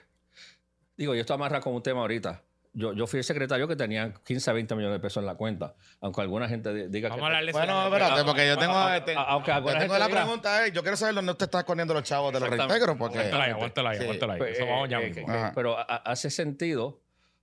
[0.98, 2.44] digo, yo estoy amarrado con un tema ahorita
[2.76, 5.36] yo, yo fui el secretario que tenía 15 a 20 millones de pesos en la
[5.36, 5.76] cuenta.
[6.02, 7.36] Aunque alguna gente diga Vamos que.
[7.36, 8.90] A bueno, espérate, porque yo tengo.
[8.90, 12.34] Este, aunque alguna tengo la pregunta, yo quiero saber dónde usted está escondiendo los chavos
[12.34, 12.98] de los reintegros.
[12.98, 13.20] Porque...
[13.20, 14.42] Aguántala ahí, aguántala ahí, aguántala ahí.
[14.48, 15.28] Eso vamos ya mismo.
[15.54, 17.00] Pero hace sentido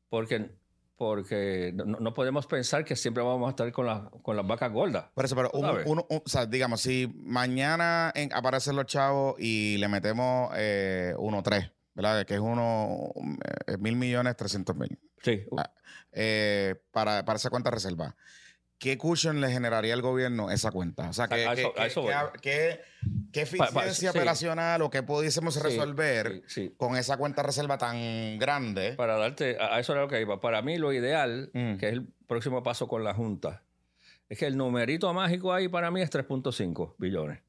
[0.09, 0.51] porque
[1.01, 5.07] porque no, podemos pensar que siempre vamos a estar con, la, con las vacas gordas.
[5.15, 10.53] Por eso, pero uno, o sea, digamos, si mañana aparecen los chavos y le metemos
[10.59, 12.27] eh, uno tres, ¿verdad?
[12.27, 13.15] Que es uno
[13.67, 14.99] eh, mil millones trescientos mil.
[15.23, 15.41] Sí.
[15.57, 15.73] Ah,
[16.13, 18.15] eh, para, para esa cuenta reserva.
[18.81, 21.11] ¿Qué cushion le generaría al gobierno esa cuenta?
[21.11, 21.45] O sea, ¿qué,
[23.31, 26.43] qué, eficiencia operacional o qué pudiésemos resolver
[26.77, 28.95] con esa cuenta reserva tan grande?
[28.95, 30.41] Para darte, a eso era lo que iba.
[30.41, 31.77] Para mí lo ideal, mm.
[31.77, 33.63] que es el próximo paso con la Junta,
[34.29, 37.41] es que el numerito mágico ahí para mí es 3.5 billones.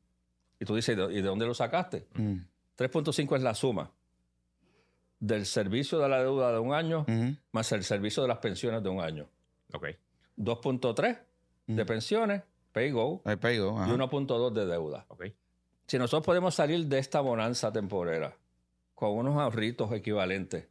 [0.60, 2.08] Y tú dices, ¿y de dónde lo sacaste?
[2.14, 3.36] 3.5 mm.
[3.36, 3.92] es la suma
[5.20, 7.06] del servicio de la deuda de un año
[7.52, 9.30] más el servicio de las pensiones de un año.
[9.72, 9.88] Ok.
[10.38, 11.20] 2.3
[11.68, 15.06] de pensiones, PayGo, y 1.2 de deuda.
[15.08, 15.36] Okay.
[15.88, 18.36] Si nosotros podemos salir de esta bonanza temporera
[18.96, 20.68] con unos ahorritos equivalentes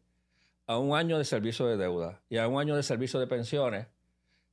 [0.66, 3.86] a un año de servicio de deuda y a un año de servicio de pensiones,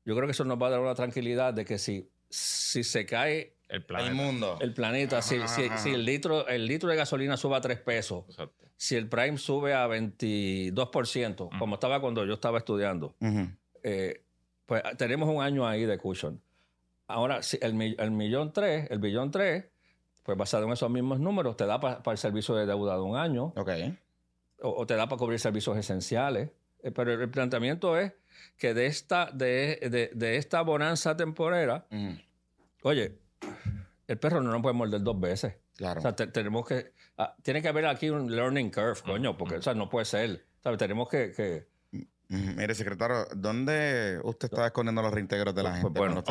[0.03, 3.05] yo creo que eso nos va a dar una tranquilidad de que si, si se
[3.05, 4.13] cae el, planeta.
[4.13, 8.25] mundo, el planeta, si, si, el, litro, el litro de gasolina sube a 3 pesos,
[8.77, 13.15] si el Prime sube a 22%, como estaba cuando yo estaba estudiando,
[13.83, 14.23] eh,
[14.67, 16.39] pues ah, tenemos un año ahí de cushion.
[17.07, 19.65] Ahora, si el, millón tres, el billón tres,
[20.23, 23.15] pues basado en esos mismos números, te da para el servicio de deuda de un
[23.15, 23.53] año.
[23.55, 23.69] Ok.
[24.59, 26.51] O, te da para cubrir servicios esenciales.
[26.83, 28.11] Eh, pero el planteamiento es
[28.57, 31.87] que de esta, de, esta bonanza temporera,
[32.83, 33.17] oye,
[34.07, 35.55] el perro no nos puede morder dos veces.
[35.77, 35.99] Claro.
[35.99, 36.91] O sea, tenemos que.
[37.17, 40.45] Ah, tiene que haber aquí un learning curve, coño, porque o sea, no puede ser.
[40.77, 41.67] Tenemos que
[42.29, 45.99] Mire, secretario, ¿dónde usted está escondiendo los reintegros de la pues, gente?
[45.99, 46.23] Bueno,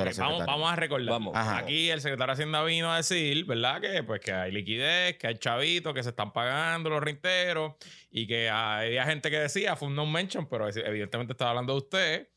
[0.47, 1.21] vamos, a recordar.
[1.35, 3.81] Aquí el secretario de Hacienda vino a decir, ¿verdad?
[3.81, 7.75] Que pues que hay liquidez, que hay chavitos, que se están pagando los reintegros
[8.11, 11.79] y que había gente que decía, fue un no mention, pero evidentemente estaba hablando de
[11.79, 12.29] usted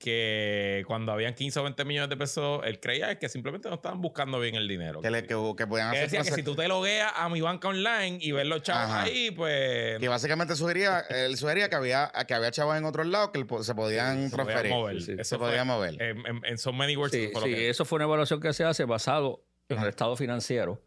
[0.00, 4.00] que cuando habían 15 o 20 millones de pesos, él creía que simplemente no estaban
[4.00, 5.02] buscando bien el dinero.
[5.02, 8.18] Que, le, que, podían hacer decía que si tú te logueas a mi banca online
[8.18, 9.98] y ves los chavos ahí, pues...
[10.00, 13.74] Que básicamente sugería, él sugería que había, que había chavos en otros lados que se
[13.74, 15.22] podían transferir.
[15.22, 16.00] se podían mover.
[16.00, 17.12] En, so many words.
[17.12, 20.82] Sí, eso fue una evaluación que se hace basado en el estado financiero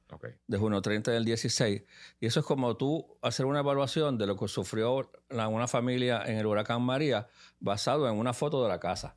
[0.48, 1.84] de junio 30 del 16.
[2.20, 6.38] Y eso es como tú hacer una evaluación de lo que sufrió una familia en
[6.38, 7.28] el huracán María
[7.60, 9.16] basado en una foto de la casa.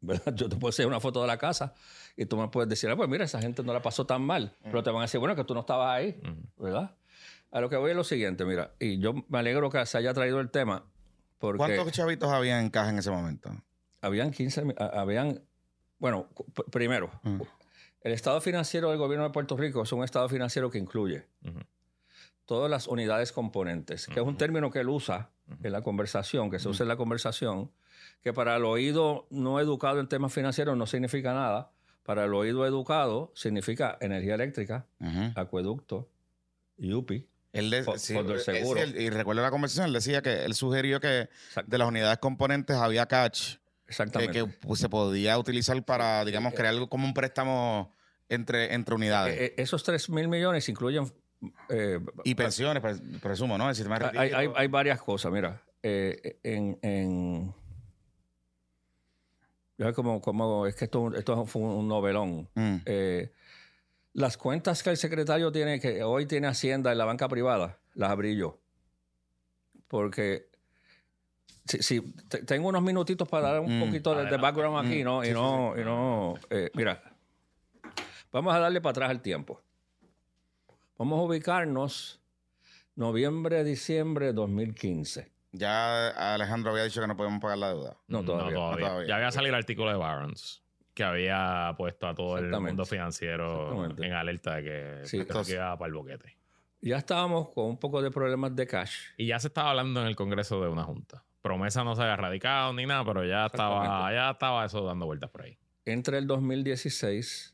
[0.00, 0.34] ¿verdad?
[0.34, 1.74] Yo te puedo hacer una foto de la casa
[2.16, 4.56] y tú me puedes decir, ah, pues mira, esa gente no la pasó tan mal.
[4.62, 6.20] Pero te van a decir, bueno, que tú no estabas ahí,
[6.56, 6.96] ¿verdad?
[7.50, 10.12] A lo que voy es lo siguiente, mira, y yo me alegro que se haya
[10.12, 10.84] traído el tema.
[11.38, 13.50] Porque ¿Cuántos chavitos había en caja en ese momento?
[14.00, 15.42] Habían 15, habían,
[15.98, 16.28] bueno,
[16.70, 17.10] primero,
[18.04, 21.26] el estado financiero del gobierno de Puerto Rico es un estado financiero que incluye
[22.44, 25.30] todas las unidades componentes, que es un término que él usa
[25.62, 27.72] en la conversación, que se usa en la conversación,
[28.22, 31.72] que para el oído no educado en temas financieros no significa nada.
[32.02, 34.86] Para el oído educado significa energía eléctrica,
[35.34, 36.10] acueducto,
[36.78, 37.26] UPI.
[37.54, 38.36] Él seguro.
[38.84, 41.30] y recuerdo la conversación, él decía que él sugirió que
[41.66, 44.32] de las unidades componentes había catch Exactamente.
[44.32, 47.93] Que, pues, se podía utilizar para, digamos, eh, crear algo como un préstamo
[48.28, 49.38] entre, entre unidades.
[49.38, 51.12] Eh, eh, esos 3 mil millones incluyen...
[52.24, 52.82] y pensiones,
[53.20, 53.68] presumo, ¿no?
[53.68, 55.62] hay, hay, hay, varias cosas, mira.
[55.82, 57.54] en, en
[59.94, 62.48] como, como es que esto, esto fue un novelón.
[62.54, 62.76] Mm.
[64.14, 68.10] las cuentas que el secretario tiene, que hoy tiene Hacienda en la banca privada, las
[68.10, 68.58] abrí yo.
[69.88, 70.48] Porque
[71.66, 72.14] Sí,
[72.46, 73.84] tengo unos minutitos para dar un mm.
[73.86, 75.24] poquito de, background aquí, ¿no?
[75.24, 77.13] y no, y no eh, mira,
[78.34, 79.62] vamos a darle para atrás el tiempo.
[80.98, 82.20] Vamos a ubicarnos
[82.96, 85.32] noviembre, diciembre de 2015.
[85.52, 87.96] Ya Alejandro había dicho que no podemos pagar la deuda.
[88.08, 89.06] No, todavía.
[89.06, 90.62] Ya había salido el artículo de Barons
[90.92, 95.88] que había puesto a todo el mundo financiero en alerta de que esto quedaba para
[95.88, 96.36] el boquete.
[96.80, 98.96] Ya estábamos con un poco de problemas de cash.
[99.16, 102.16] Y ya se estaba hablando en el Congreso de una junta promesa no se había
[102.16, 105.58] radicado ni nada, pero ya estaba, ya estaba eso dando vueltas por ahí.
[105.84, 107.53] Entre el 2016,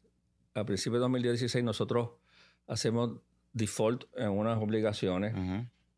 [0.55, 2.10] a principios de 2016, nosotros
[2.66, 3.20] hacemos
[3.52, 5.35] default en unas obligaciones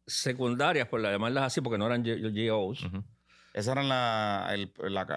[0.07, 2.87] secundarias, por llamarlas así, porque no eran GOs.
[3.55, 4.49] Esas eran la,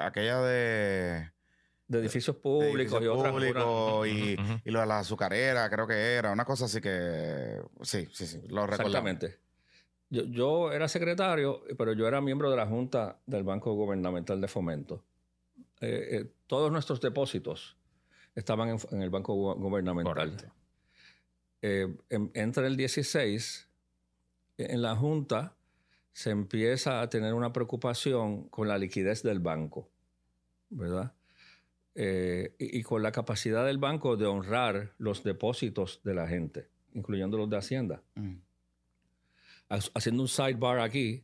[0.06, 1.36] aquella de
[1.88, 6.32] de edificios públicos y otras públicos y, y, lo de la azucarera, creo que era,
[6.32, 8.88] una cosa así que sí, sí, sí, lo recuerdo.
[8.88, 9.40] Exactamente.
[10.10, 15.03] Yo, era secretario, pero yo era miembro de la Junta del Banco Gubernamental de Fomento.
[15.82, 17.78] Eh, eh, todos nuestros depósitos
[18.36, 20.52] estaban en, el Banco Gubernamental.
[21.62, 23.68] Eh, entre el 16,
[24.57, 25.56] en la Junta
[26.14, 29.90] se empieza a tener una preocupación con la liquidez del banco,
[30.70, 31.14] ¿verdad?
[31.98, 37.49] y, con la capacidad del banco de honrar los depósitos de la gente, incluyendo los
[37.49, 38.03] de Hacienda.
[38.16, 38.36] Mm
[39.70, 41.24] haciendo un sidebar aquí,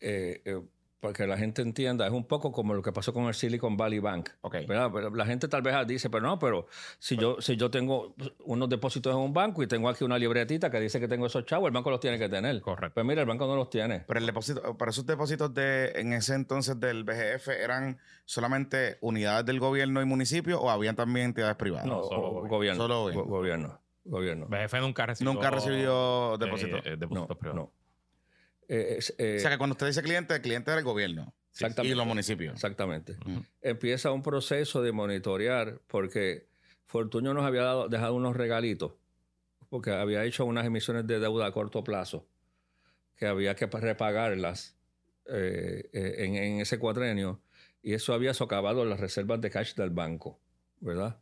[0.00, 0.62] eh,
[1.08, 3.34] eh, para que la gente entienda, es un poco como lo que pasó con el
[3.34, 4.30] Silicon Valley Bank.
[4.42, 4.66] Okay.
[4.66, 6.66] la gente tal vez dice, pero no, pero
[6.98, 8.14] si yo, si yo tengo
[8.44, 11.44] unos depósitos en un banco y tengo aquí una libretita que dice que tengo esos
[11.44, 12.60] chavos, el banco los tiene que tener.
[12.60, 12.94] Correcto.
[12.94, 14.04] Pues mira, el banco no los tiene.
[14.06, 19.46] Pero el depósito, para esos depósitos de en ese entonces del BGF eran solamente unidades
[19.46, 21.86] del gobierno y municipio o habían también entidades privadas.
[21.86, 22.82] No, solo gobierno.
[22.82, 24.46] Solo gobierno gobierno.
[24.46, 26.86] BGF nunca recibió, nunca recibió depósitos.
[26.86, 27.72] Eh, depósitos no, no.
[28.68, 31.34] Eh, o sea que cuando usted dice cliente, el cliente era el gobierno.
[31.52, 31.92] Exactamente.
[31.92, 32.54] Y los municipios.
[32.54, 33.16] Exactamente.
[33.62, 36.48] Empieza un proceso de monitorear porque
[36.86, 38.92] Fortunio nos había dado, dejado unos regalitos
[39.68, 42.28] porque había hecho unas emisiones de deuda a corto plazo
[43.16, 44.76] que había que repagarlas
[45.26, 47.40] eh, en, en, ese cuatrenio
[47.82, 50.38] y eso había socavado las reservas de cash del banco,
[50.80, 51.18] ¿verdad?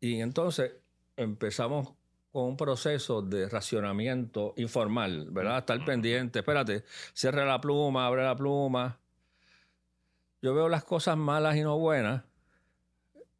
[0.00, 0.72] y entonces
[1.16, 1.97] empezamos
[2.32, 5.58] con un proceso de racionamiento informal, ¿verdad?
[5.58, 6.84] Estar pendiente, espérate,
[7.14, 8.98] cierre la pluma, abre la pluma.
[10.40, 12.22] Yo veo las cosas malas y no buenas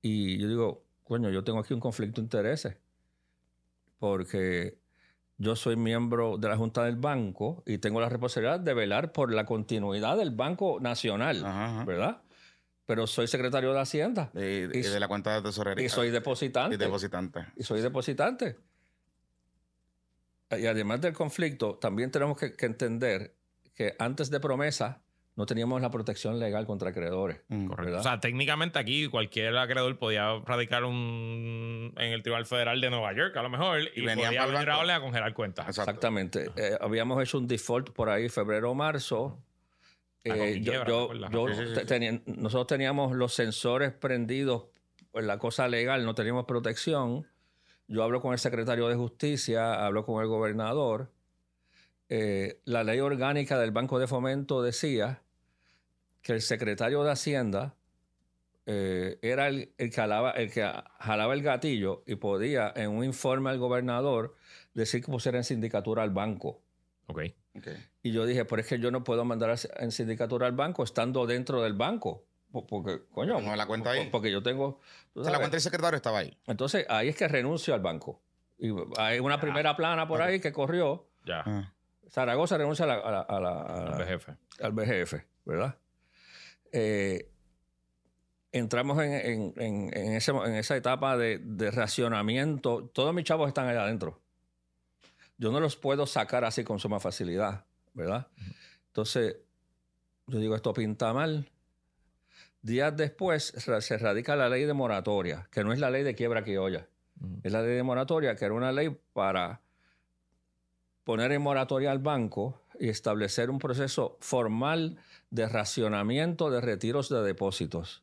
[0.02, 2.76] y yo digo, coño, yo tengo aquí un conflicto de intereses
[3.98, 4.78] porque
[5.36, 9.32] yo soy miembro de la Junta del Banco y tengo la responsabilidad de velar por
[9.32, 11.42] la continuidad del Banco Nacional,
[11.86, 12.22] ¿verdad?
[12.88, 14.30] pero soy secretario de Hacienda.
[14.32, 15.84] Y, de la cuenta de tesorería.
[15.84, 16.76] Y soy depositante.
[16.76, 17.44] Y depositante.
[17.54, 18.56] Y soy depositante.
[20.50, 23.34] Y además del conflicto, también tenemos que, entender
[23.74, 25.02] que antes de promesa
[25.36, 27.42] no teníamos la protección legal contra acreedores.
[27.48, 27.98] Mm, correcto.
[27.98, 33.12] O sea, técnicamente aquí cualquier acreedor podía radicar un en el Tribunal Federal de Nueva
[33.14, 35.68] York, a lo mejor, y, y podía a congelar cuentas.
[35.68, 36.50] Exactamente.
[36.56, 39.38] Eh, habíamos hecho un default por ahí febrero o marzo
[40.24, 41.12] eh, yo,
[42.26, 44.64] nosotros teníamos los sensores prendidos
[45.14, 47.26] en la cosa legal, no teníamos protección.
[47.88, 51.10] Yo hablo con el secretario de Justicia, hablo con el gobernador.
[52.10, 55.22] Eh, la ley orgánica del Banco de Fomento decía
[56.20, 57.74] que el secretario de Hacienda
[58.66, 63.48] eh, era el, que jalaba, el que jalaba el gatillo y podía en un informe
[63.48, 64.36] al gobernador
[64.74, 66.60] decir que pusiera en sindicatura al banco.
[67.06, 67.34] Okay.
[68.02, 71.26] Y yo dije, pero es que yo no puedo mandar en sindicatura al banco estando
[71.26, 72.27] dentro del banco.
[72.50, 73.40] Porque, coño.
[73.40, 74.08] No la cuenta ahí.
[74.10, 74.80] Porque yo tengo.
[75.14, 76.36] O sea, la cuenta del secretario estaba ahí.
[76.46, 78.22] Entonces, ahí es que renuncio al banco.
[78.58, 81.08] Y hay una primera plana por ahí que corrió.
[81.24, 81.42] Ya.
[81.44, 81.74] Ah.
[82.08, 84.28] Zaragoza renuncia a la, al BGF.
[84.60, 85.14] Al BGF,
[85.44, 85.76] ¿verdad?
[86.72, 87.30] Eh,
[88.50, 92.90] entramos en, esa etapa de, de, racionamiento.
[92.94, 94.22] Todos mis chavos están allá adentro
[95.38, 97.64] yo no los puedo sacar así con suma facilidad,
[97.94, 98.26] ¿verdad?
[98.88, 99.36] Entonces,
[100.26, 101.48] yo digo, esto pinta mal.
[102.62, 106.42] Días después se radica la ley de moratoria, que no es la ley de quiebra
[106.42, 106.88] que olla.
[107.42, 109.60] Es la ley de moratoria, que era una ley para
[111.04, 114.98] poner en moratoria al banco y establecer un proceso formal
[115.30, 118.02] de racionamiento de retiros de depósitos.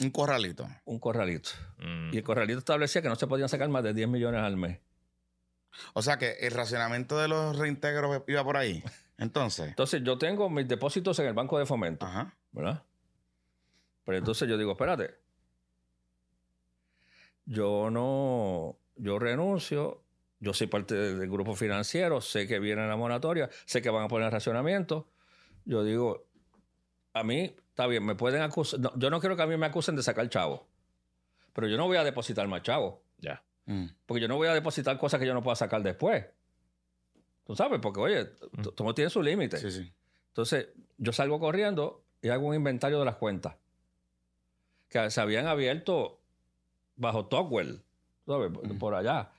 [0.00, 0.68] Un corralito.
[0.84, 1.50] Un corralito.
[1.78, 2.14] Mm.
[2.14, 4.78] Y el corralito establecía que no se podían sacar más de 10 millones al mes.
[5.94, 8.82] O sea que el racionamiento de los reintegros iba por ahí.
[9.18, 9.68] Entonces.
[9.68, 12.06] Entonces yo tengo mis depósitos en el banco de fomento.
[12.06, 12.34] Ajá.
[12.52, 12.82] ¿Verdad?
[14.06, 15.16] Pero entonces yo digo, espérate.
[17.44, 18.78] Yo no.
[18.94, 20.04] Yo renuncio.
[20.38, 22.20] Yo soy parte del grupo financiero.
[22.20, 23.50] Sé que viene la moratoria.
[23.64, 25.08] Sé que van a poner racionamiento.
[25.64, 26.24] Yo digo,
[27.14, 28.78] a mí, está bien, me pueden acusar.
[28.96, 30.68] yo no quiero que a mí me acusen de sacar chavo.
[31.52, 33.02] Pero yo no voy a depositar más chavo.
[33.18, 33.42] Ya.
[33.64, 33.86] Mm.
[34.06, 36.24] Porque yo no voy a depositar cosas que yo no pueda sacar después.
[37.44, 38.24] Tú sabes, porque oye,
[38.76, 39.56] todo tiene su límite.
[39.56, 39.92] Sí, sí.
[40.28, 43.56] Entonces, yo salgo corriendo y hago un inventario de las cuentas
[44.88, 46.20] que se habían abierto
[46.96, 47.82] bajo Tocquell,
[48.26, 48.50] ¿sabes?
[48.50, 48.78] Mm.
[48.78, 49.30] Por allá.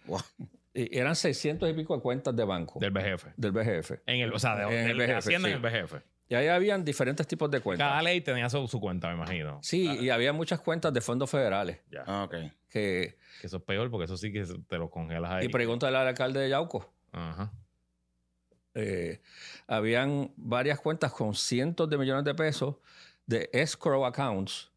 [0.74, 2.80] Y eran 600 y pico de cuentas de banco.
[2.80, 3.28] Del BGF.
[3.36, 3.92] Del BGF.
[4.06, 5.96] En el, o sea, de, en el BGF, Hacienda en el BGF.
[6.30, 7.88] Y ahí habían diferentes tipos de cuentas.
[7.88, 9.60] Cada ley tenía su, cuenta, me imagino.
[9.64, 11.80] Sí, y había muchas cuentas de fondos federales.
[11.90, 12.04] Ya.
[12.06, 12.36] Ah, ok.
[12.70, 15.46] Que, que eso es peor porque eso sí que te lo congelas ahí.
[15.46, 16.92] Y pregúntale al alcalde de Yauco.
[17.14, 17.52] Ajá.
[18.80, 19.22] Eh,
[19.66, 22.76] habían varias cuentas con cientos de millones de pesos
[23.26, 24.70] de escrow accounts.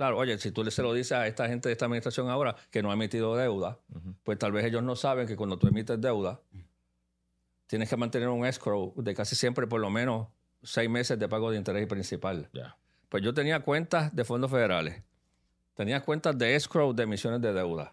[0.00, 2.82] Claro, oye, si tú se lo dices a esta gente de esta administración ahora que
[2.82, 3.78] no ha emitido deuda,
[4.24, 6.40] pues tal vez ellos no saben que cuando tú emites deuda,
[7.66, 10.28] tienes que mantener un escrow de casi siempre por lo menos
[10.62, 12.48] seis meses de pago de interés y principal.
[13.10, 15.02] Pues yo tenía cuentas de fondos federales,
[15.74, 17.92] tenía cuentas de escrow de emisiones de deuda,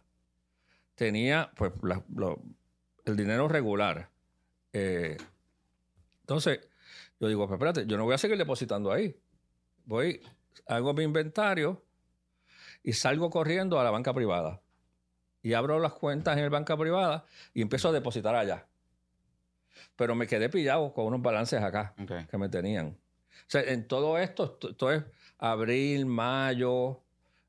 [0.95, 1.73] tenía pues
[3.03, 4.09] el dinero regular.
[4.71, 5.17] Eh,
[6.21, 6.61] entonces,
[7.19, 9.13] yo digo, pues espérate, yo no voy a seguir depositando ahí.
[9.83, 10.21] Voy,
[10.67, 11.83] hago mi inventario
[12.87, 14.61] y salgo corriendo a la banca privada.
[15.43, 18.65] Y abro las cuentas en la banca privada y empiezo a depositar allá.
[19.97, 21.93] Pero me quedé pillado con unos balances acá
[22.29, 22.97] que me tenían.
[23.41, 25.03] O sea, en todo esto, esto es
[25.37, 27.01] abril, mayo,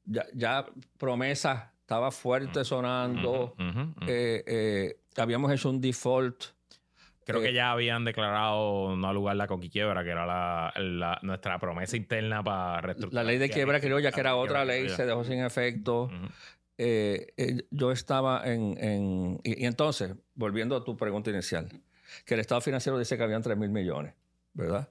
[0.04, 0.66] ya,
[0.98, 3.54] promesas, estaba fuerte sonando.
[4.08, 6.46] Eh, eh, habíamos hecho un default
[7.28, 11.94] Creo que eh, ya habían declarado no lugar la coquiquiebra, que era la, nuestra promesa
[11.94, 13.22] interna para reestructurar.
[13.22, 16.08] La ley de quiebra creo ya que era otra ley, se dejó sin efecto.
[16.78, 19.40] Eh, eh, yo estaba en...
[19.44, 21.68] y, entonces, volviendo a tu pregunta inicial,
[22.24, 24.14] que el Estado financiero dice que habían 3 mil millones,
[24.54, 24.88] ¿verdad?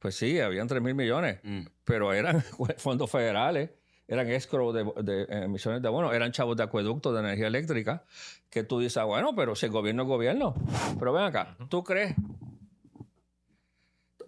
[0.00, 1.66] Pues sí, habían 3 mil millones, mm.
[1.84, 2.42] pero eran
[2.78, 3.70] fondos federales
[4.08, 8.04] eran escrow de, emisiones de bonos, eran chavos de acueducto de energía eléctrica,
[8.48, 10.54] que tú dices, ah, bueno, pero si el gobierno es gobierno.
[10.98, 12.14] Pero ven acá, ¿tú crees?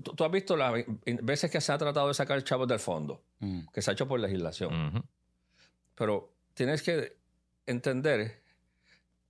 [0.02, 0.72] Tú, has visto las
[1.22, 3.68] veces que se ha tratado de sacar chavos del fondo, mm.
[3.72, 5.04] que se ha hecho por legislación.
[5.94, 7.16] Pero tienes que
[7.66, 8.40] entender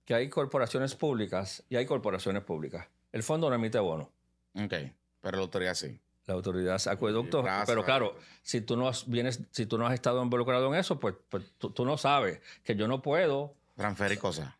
[0.05, 2.87] que hay corporaciones públicas y hay corporaciones públicas.
[3.11, 4.11] El fondo no emite bono.
[4.55, 4.73] Ok,
[5.21, 7.45] pero la autoridad sí la autoridad acueductos.
[7.65, 10.99] pero claro, si tú no has, vienes, si tú no has estado involucrado en eso,
[10.99, 14.53] pues, pues tú, no sabes que yo no puedo transferir cosas.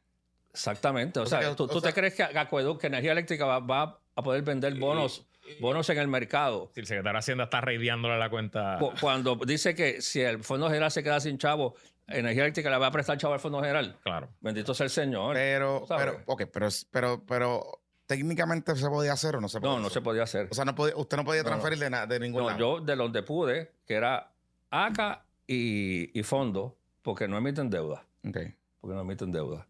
[0.52, 1.20] Exactamente.
[1.20, 5.26] O, sea, tú, te crees que acueducto, que energía eléctrica va, a poder vender bonos,
[5.62, 6.72] bonos en el mercado.
[6.74, 8.80] Si el secretario de Hacienda está reideándole la cuenta.
[9.00, 11.76] Cuando dice que si el Fondo General se queda sin chavo,
[12.08, 13.96] energía eléctrica le va a prestar chavo al Fondo General.
[14.02, 14.30] Claro.
[14.42, 15.36] Bendito sea el Señor.
[15.36, 17.80] Pero, pero, ok, pero, pero, pero
[18.10, 20.48] técnicamente se podía hacer o no se podía No, no se podía hacer.
[20.50, 23.22] O sea, no podía, usted no podía transferir de, de ningún no, Yo de donde
[23.22, 24.32] pude, que era
[24.72, 28.04] ACA y, y fondo, porque no emiten deuda.
[28.28, 28.38] Ok.
[28.82, 29.68] Porque no emiten deuda.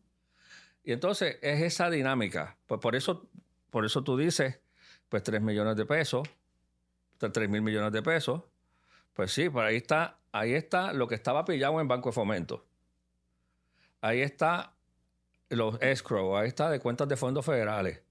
[0.85, 2.55] Y entonces es esa dinámica.
[2.65, 3.27] Pues por eso,
[3.71, 4.61] por eso tú dices,
[5.09, 6.25] pues 3 millones de pesos,
[7.17, 8.43] 3 mil millones de pesos.
[9.15, 12.65] Pues sí, por ahí está, ahí está lo que estaba pillado en Banco de Fomento.
[13.99, 14.75] Ahí está
[15.49, 18.01] los escrow, ahí está de cuentas de fondos federales.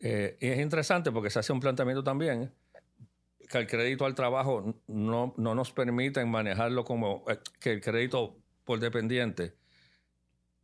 [0.00, 2.52] Eh, y es interesante porque se hace un planteamiento también
[3.48, 8.36] que el crédito al trabajo no, no nos permite manejarlo como eh, que el crédito
[8.64, 9.54] por dependiente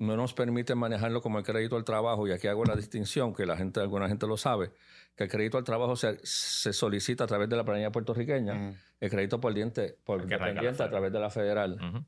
[0.01, 3.45] no nos permite manejarlo como el crédito al trabajo, y aquí hago la distinción, que
[3.45, 4.73] la gente, alguna gente lo sabe,
[5.15, 9.11] que el crédito al trabajo se, se solicita a través de la planilla puertorriqueña, el
[9.11, 12.07] crédito por, diente, por dependiente a través de la federal.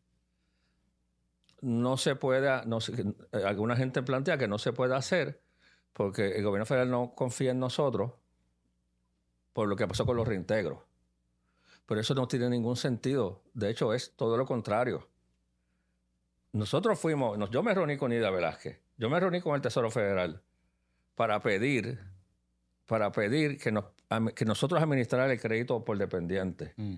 [1.61, 5.43] No se puede, no, eh, alguna gente plantea que no se puede hacer
[5.93, 8.12] porque el gobierno federal no confía en nosotros
[9.52, 10.78] por lo que pasó con los reintegros.
[11.86, 13.43] Pero eso no tiene ningún sentido.
[13.55, 15.09] De hecho, es todo lo contrario.
[16.52, 20.43] Nosotros fuimos, yo me reuní con Ida Velázquez, yo me reuní con el Tesoro Federal
[21.14, 21.98] para pedir,
[22.86, 23.86] para pedir que, nos,
[24.35, 26.74] que nosotros administrar el crédito por dependiente.
[26.77, 26.97] Mm.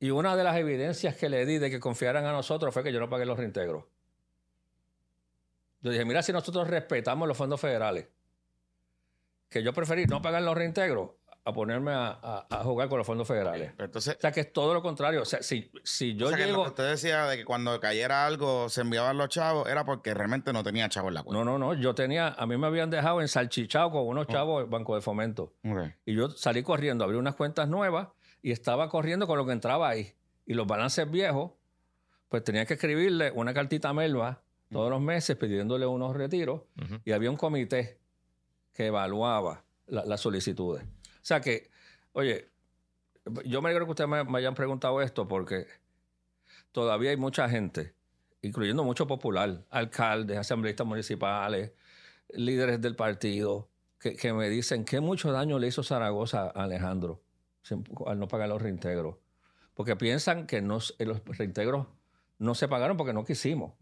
[0.00, 2.92] Y una de las evidencias que le di de que confiaran a nosotros fue que
[2.92, 3.84] yo no pagué los reintegros.
[5.82, 8.08] Yo dije, mira, si nosotros respetamos los fondos federales,
[9.48, 11.10] que yo preferí no pagar los reintegros
[11.44, 13.72] a ponerme a, jugar con los fondos federales.
[13.78, 15.22] Entonces, o sea, que es todo lo contrario.
[15.22, 16.62] O sea, si, si yo llego...
[16.62, 20.62] usted decía de que cuando cayera algo se enviaban los chavos, era porque realmente no
[20.62, 21.44] tenía chavos en la cuenta.
[21.44, 21.74] No, no, no.
[21.74, 22.28] Yo tenía...
[22.28, 24.32] A mí me habían dejado en salchichado con unos oh.
[24.32, 25.52] chavos en Banco de Fomento.
[26.06, 28.08] Y yo salí corriendo, abrí unas cuentas nuevas
[28.40, 30.14] y estaba corriendo con lo que entraba ahí.
[30.46, 31.52] Y los balances viejos,
[32.28, 34.42] pues tenía que escribirle una cartita a Melba
[34.72, 36.62] todos los meses pidiéndole unos retiros
[37.04, 37.98] y había un comité
[38.72, 40.82] que evaluaba las solicitudes.
[40.82, 41.70] O sea que,
[42.12, 42.48] oye,
[43.44, 45.66] yo me alegro que ustedes me, hayan preguntado esto porque
[46.72, 47.94] todavía hay mucha gente,
[48.40, 51.72] incluyendo mucho popular, alcaldes, asambleístas municipales,
[52.30, 53.68] líderes del partido,
[54.00, 57.22] que, me dicen que mucho daño le hizo Zaragoza a Alejandro
[58.06, 59.16] al no pagar los reintegros.
[59.74, 60.96] Porque piensan que los
[61.26, 61.86] reintegros
[62.38, 63.74] no se pagaron porque no quisimos.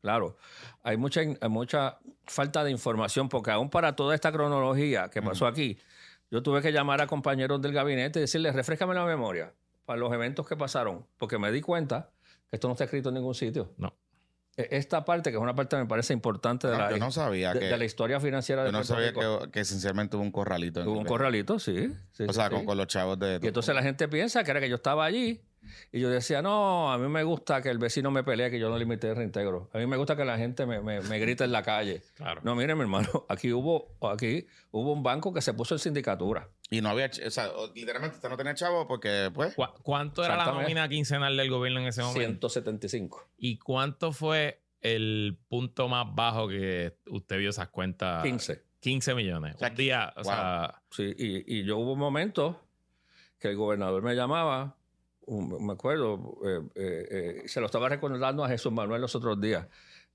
[0.00, 0.36] Claro,
[0.82, 5.78] hay mucha, mucha falta de información porque aún para toda esta cronología que pasó aquí,
[6.30, 9.52] yo tuve que llamar a compañeros del gabinete y decirles, refrescame la memoria
[9.84, 12.10] para los eventos que pasaron, porque me di cuenta
[12.48, 13.72] que esto no está escrito en ningún sitio.
[13.78, 13.94] No.
[14.56, 17.76] E, esta parte, que es una parte me parece importante de, la, no sabía de,
[17.76, 19.12] la historia financiera de Yo no sabía
[19.50, 20.82] que, esencialmente hubo un corralito.
[20.82, 21.90] hubo un corralito, sí.
[22.26, 23.40] o sea, con, los chavos de...
[23.42, 25.40] Y entonces la gente piensa que era que yo estaba allí
[25.92, 28.68] Y yo decía, no, a mí me gusta que el vecino me pelee, que yo
[28.68, 29.70] no limite el reintegro.
[29.72, 32.02] A mí me gusta que la gente me, me, grite en la calle.
[32.14, 32.40] Claro.
[32.44, 36.48] No, mire, mi hermano, aquí hubo, aquí hubo un banco que se puso en sindicatura.
[36.70, 39.54] Y no había, o sea, literalmente usted no tenía chavo porque, pues.
[39.82, 42.48] ¿Cuánto era la nómina quincenal del gobierno en ese momento?
[42.48, 43.28] 175.
[43.38, 48.22] ¿Y cuánto fue el punto más bajo que usted vio esas cuentas?
[48.22, 48.62] 15.
[48.80, 49.56] 15 millones.
[49.60, 50.82] un día, o sea.
[50.90, 52.56] Sí, y, y yo hubo momentos
[53.38, 54.77] que el gobernador me llamaba
[55.28, 59.66] me acuerdo, eh, eh, eh, se lo estaba recordando a Jesús Manuel los otros días,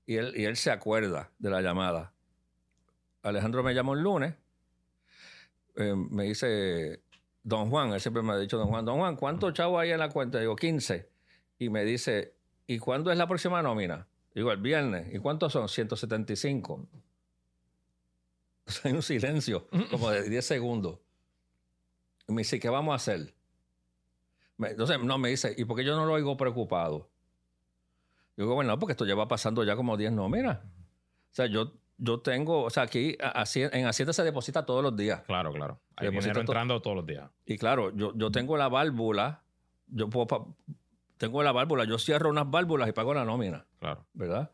[0.06, 2.12] y él, y él se acuerda de la llamada.
[3.22, 4.34] Alejandro me llamó el lunes,
[5.76, 7.02] me dice,
[7.42, 9.98] don Juan, él siempre me ha dicho, don Juan, don Juan, ¿cuántos chavos hay en
[9.98, 10.38] la cuenta?
[10.38, 11.08] Digo, 15.
[11.58, 12.34] Y me dice,
[12.66, 14.06] ¿y cuándo es la próxima nómina?
[14.34, 15.12] Digo, el viernes.
[15.14, 15.68] ¿Y cuántos son?
[15.68, 16.86] 175.
[18.84, 20.98] hay un silencio, como de 10 segundos.
[22.28, 23.34] Me dice, ¿qué vamos a hacer?
[24.58, 27.10] Entonces, no, me dice, ¿y por qué yo no lo oigo preocupado?
[28.36, 30.58] Yo digo, bueno, porque esto lleva pasando ya como 10 nóminas.
[30.58, 35.22] O sea, yo, yo tengo, o sea, aquí en Hacienda se deposita todos los días.
[35.22, 35.80] Claro, claro.
[35.96, 37.30] Hay dinero entrando todos los días.
[37.44, 39.42] Y claro, yo, yo tengo la válvula,
[39.88, 40.56] yo puedo,
[41.16, 43.66] tengo la válvula, yo cierro unas válvulas y pago la nómina.
[43.78, 44.06] Claro.
[44.14, 44.50] ¿Verdad?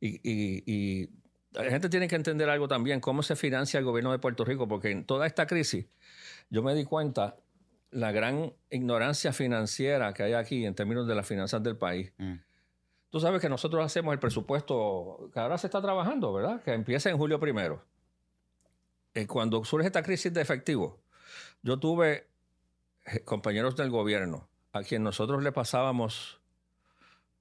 [0.00, 1.10] Y, y, y
[1.52, 4.66] la gente tiene que entender algo también, cómo se financia el gobierno de Puerto Rico,
[4.68, 5.86] porque en toda esta crisis
[6.50, 7.36] yo me di cuenta
[7.92, 12.12] la gran ignorancia financiera que hay aquí en términos de las finanzas del país.
[12.18, 12.34] Mm.
[13.10, 16.62] Tú sabes que nosotros hacemos el presupuesto que ahora se está trabajando, ¿verdad?
[16.62, 17.84] Que empieza en julio primero.
[19.14, 21.02] Eh, cuando surge esta crisis de efectivo,
[21.62, 22.26] yo tuve
[23.04, 26.40] eh, compañeros del gobierno a quien nosotros le pasábamos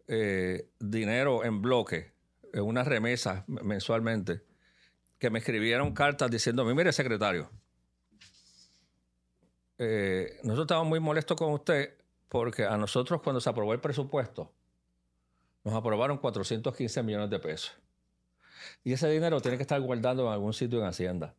[0.07, 2.11] eh, dinero en bloque,
[2.51, 4.41] en una remesa mensualmente,
[5.17, 7.49] que me escribieron cartas diciéndome, mire secretario,
[9.83, 11.95] eh, nosotros estamos muy molestos con usted
[12.29, 14.53] porque a nosotros cuando se aprobó el presupuesto,
[15.63, 17.73] nos aprobaron 415 millones de pesos.
[18.83, 21.33] Y ese dinero tiene que estar guardado en algún sitio en Hacienda.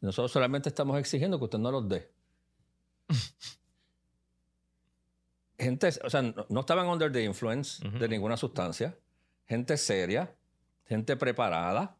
[0.00, 2.10] Nosotros solamente estamos exigiendo que usted no los dé.
[5.58, 8.96] Gente, o sea, no, estaban under the influence de ninguna sustancia.
[9.46, 10.34] Gente seria,
[10.86, 11.96] gente preparada.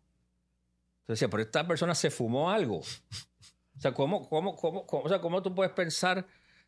[1.02, 2.80] Entonces, pero esta persona se fumó algo.
[3.76, 6.26] O sea, ¿cómo, cómo, cómo, o sea, ¿cómo tú puedes pensar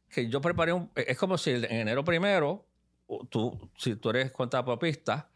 [0.08, 0.90] que yo preparé un...
[0.94, 2.66] Es como si en enero primero,
[3.28, 5.30] tú, si tú eres cuentapapista,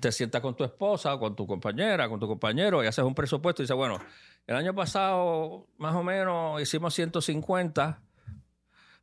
[0.00, 3.62] te sientas con tu esposa, con tu compañera, con tu compañero y haces un presupuesto
[3.62, 3.98] y dices, bueno,
[4.46, 8.00] el año pasado más o menos hicimos 150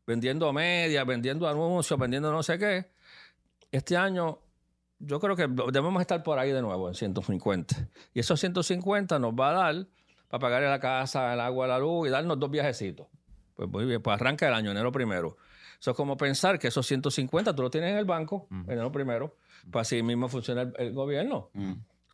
[0.06, 2.91] vendiendo medias, vendiendo anuncios, vendiendo no sé qué.
[3.72, 4.40] Este año
[5.00, 7.90] yo creo que debemos estar por ahí de nuevo en 150.
[8.14, 9.88] Y esos 150 nos va a dar
[10.28, 13.08] para pagarle la casa, el agua, la luz y darnos dos viajecitos.
[13.56, 15.38] Pues muy bien, pues arranca el año, enero primero.
[15.80, 19.36] Eso es como pensar que esos 150 tú los tienes en el banco, enero primero,
[19.70, 21.50] pues así mismo funciona el, gobierno.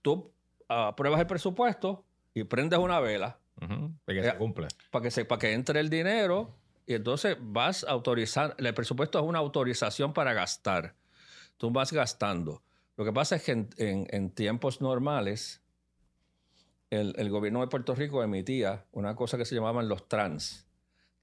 [0.02, 0.32] Tú
[0.68, 2.04] apruebas el presupuesto
[2.34, 3.38] y prendes una vela.
[3.60, 4.68] Para que se eh.
[4.90, 6.56] Para que, se, para que entre el dinero
[6.88, 8.56] y entonces vas a autorizar.
[8.58, 10.96] El presupuesto es una autorización para gastar.
[11.58, 12.64] Tú vas gastando.
[12.98, 15.62] Lo que pasa es que en tiempos normales
[16.90, 20.66] el, gobierno de Puerto Rico emitía una cosa que se llamaban los TRANS.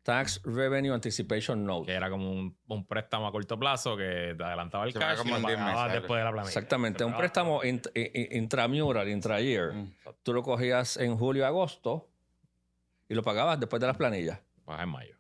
[0.03, 1.87] Tax Revenue Anticipation Note.
[1.87, 5.35] Que era como un, préstamo a corto plazo que te adelantaba el cash y lo
[5.35, 6.49] después de la planilla.
[6.49, 9.73] Exactamente, un préstamo intramural, intra-year.
[9.73, 9.95] Mm.
[10.23, 12.09] Tú lo cogías en julio agosto
[13.09, 14.41] y lo pagabas después de las planillas.
[14.65, 15.17] Pues en mayo.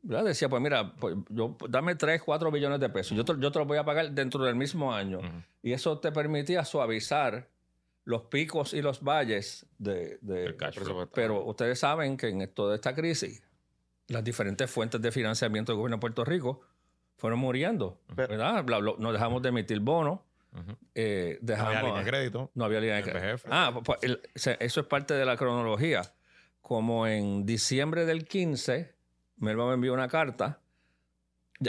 [0.00, 3.16] Decía, pues mira, pues yo, dame 3, 4 billones de pesos.
[3.16, 5.20] Yo te, yo te lo voy a pagar dentro del mismo año.
[5.62, 7.48] Y eso te permitía suavizar
[8.06, 10.18] los picos y los valles de,
[11.12, 13.42] pero ustedes saben que en toda esta crisis
[14.06, 16.60] las diferentes fuentes de financiamiento del gobierno de Puerto Rico
[17.16, 18.64] fueron muriendo, ¿verdad?
[18.64, 20.20] Nos dejamos de emitir bonos.
[20.94, 22.50] Eh, no había línea de crédito.
[22.54, 23.48] No había línea de crédito.
[23.50, 26.02] Ah, pues, pues eso es parte de la cronología.
[26.62, 28.94] Como en diciembre del 15,
[29.38, 30.60] Melba me envió una carta.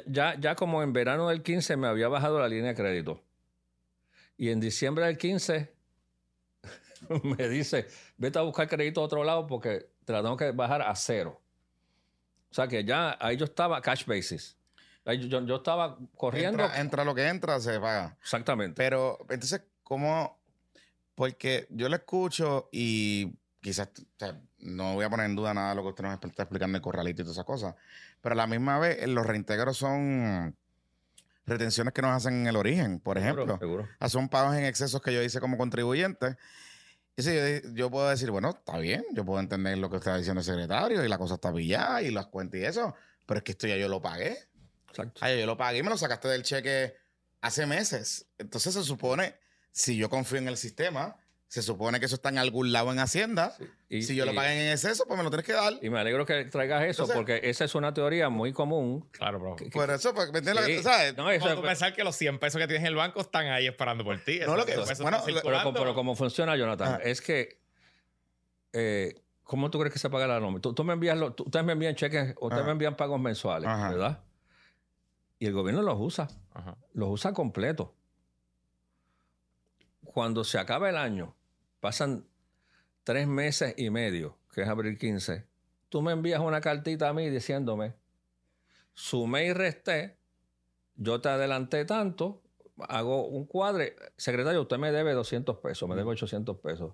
[0.05, 3.23] Ya, ya como en verano del 15 me había bajado la línea de crédito.
[4.37, 5.76] Y en diciembre del 15
[7.23, 7.87] me dice,
[8.17, 11.41] vete a buscar crédito a otro lado porque te la tengo que bajar a cero.
[12.49, 14.57] O sea que ya ahí yo estaba cash basis.
[15.05, 16.69] yo, yo, estaba corriendo.
[16.75, 18.17] Entra, lo que entra, se paga.
[18.21, 18.75] Exactamente.
[18.75, 20.39] Pero entonces, ¿cómo?
[21.15, 23.89] Porque yo lo escucho y quizás
[24.59, 26.81] no voy a poner en duda nada de lo que usted nos está explicando el
[26.81, 27.75] corralito y todas esas cosas.
[28.21, 30.55] Pero a la misma vez, los reintegros son
[31.45, 33.57] retenciones que nos hacen en el origen, por ejemplo.
[33.57, 33.87] Seguro.
[33.99, 36.37] Ah, son pagos en excesos que yo hice como contribuyente
[37.23, 37.35] sí,
[37.73, 41.03] yo, puedo decir, bueno, está bien, yo puedo entender lo que está diciendo el secretario
[41.03, 42.95] y la cosa está pillada y las cuentas y eso,
[43.25, 44.37] pero es que esto ya yo lo pagué.
[44.89, 45.19] Exacto.
[45.23, 46.95] Ay, yo lo pagué y me lo sacaste del cheque
[47.41, 48.27] hace meses.
[48.37, 49.35] Entonces se supone,
[49.71, 51.17] si yo confío en el sistema,
[51.47, 53.55] se supone que eso está en algún lado en Hacienda.
[53.87, 55.73] Y, si yo lo pagué en exceso, pues me lo tienes que dar.
[55.81, 59.07] Y me alegro que traigas eso, porque esa es una teoría muy común.
[59.11, 59.55] Claro, bro.
[59.71, 60.83] por eso, pues, ¿me entiendes?
[60.83, 61.15] ¿sabes?
[61.15, 63.65] No, eso es, pensar que los 100 pesos que tienes en el banco están ahí
[63.65, 64.39] esperando por ti.
[64.45, 67.59] No, lo que, bueno, pero, pero, como funciona, Jonathan, es que.
[68.73, 70.59] Eh, ¿Cómo tú crees que se paga la nómina?
[70.59, 74.19] Tú, me envías, ustedes me envían cheques, ustedes me envían pagos mensuales, ¿verdad?
[75.39, 76.27] Y el gobierno los usa.
[76.93, 77.95] Los usa completo.
[80.03, 81.36] Cuando se acaba el año,
[81.79, 82.25] pasan
[83.03, 85.45] tres meses y medio, que es abril 15,
[85.89, 87.93] tú me envías una cartita a mí diciéndome,
[88.93, 90.17] sumé y resté,
[90.95, 92.41] yo te adelanté tanto,
[92.89, 96.93] hago un cuadre, secretario, usted me debe 200 pesos, me debe 800 pesos.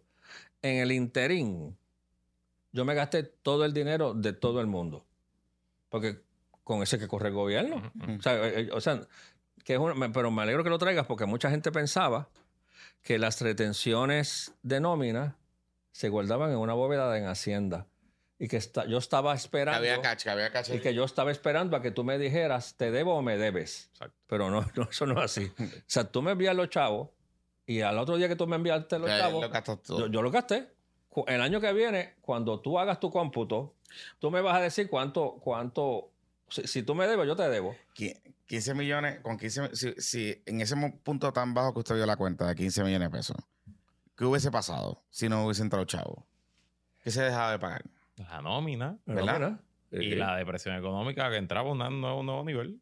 [0.62, 1.78] En el interín,
[2.72, 5.06] yo me gasté todo el dinero de todo el mundo.
[5.90, 6.22] Porque
[6.64, 7.92] con ese que corre el gobierno.
[8.18, 9.02] O sea, eh, eh, o sea
[9.64, 9.80] que es
[10.14, 12.30] pero me alegro que lo traigas porque mucha gente pensaba
[13.04, 15.38] que las retenciones de nómina
[15.92, 17.88] se guardaban en una bóveda en Hacienda.
[18.40, 18.60] Y que
[18.90, 19.78] yo estaba esperando.
[19.78, 23.16] había cacha, había Y que yo estaba esperando a que tú me dijeras, ¿te debo
[23.16, 23.92] o me debes?
[24.28, 25.52] Pero no, eso no es así.
[25.60, 27.10] o sea, tú me envías los chavos
[27.66, 29.50] y al otro día que tú me enviaste los chavos,
[29.88, 30.68] yo, yo los gasté.
[31.28, 33.76] El año que viene, cuando tú hagas tu cómputo,
[34.18, 36.13] tú me vas a decir cuánto, cuánto
[36.50, 37.76] si, tú me debes, yo te debo.
[38.46, 42.48] 15 millones, con 15 si, en ese punto tan bajo que usted vio la cuenta
[42.48, 43.38] de 15 millones de pesos,
[44.16, 46.28] ¿qué hubiese pasado si no hubiese entrado chavo?
[47.04, 47.84] ¿Qué se dejaba de pagar?
[48.18, 49.60] La nómina, ¿verdad?
[49.92, 52.80] Y la depresión económica que entraba a un nuevo, nivel.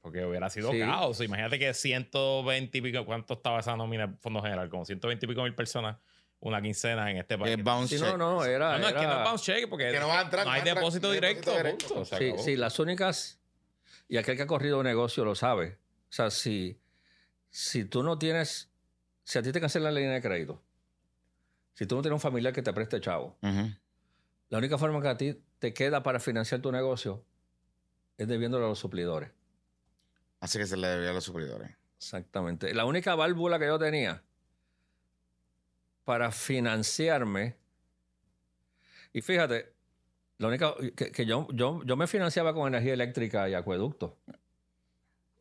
[0.00, 1.20] Porque hubiera sido caos.
[1.20, 4.68] Imagínate que 120 y pico, ¿cuánto estaba esa nómina en Fondo General?
[4.68, 5.96] Como 120 y pico mil personas
[6.40, 7.62] una quincena en este país.
[7.62, 8.78] bounce No, no, era.
[8.78, 11.10] No, es que no es bounce check porque no, va a entrar, no hay depósito
[11.10, 11.52] directo.
[12.04, 13.40] sí, sí, las únicas.
[14.08, 15.78] Y aquel que ha corrido un negocio lo sabe.
[16.08, 16.80] O sea, si,
[17.50, 18.70] si tú no tienes.
[19.24, 20.62] Si a ti te cancelan la línea de crédito,
[21.74, 25.16] si tú no tienes un familiar que te preste chavo, la única forma que a
[25.16, 27.24] ti te queda para financiar tu negocio
[28.18, 29.32] es debiéndole a los suplidores.
[30.38, 31.76] Así que se le debía a los suplidores.
[31.98, 32.72] Exactamente.
[32.72, 34.22] La única válvula que yo tenía
[36.06, 37.56] para financiarme.
[39.12, 39.74] Y fíjate,
[40.38, 44.16] lo único que, yo, yo, yo, me financiaba con energía eléctrica y acueducto.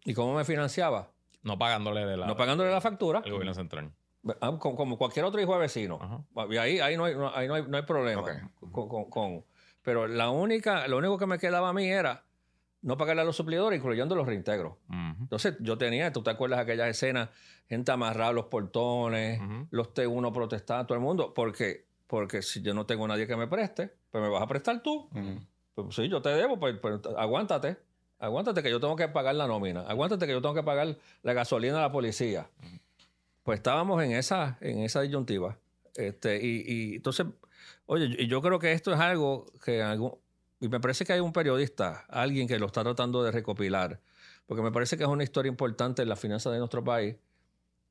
[0.04, 1.12] ¿Y cómo me financiaba?
[1.44, 3.22] No pagándole de la, no pagándole la factura.
[3.24, 3.92] El gobierno central.
[4.42, 6.26] Ah, como, cualquier otro hijo de vecino.
[6.50, 8.24] Y ahí, ahí, no, hay, ahí no, hay, no hay problema.
[8.72, 9.46] Con,
[9.84, 12.24] pero la única, lo único que me quedaba a mí era
[12.86, 14.76] no pagarle a los suplidores, incluyendo los reintegros.
[15.20, 17.30] Entonces, yo tenía, tú te acuerdas de aquellas escenas,
[17.68, 19.42] gente amarrada a los portones,
[19.72, 23.48] los T1 protestando, todo el mundo, porque, porque si yo no tengo nadie que me
[23.48, 25.10] preste, pues me vas a prestar tú.
[25.74, 27.78] Pues sí, yo te debo, pues, pues, aguántate.
[28.20, 29.82] Aguántate que yo tengo que pagar la nómina.
[29.82, 32.50] Aguántate que yo tengo que pagar la gasolina a la policía.
[33.42, 35.58] Pues estábamos en esa, en esa disyuntiva.
[35.96, 37.26] Este, y, y entonces,
[37.88, 40.14] oye, y yo creo que esto es algo que en algún,
[40.66, 44.00] y me parece que hay un periodista, alguien que lo está tratando de recopilar,
[44.48, 47.16] porque me parece que es una historia importante en la finanzas de nuestro país,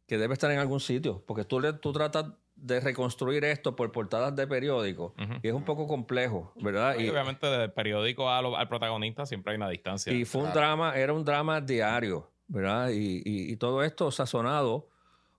[0.09, 2.27] que debe estar en algún sitio, porque tú, tú tratas
[2.57, 6.99] de reconstruir esto por portadas de periódicos y es un poco complejo, ¿verdad?
[6.99, 10.13] Y, obviamente del periódico al protagonista siempre hay una distancia.
[10.13, 12.91] Y fue un drama, era un drama diario, ¿verdad?
[12.91, 14.89] Y, y, todo esto sazonado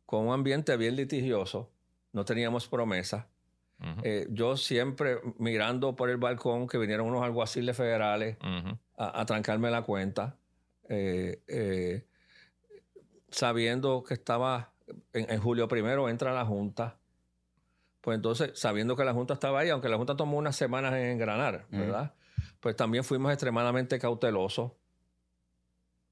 [0.05, 1.69] con un ambiente bien litigioso,
[2.13, 3.25] no teníamos promesas.
[4.03, 8.37] Eh, yo siempre mirando por el balcón que vinieron unos alguaciles federales
[8.97, 10.37] a, trancarme la cuenta,
[10.87, 12.05] eh, eh,
[13.29, 14.71] sabiendo que estaba
[15.13, 16.97] en, julio primero entra la Junta.
[18.01, 21.05] Pues entonces, sabiendo que la Junta estaba ahí, aunque la Junta tomó unas semanas en
[21.05, 22.13] engranar, ¿verdad?
[22.59, 24.71] Pues también fuimos extremadamente cautelosos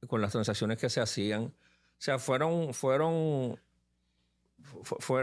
[0.07, 1.43] con las transacciones que se hacían.
[1.43, 1.51] O
[1.97, 3.59] sea, fueron, fueron,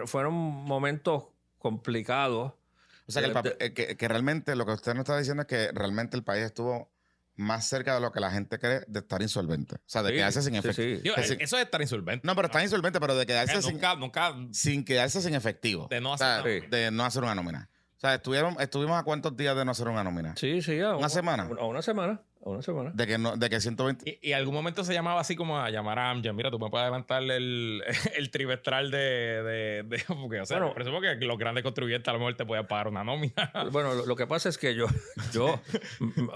[0.07, 1.25] fueron momentos
[1.61, 2.59] complicado.
[3.07, 3.23] O sea,
[3.61, 6.91] eh, que, realmente lo que usted nos está diciendo es que realmente el país estuvo
[7.37, 9.77] más cerca de lo que la gente cree de estar insolvente.
[9.77, 11.17] O sea, de quedarse sin efectivo.
[11.17, 12.27] eso es estar insolvente.
[12.27, 15.87] No, pero estar insolvente, pero de quedarse eh, sin, nunca, sin quedarse sin efectivo.
[15.89, 17.71] De no hacer, de no hacer una nómina.
[17.97, 20.35] O sea, estuvieron, estuvimos a cuántos días de no hacer una nómina.
[20.37, 20.97] Sí, sí, ya.
[20.97, 21.49] ¿Una semana?
[21.59, 22.91] A una semana una semana.
[22.95, 24.19] De que, no, de que 120.
[24.23, 26.35] Y, y, algún momento se llamaba así como a llamar a Amgen.
[26.35, 27.83] Mira, tú me puedes adelantarle el,
[28.17, 29.85] el trimestral de.
[29.85, 32.67] de, porque, o sea, bueno, presumo que los grandes contribuyentes a lo mejor te pueden
[32.67, 33.53] pagar una nómina.
[33.71, 34.87] Bueno, lo, que pasa es que yo,
[35.33, 35.61] yo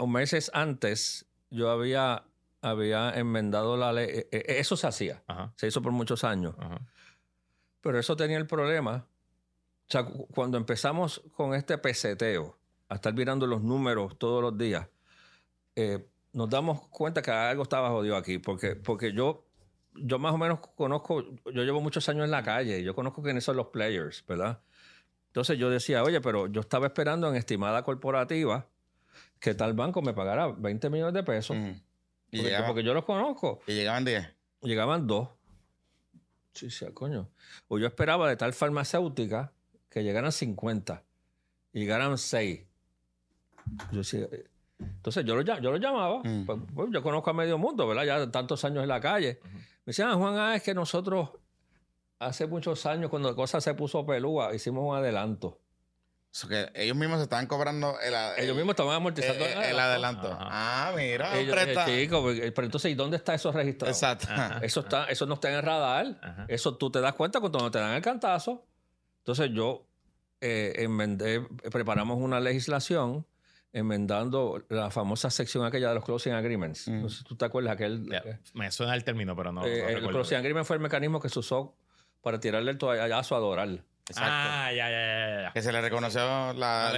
[0.06, 2.24] meses antes, yo había,
[2.60, 4.08] había enmendado la ley.
[4.08, 5.22] E, e, eso se hacía.
[5.56, 6.54] Se hizo por muchos años.
[7.80, 9.06] Pero eso tenía el problema.
[9.86, 12.58] O sea, cuando empezamos con este peseteo,
[12.88, 14.88] a estar mirando los números todos los días,
[15.76, 19.46] eh, nos damos cuenta que algo estaba jodido aquí, porque, porque yo,
[19.94, 23.44] yo más o menos conozco, yo llevo muchos años en la calle, yo conozco quiénes
[23.44, 24.60] son los players, ¿verdad?
[25.28, 28.68] Entonces yo decía, oye, pero yo estaba esperando en estimada corporativa
[29.40, 31.56] que tal banco me pagara 20 millones de pesos.
[32.30, 33.60] ¿Y porque, yo los conozco.
[33.66, 34.26] ¿Y llegaban 10?
[34.62, 35.28] Llegaban dos.
[36.52, 37.28] Sí, sí, coño.
[37.68, 39.52] O yo esperaba de tal farmacéutica
[39.88, 41.02] que llegaran 50
[41.72, 42.64] y llegaran 6.
[43.92, 44.28] Yo decía,
[44.84, 46.46] entonces yo lo, yo lo llamaba, mm.
[46.46, 48.04] pues, pues, yo conozco a medio mundo, ¿verdad?
[48.04, 49.40] Ya tantos años en la calle.
[49.42, 51.30] Me decían, ah, Juan, ah, es que nosotros
[52.18, 55.60] hace muchos años, cuando la cosa se puso pelúa, hicimos un adelanto.
[56.42, 60.28] O que ellos mismos se estaban cobrando el, Ellos mismos estaban amortizando el, adelanto.
[60.32, 61.38] Ah, mira.
[61.38, 63.92] Ellos, eh, pero entonces, ¿y dónde está eso registrado?
[63.92, 64.26] Exacto.
[64.62, 66.46] Eso, está, eso no está en el radar.
[66.48, 68.66] Eso tú te das cuenta cuando te dan el cantazo.
[69.18, 69.86] Entonces yo
[70.40, 70.88] eh,
[71.70, 73.24] preparamos una legislación
[73.74, 76.86] enmendando la famosa sección aquella de los closing agreements.
[76.86, 78.08] No sé si tú te acuerdas aquel...
[78.54, 79.66] me suena el término, pero no.
[79.66, 81.76] Eh, el closing agreement fue el mecanismo que se usó
[82.22, 83.84] para tirarle el toallazo a Doral.
[84.08, 84.30] Exacto.
[84.32, 86.92] Ah, ya, ya, ya, Que se le reconoció la,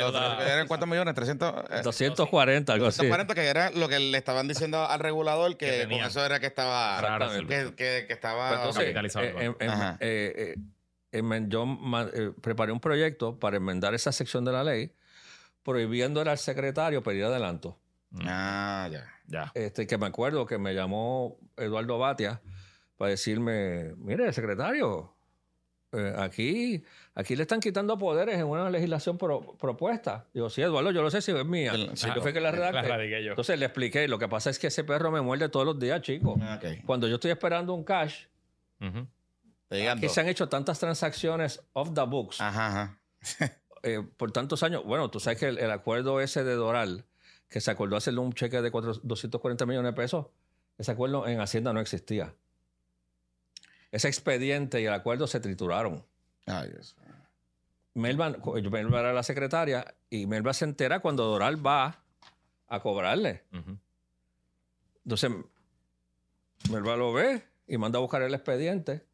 [0.45, 1.15] ¿Eran cuántos millones?
[1.15, 1.83] 300.
[1.83, 3.07] 240, algo así.
[3.07, 6.47] 240, que era lo que le estaban diciendo al regulador, que, con eso era que
[6.47, 7.01] estaba.
[7.49, 8.65] Que, que, estaba.
[8.65, 9.25] Pues capitalizado.
[9.25, 10.57] Eh,
[11.13, 11.79] eh, yo
[12.43, 14.93] preparé un proyecto para enmendar esa sección de la ley
[15.67, 17.77] prohibiéndole al secretario pedir adelanto.
[18.21, 19.05] Ah, ya.
[19.27, 19.51] ya.
[19.53, 22.41] Este, que me acuerdo que me llamó Eduardo Batia
[22.97, 25.13] para decirme, mire, secretario,
[25.91, 26.85] eh, aquí,
[27.17, 30.29] aquí le están quitando poderes en una legislación propuesta.
[30.33, 31.75] Digo, sí, Eduardo, yo lo sé si es mía.
[31.75, 33.29] yo fue que la redacté.
[33.29, 36.01] Entonces le expliqué, lo que pasa es que ese perro me muerde todos los días,
[36.01, 36.37] chico.
[36.41, 38.27] Ah, Cuando yo estoy esperando un cash,
[38.79, 42.41] aquí se han hecho tantas transacciones off the books.
[42.41, 43.01] Ajá,
[43.87, 47.05] eh, por tantos años, bueno, tú sabes que el, acuerdo ese de Doral,
[47.49, 50.27] que se acordó hacerle un cheque de 240 millones de pesos,
[50.77, 52.35] ese acuerdo en Hacienda no existía.
[53.93, 56.05] Ese expediente y el acuerdo se trituraron.
[56.47, 56.97] Ay, Dios.
[57.95, 58.31] Melba,
[58.71, 62.03] Melba era la secretaria y Melba se entera cuando Doral va
[62.67, 63.45] a cobrarle.
[65.05, 65.31] Entonces,
[66.73, 69.07] Melba lo ve y manda a buscar el expediente.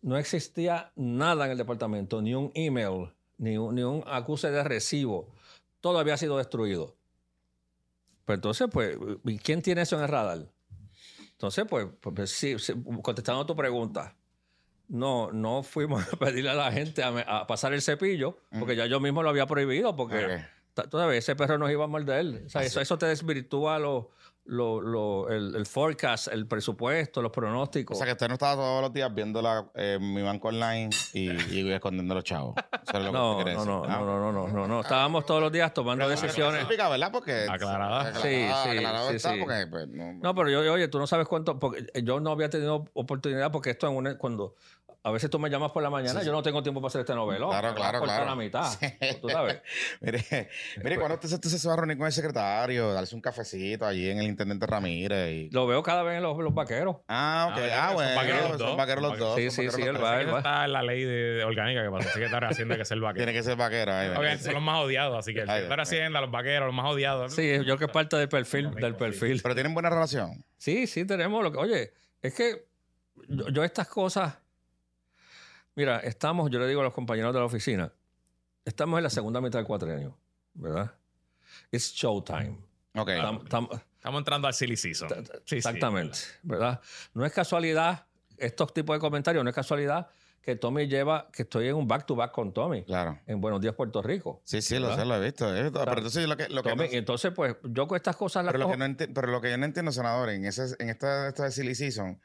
[0.00, 5.28] No existía nada en el departamento, ni un email, ni un, acuse de recibo.
[5.80, 6.96] Todo había sido destruido.
[8.24, 8.96] Pues entonces, pues,
[9.42, 10.46] ¿quién tiene eso en el radar?
[11.32, 12.56] Entonces, pues, pues, pues sí,
[13.02, 14.16] contestando a tu pregunta,
[14.88, 19.00] no, no fuimos a pedirle a la gente a, pasar el cepillo, porque ya yo
[19.00, 20.44] mismo lo había prohibido, porque
[20.88, 22.44] todavía ese perro nos iba a morder.
[22.46, 24.06] O sea, eso, eso te desvirtúa los
[24.44, 27.96] lo, lo, el, el, forecast, el presupuesto, los pronósticos.
[27.96, 30.90] O sea, que usted no estaba todos los días viendo la, eh, mi banco online
[31.12, 32.54] y, y escondiendo los chavos.
[32.56, 36.66] Ah, no, no, no, no, no, no, no, no, Estábamos todos los días tomando decisiones.
[36.68, 37.10] Pero ¿verdad?
[37.12, 37.46] Porque.
[37.48, 38.14] Aclarada.
[38.14, 38.78] Sí, sí.
[39.10, 39.44] Sí, sí.
[39.70, 41.58] Pues, no, no, pero yo, oye, tú no sabes cuánto.
[41.58, 44.56] Porque eh, yo no había tenido oportunidad porque esto en una, cuando.
[45.04, 47.14] A veces tú me llamas por la mañana, yo no tengo tiempo para hacer este
[47.14, 47.48] novelo.
[47.48, 48.24] Claro, claro, claro.
[48.24, 48.72] la mitad.
[49.20, 49.60] Tú sabes.
[50.00, 50.48] mire,
[50.80, 54.08] mire, cuando usted, usted se va a reunir con el secretario, darse un cafecito allí
[54.08, 55.32] en el intendente Ramírez.
[55.32, 55.50] Y...
[55.50, 56.96] Lo veo cada vez en los, los vaqueros.
[57.08, 57.62] Ah, ok.
[57.72, 58.10] Ah, ah bueno.
[58.10, 58.76] Son vaqueros los dos.
[58.76, 59.36] vaqueros los dos.
[59.36, 59.82] Sí, sí, sí.
[59.82, 63.00] Él va, Está la ley de, orgánica que para el secretario de Hacienda que ser
[63.00, 63.24] vaquero.
[63.24, 63.92] Tiene que ser vaquero.
[63.92, 66.86] Ahí, son los más odiados, así que el secretario de Hacienda, los vaqueros, los más
[66.86, 67.32] odiados.
[67.32, 68.70] Sí, yo que es parte del perfil.
[68.72, 69.40] del perfil.
[69.42, 70.44] Pero tienen buena relación.
[70.56, 71.42] Sí, sí, tenemos.
[71.42, 72.66] Lo que, oye, es que
[73.28, 74.42] yo estas cosas
[75.74, 77.92] Mira, estamos, yo le digo a los compañeros de la oficina,
[78.64, 80.18] estamos en la segunda mitad del cuatrienio,
[80.54, 80.94] ¿verdad?
[81.70, 82.58] It's showtime.
[82.94, 83.10] Ok.
[84.02, 85.08] Estamos entrando al silly season.
[85.48, 86.80] exactamente, ¿verdad?
[87.14, 88.04] No es casualidad,
[88.36, 90.08] estos tipos de comentarios, no es casualidad
[90.40, 92.82] que Tommy lleva, que estoy en un back-to-back con Tommy.
[92.82, 93.20] Claro.
[93.28, 94.42] En Buenos Días, Puerto Rico.
[94.42, 95.46] Sí, sí, lo sé, lo he visto.
[95.46, 96.48] Pero entonces lo que...
[96.48, 98.44] Lo Tommy, entonces, pues, yo con estas cosas...
[98.46, 101.28] Pero, lo que, no pero lo que yo no entiendo, senador, en, ese, en esta,
[101.28, 102.20] esta silly season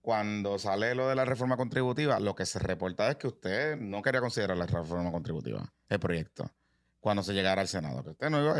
[0.00, 4.02] cuando sale lo de la reforma contributiva, lo que se reporta es que usted no
[4.02, 6.50] quería considerar la reforma contributiva, el proyecto,
[6.98, 8.02] cuando se llegara al Senado.
[8.02, 8.56] Que usted no iba a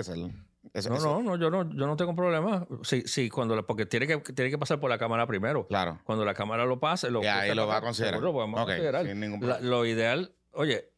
[0.88, 2.66] no, no, no, yo no, yo no tengo problema.
[2.82, 5.66] Sí, sí, cuando porque tiene que, tiene que pasar por la Cámara primero.
[5.66, 6.00] Claro.
[6.04, 8.20] Cuando la Cámara lo pase, lo, y ahí lo va a considerar.
[8.20, 9.06] Lo podemos considerar.
[9.62, 10.90] lo ideal, oye,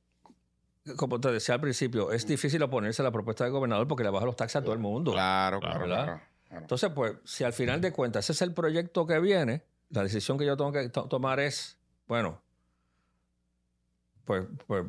[0.96, 4.10] como te decía al principio, es difícil oponerse a la propuesta del gobernador porque le
[4.10, 5.12] baja los taxes a todo el mundo.
[5.12, 6.20] Claro, claro, claro.
[6.50, 10.36] Entonces, pues, si al final de cuentas ese es el proyecto que viene, la decisión
[10.36, 12.42] que yo tengo que tomar es, bueno,
[14.24, 14.84] pues, pues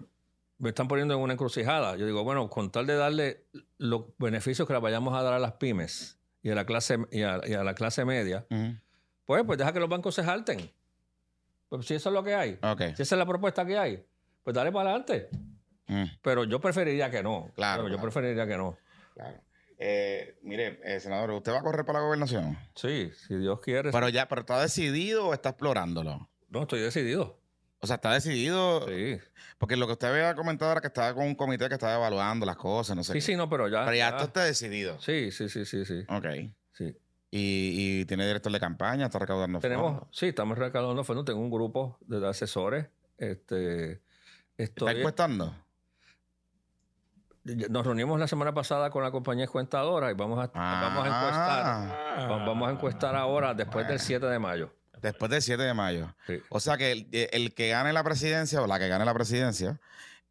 [0.57, 1.95] me están poniendo en una encrucijada.
[1.95, 3.45] Yo digo, bueno, con tal de darle
[3.77, 7.21] los beneficios que le vayamos a dar a las pymes y a la clase, y
[7.23, 8.45] a, la clase media,
[9.25, 10.71] pues, pues deja que los bancos se jalten.
[11.69, 12.59] Pues si eso es lo que hay,
[12.95, 14.05] si esa es la propuesta que hay,
[14.43, 15.29] pues dale para adelante.
[15.87, 16.03] Mm.
[16.21, 17.51] Pero yo preferiría que no.
[17.55, 17.87] Claro.
[17.87, 18.77] Yo preferiría que no.
[19.13, 19.41] Claro.
[19.77, 22.57] Eh, mire, eh, senador, ¿usted va a correr para la gobernación?
[22.75, 23.91] Sí, si Dios quiere.
[23.91, 26.29] Pero ya, ¿pero está decidido o está explorándolo?
[26.49, 27.42] No, estoy decidido.
[27.83, 28.87] O sea, está decidido.
[28.87, 29.19] Sí.
[29.57, 32.45] Porque lo que usted había comentado era que estaba con un comité que estaba evaluando
[32.45, 33.11] las cosas, no sé.
[33.11, 33.83] Sí, sí, no, pero ya.
[33.83, 34.97] Pero ya, esto está decidido.
[35.01, 36.05] Sí, sí, sí, sí, sí.
[36.07, 36.25] Ok.
[36.71, 36.95] Sí.
[37.29, 41.25] Y, y tiene director de campaña, está recaudando Tenemos, Sí, estamos recaudando fondos.
[41.25, 42.87] Tengo un grupo de asesores.
[43.17, 44.01] Este,
[44.55, 45.53] estoy, ¿Está encuestando?
[47.43, 51.63] Nos reunimos la semana pasada con la compañía encuestadora y vamos a, vamos a encuestar.
[51.65, 52.27] Ah.
[52.29, 54.71] Vamos a encuestar ahora, después del 7 de mayo.
[55.03, 56.15] Después del 7 de mayo.
[56.49, 59.79] O sea que el, que gane la presidencia o la que gane la presidencia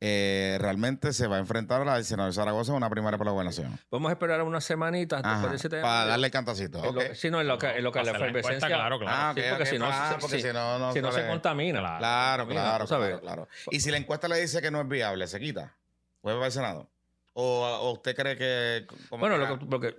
[0.01, 3.27] eh, realmente se va a enfrentar a la del senador Zaragoza en una primera por
[3.27, 3.78] la gobernación.
[3.90, 5.93] Vamos a esperar unas semanitas después del 7 de mayo.
[5.93, 6.82] Para darle el cantacito.
[7.15, 8.66] sí, no, en lo que, en lo que la efervescencia.
[8.66, 9.16] Claro, claro.
[9.16, 11.81] Ah, porque, si, no, porque si, no, no, si no se contamina.
[11.81, 15.39] Claro, claro, claro, claro, Y si la encuesta le dice que no es viable, se
[15.39, 15.77] quita.
[16.23, 16.89] ¿Puede para el Senado?
[17.35, 18.86] ¿O, usted cree que.?
[19.11, 19.97] Bueno, lo que,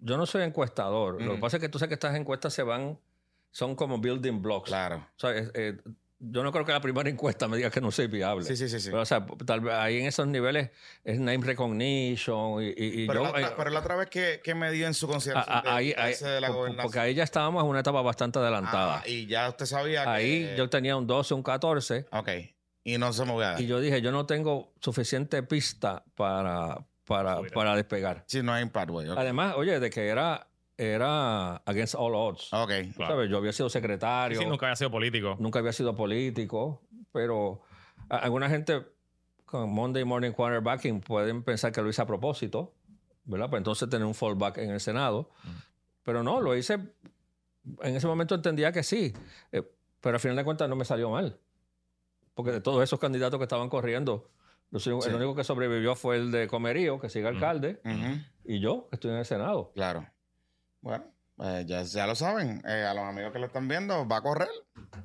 [0.00, 1.22] yo no soy encuestador.
[1.22, 2.98] Lo que pasa es que tú sabes que estas encuestas se van.
[3.54, 4.68] Son como building blocks.
[4.68, 4.96] Claro.
[4.96, 5.76] O sea, eh,
[6.18, 8.44] yo no creo que la primera encuesta me diga que no soy viable.
[8.44, 8.90] Sí, sí, sí.
[8.90, 10.70] Pero, o sea, tal vez ahí en esos niveles
[11.04, 14.72] es name recognition y, pero, yo, la, eh, pero la otra vez que, que me
[14.72, 16.52] dio en su consideración ahí, de la
[16.82, 19.02] Porque ahí ya estábamos en una etapa bastante adelantada.
[19.04, 22.06] Ah, y ya usted sabía ahí yo tenía un 12, un 14.
[22.10, 22.30] Ok.
[22.82, 23.54] Y no se movía.
[23.60, 28.24] Y yo dije, yo no tengo suficiente pista para, para, para despegar.
[28.26, 29.10] Sí, no hay pathway.
[29.16, 32.52] Además, oye, de que era era against all odds.
[32.52, 32.70] Ok.
[32.96, 33.30] ¿Sabes?
[33.30, 34.38] Yo había sido secretario.
[34.38, 35.36] Sí, nunca había sido político.
[35.38, 36.82] Nunca había sido político,
[37.12, 37.62] pero
[38.08, 38.82] alguna gente
[39.44, 42.74] con Monday Morning Quarterbacking pueden pensar que lo hice a propósito,
[43.24, 43.50] ¿verdad?
[43.50, 45.30] Pues entonces tener un fallback en el Senado.
[45.44, 45.48] Mm.
[46.02, 46.74] Pero no, lo hice.
[47.82, 49.14] En ese momento entendía que sí,
[49.52, 49.62] eh,
[50.00, 51.38] pero al final de cuentas no me salió mal
[52.34, 54.28] porque de todos esos candidatos que estaban corriendo,
[54.72, 57.80] el único que sobrevivió fue el de Comerío, que sigue alcalde,
[58.44, 59.70] y yo, que estoy en el Senado.
[59.74, 60.06] Claro.
[60.84, 61.02] Bueno,
[61.42, 64.50] eh, ya, lo saben, eh, a los amigos que lo están viendo, va a correr.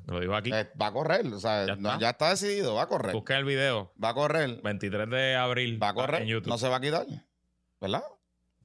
[0.07, 0.51] Lo digo aquí.
[0.53, 1.65] Eh, va a correr, o sea,
[1.97, 2.31] ya está.
[2.31, 3.13] decidido, va a correr.
[3.13, 3.93] Busque el video.
[4.03, 4.59] Va a correr.
[4.61, 5.81] 23 de abril.
[5.81, 6.23] Va a correr.
[6.23, 6.49] En YouTube.
[6.49, 7.05] No se va a quitar,
[7.79, 8.03] ¿verdad?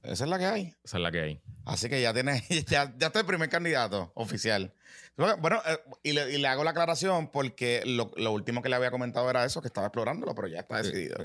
[0.03, 0.75] Esa es la que hay.
[0.83, 1.41] Esa es la que hay.
[1.63, 4.73] Así que ya tiene, ya, ya está el primer candidato oficial.
[5.17, 9.45] Bueno, eh, y, le, hago la aclaración porque lo, último que le había comentado era
[9.45, 11.15] eso, que estaba explorándolo, pero ya está decidido.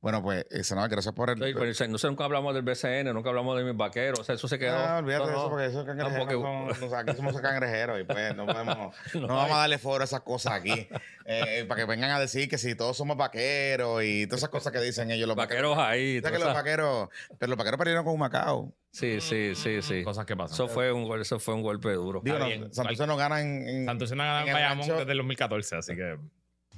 [0.00, 1.74] Bueno, pues, eh, senador, gracias por el.
[1.74, 4.46] Sí, no sé, nunca hablamos del BCN, nunca hablamos de mis vaqueros, o sea, eso
[4.46, 4.78] se quedó.
[4.86, 6.96] No, olvídate de eso, porque eso es cangrejero.
[6.96, 8.94] aquí somos cangrejeros y pues no podemos.
[9.14, 10.88] no, vamos a darle foro a esas cosas aquí.
[11.24, 14.72] Eh, para que vengan a decir que si todos somos vaqueros y todas esas cosas
[14.72, 15.76] que dicen ellos, los vaqueros.
[15.78, 16.20] ahí.
[16.22, 17.08] que los vaqueros.
[17.38, 18.72] Pero los vaqueros perdieron con un Macao.
[18.92, 20.04] Sí, sí, sí, sí.
[20.04, 20.54] Cosas que pasan.
[20.54, 22.20] Eso fue un, eso fue un golpe duro.
[22.22, 25.76] Digo, no, Santurce no gana en, en Santurce no gana en, Bayamón desde el 2014,
[25.76, 26.18] así que...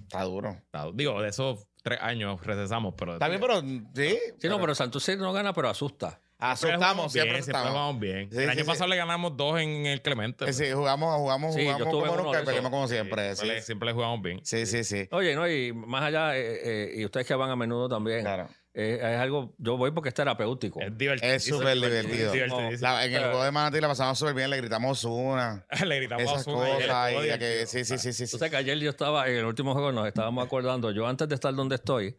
[0.00, 0.56] Está duro.
[0.92, 3.14] digo, de esos tres años recesamos, pero...
[3.14, 3.60] Está bien, pero...
[3.60, 4.18] Sí.
[4.38, 6.20] Sí, no, pero Santurce no gana, pero asusta.
[6.38, 8.28] Asustamos, siempre, siempre vamos bien.
[8.30, 10.52] el año pasado le ganamos dos en el Clemente.
[10.52, 13.34] Sí, jugamos, jugamos, jugamos como nunca y peleamos como siempre.
[13.34, 14.40] Siempre, le jugamos bien.
[14.44, 15.08] Sí, sí, sí.
[15.10, 18.20] Oye, no, y más allá, eh, eh, y ustedes que van a menudo también.
[18.20, 20.80] Claro es, algo, yo voy porque es terapéutico.
[20.80, 21.32] Es divertido.
[21.32, 22.34] Es súper divertido.
[22.34, 25.64] en el juego de Manatí la pasamos súper bien, le gritamos una.
[25.86, 27.12] le gritamos esas cosas.
[27.12, 28.24] Y que, sí, sí, sí, sí.
[28.24, 31.28] O sea que ayer yo estaba, en el último juego nos estábamos acordando, yo antes
[31.28, 32.18] de estar donde estoy,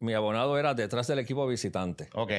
[0.00, 2.08] mi abonado era detrás del equipo visitante.
[2.14, 2.32] Ok.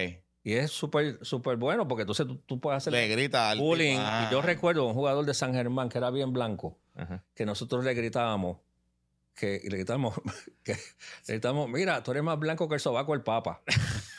[0.44, 3.98] Y es súper, súper bueno porque entonces tú, puedes hacer le grita al bullying.
[3.98, 6.78] Y yo recuerdo un jugador de San Germán que era bien blanco,
[7.34, 8.58] que nosotros le gritábamos
[9.38, 10.16] que le gritamos,
[10.64, 13.62] que le gritamos, mira, tú eres más blanco que el sobaco del papa.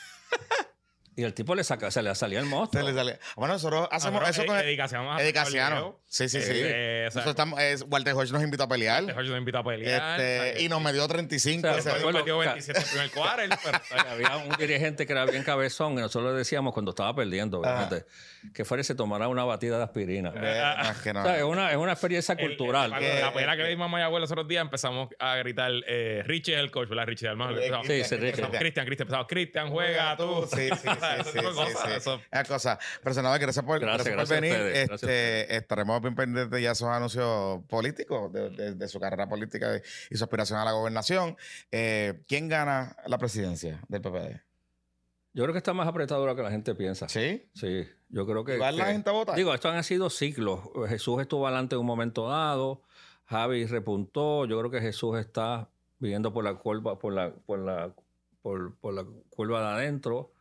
[1.19, 2.81] Y el tipo le saca, se le salía el monstruo.
[2.81, 3.19] Se le sale.
[3.35, 5.99] Bueno, nosotros hacemos eso con Edicaciano.
[6.07, 6.53] Sí, sí, sí.
[6.55, 9.03] Eh, nosotros estamos, es, Walter Hodge nos invitó a pelear.
[9.03, 10.20] Walter Hodge nos invitó a pelear.
[10.20, 11.69] Este, y nos dio 35.
[11.69, 13.51] O sea, nos metió 27 en el primer quarter.
[14.09, 17.62] había un dirigente que era bien cabezón y nosotros le decíamos cuando estaba perdiendo,
[18.52, 20.32] que fuera y se tomara una batida de aspirina.
[21.02, 21.20] que no.
[21.20, 22.90] o sea, es, una, es una experiencia cultural.
[22.90, 26.22] la pelea que le dimos a mi abuelo los otros días empezamos a gritar, eh,
[26.26, 27.06] Richie es el coach, ¿verdad?
[27.06, 27.56] Richie, hermano.
[27.84, 28.42] Sí, sí, Richie.
[28.58, 30.46] Cristian, Cristian, empezamos, Cristian, juega tú.
[30.50, 30.88] Sí, sí,
[32.00, 32.10] sí.
[32.30, 32.78] Es cosa.
[33.02, 34.54] Pero senador, gracias por, gracias, por venir.
[34.54, 39.80] este, estaremos bien pendientes ya esos anuncios políticos de, su carrera política
[40.10, 41.36] y su aspiración a la gobernación.
[41.70, 44.40] Eh, ¿Quién gana la presidencia del PPD?
[45.34, 47.08] Yo creo que está más apretado de lo que la gente piensa.
[47.08, 47.48] ¿Sí?
[47.54, 47.86] Sí.
[48.09, 48.59] Yo creo que.
[48.59, 49.36] ¿Va la gente a votar?
[49.36, 50.60] Digo, estos han sido ciclos.
[50.89, 52.82] Jesús estuvo adelante en un momento dado.
[53.26, 54.47] Javi repuntó.
[54.47, 55.68] Yo creo que Jesús está
[55.98, 57.94] viviendo por la curva, por la, por la,
[58.43, 60.32] por, por la curva de adentro.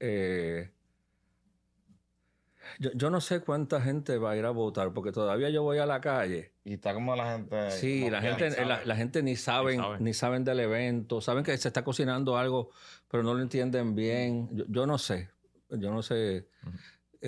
[0.00, 0.70] Eh,
[2.78, 5.86] yo, no sé cuánta gente va a ir a votar, porque todavía yo voy a
[5.86, 6.52] la calle.
[6.64, 7.70] Y está como la gente.
[7.70, 11.84] Sí, la gente, la, gente ni saben, ni saben del evento, saben que se está
[11.84, 12.70] cocinando algo,
[13.10, 14.48] pero no lo entienden bien.
[14.68, 15.30] Yo, no sé.
[15.70, 16.48] yo no sé.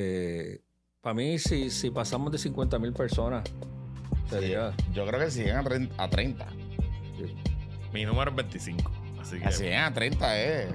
[0.01, 0.61] Eh,
[1.01, 3.43] para mí, si, si pasamos de 50 mil personas,
[4.31, 4.73] sería.
[4.93, 5.57] yo creo que siguen
[5.97, 6.47] a 30.
[7.93, 8.93] Mi número es 25.
[9.20, 9.45] Así que.
[9.45, 10.69] Así a 30 es.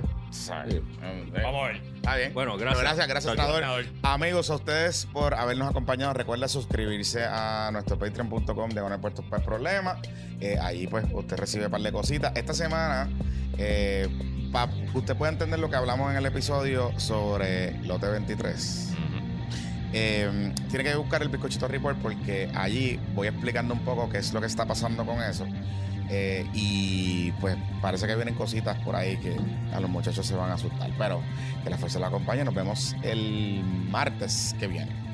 [1.42, 1.82] Vamos a ver.
[1.96, 2.34] Está bien.
[2.34, 2.82] Bueno, gracias.
[2.84, 3.86] gracias, gracias, senador.
[4.02, 6.14] Amigos, a ustedes por habernos acompañado.
[6.14, 10.02] Recuerda suscribirse a nuestro patreon.com de One Puertos para el Problema.
[10.42, 12.34] Eh, ahí, pues, usted recibe un par de cositas.
[12.36, 13.10] Esta semana,
[13.58, 14.10] eh,
[14.94, 18.94] usted puede entender lo que hablamos en el episodio sobre Lote 23.
[19.94, 24.34] Eh, tiene que buscar el bizcochito report porque allí voy explicando un poco qué es
[24.34, 25.46] lo que está pasando con eso.
[26.10, 29.36] Eh, y pues parece que vienen cositas por ahí que
[29.74, 30.90] a los muchachos se van a asustar.
[30.98, 31.22] Pero
[31.64, 32.44] que la fuerza la acompañe.
[32.44, 35.13] Nos vemos el martes que viene.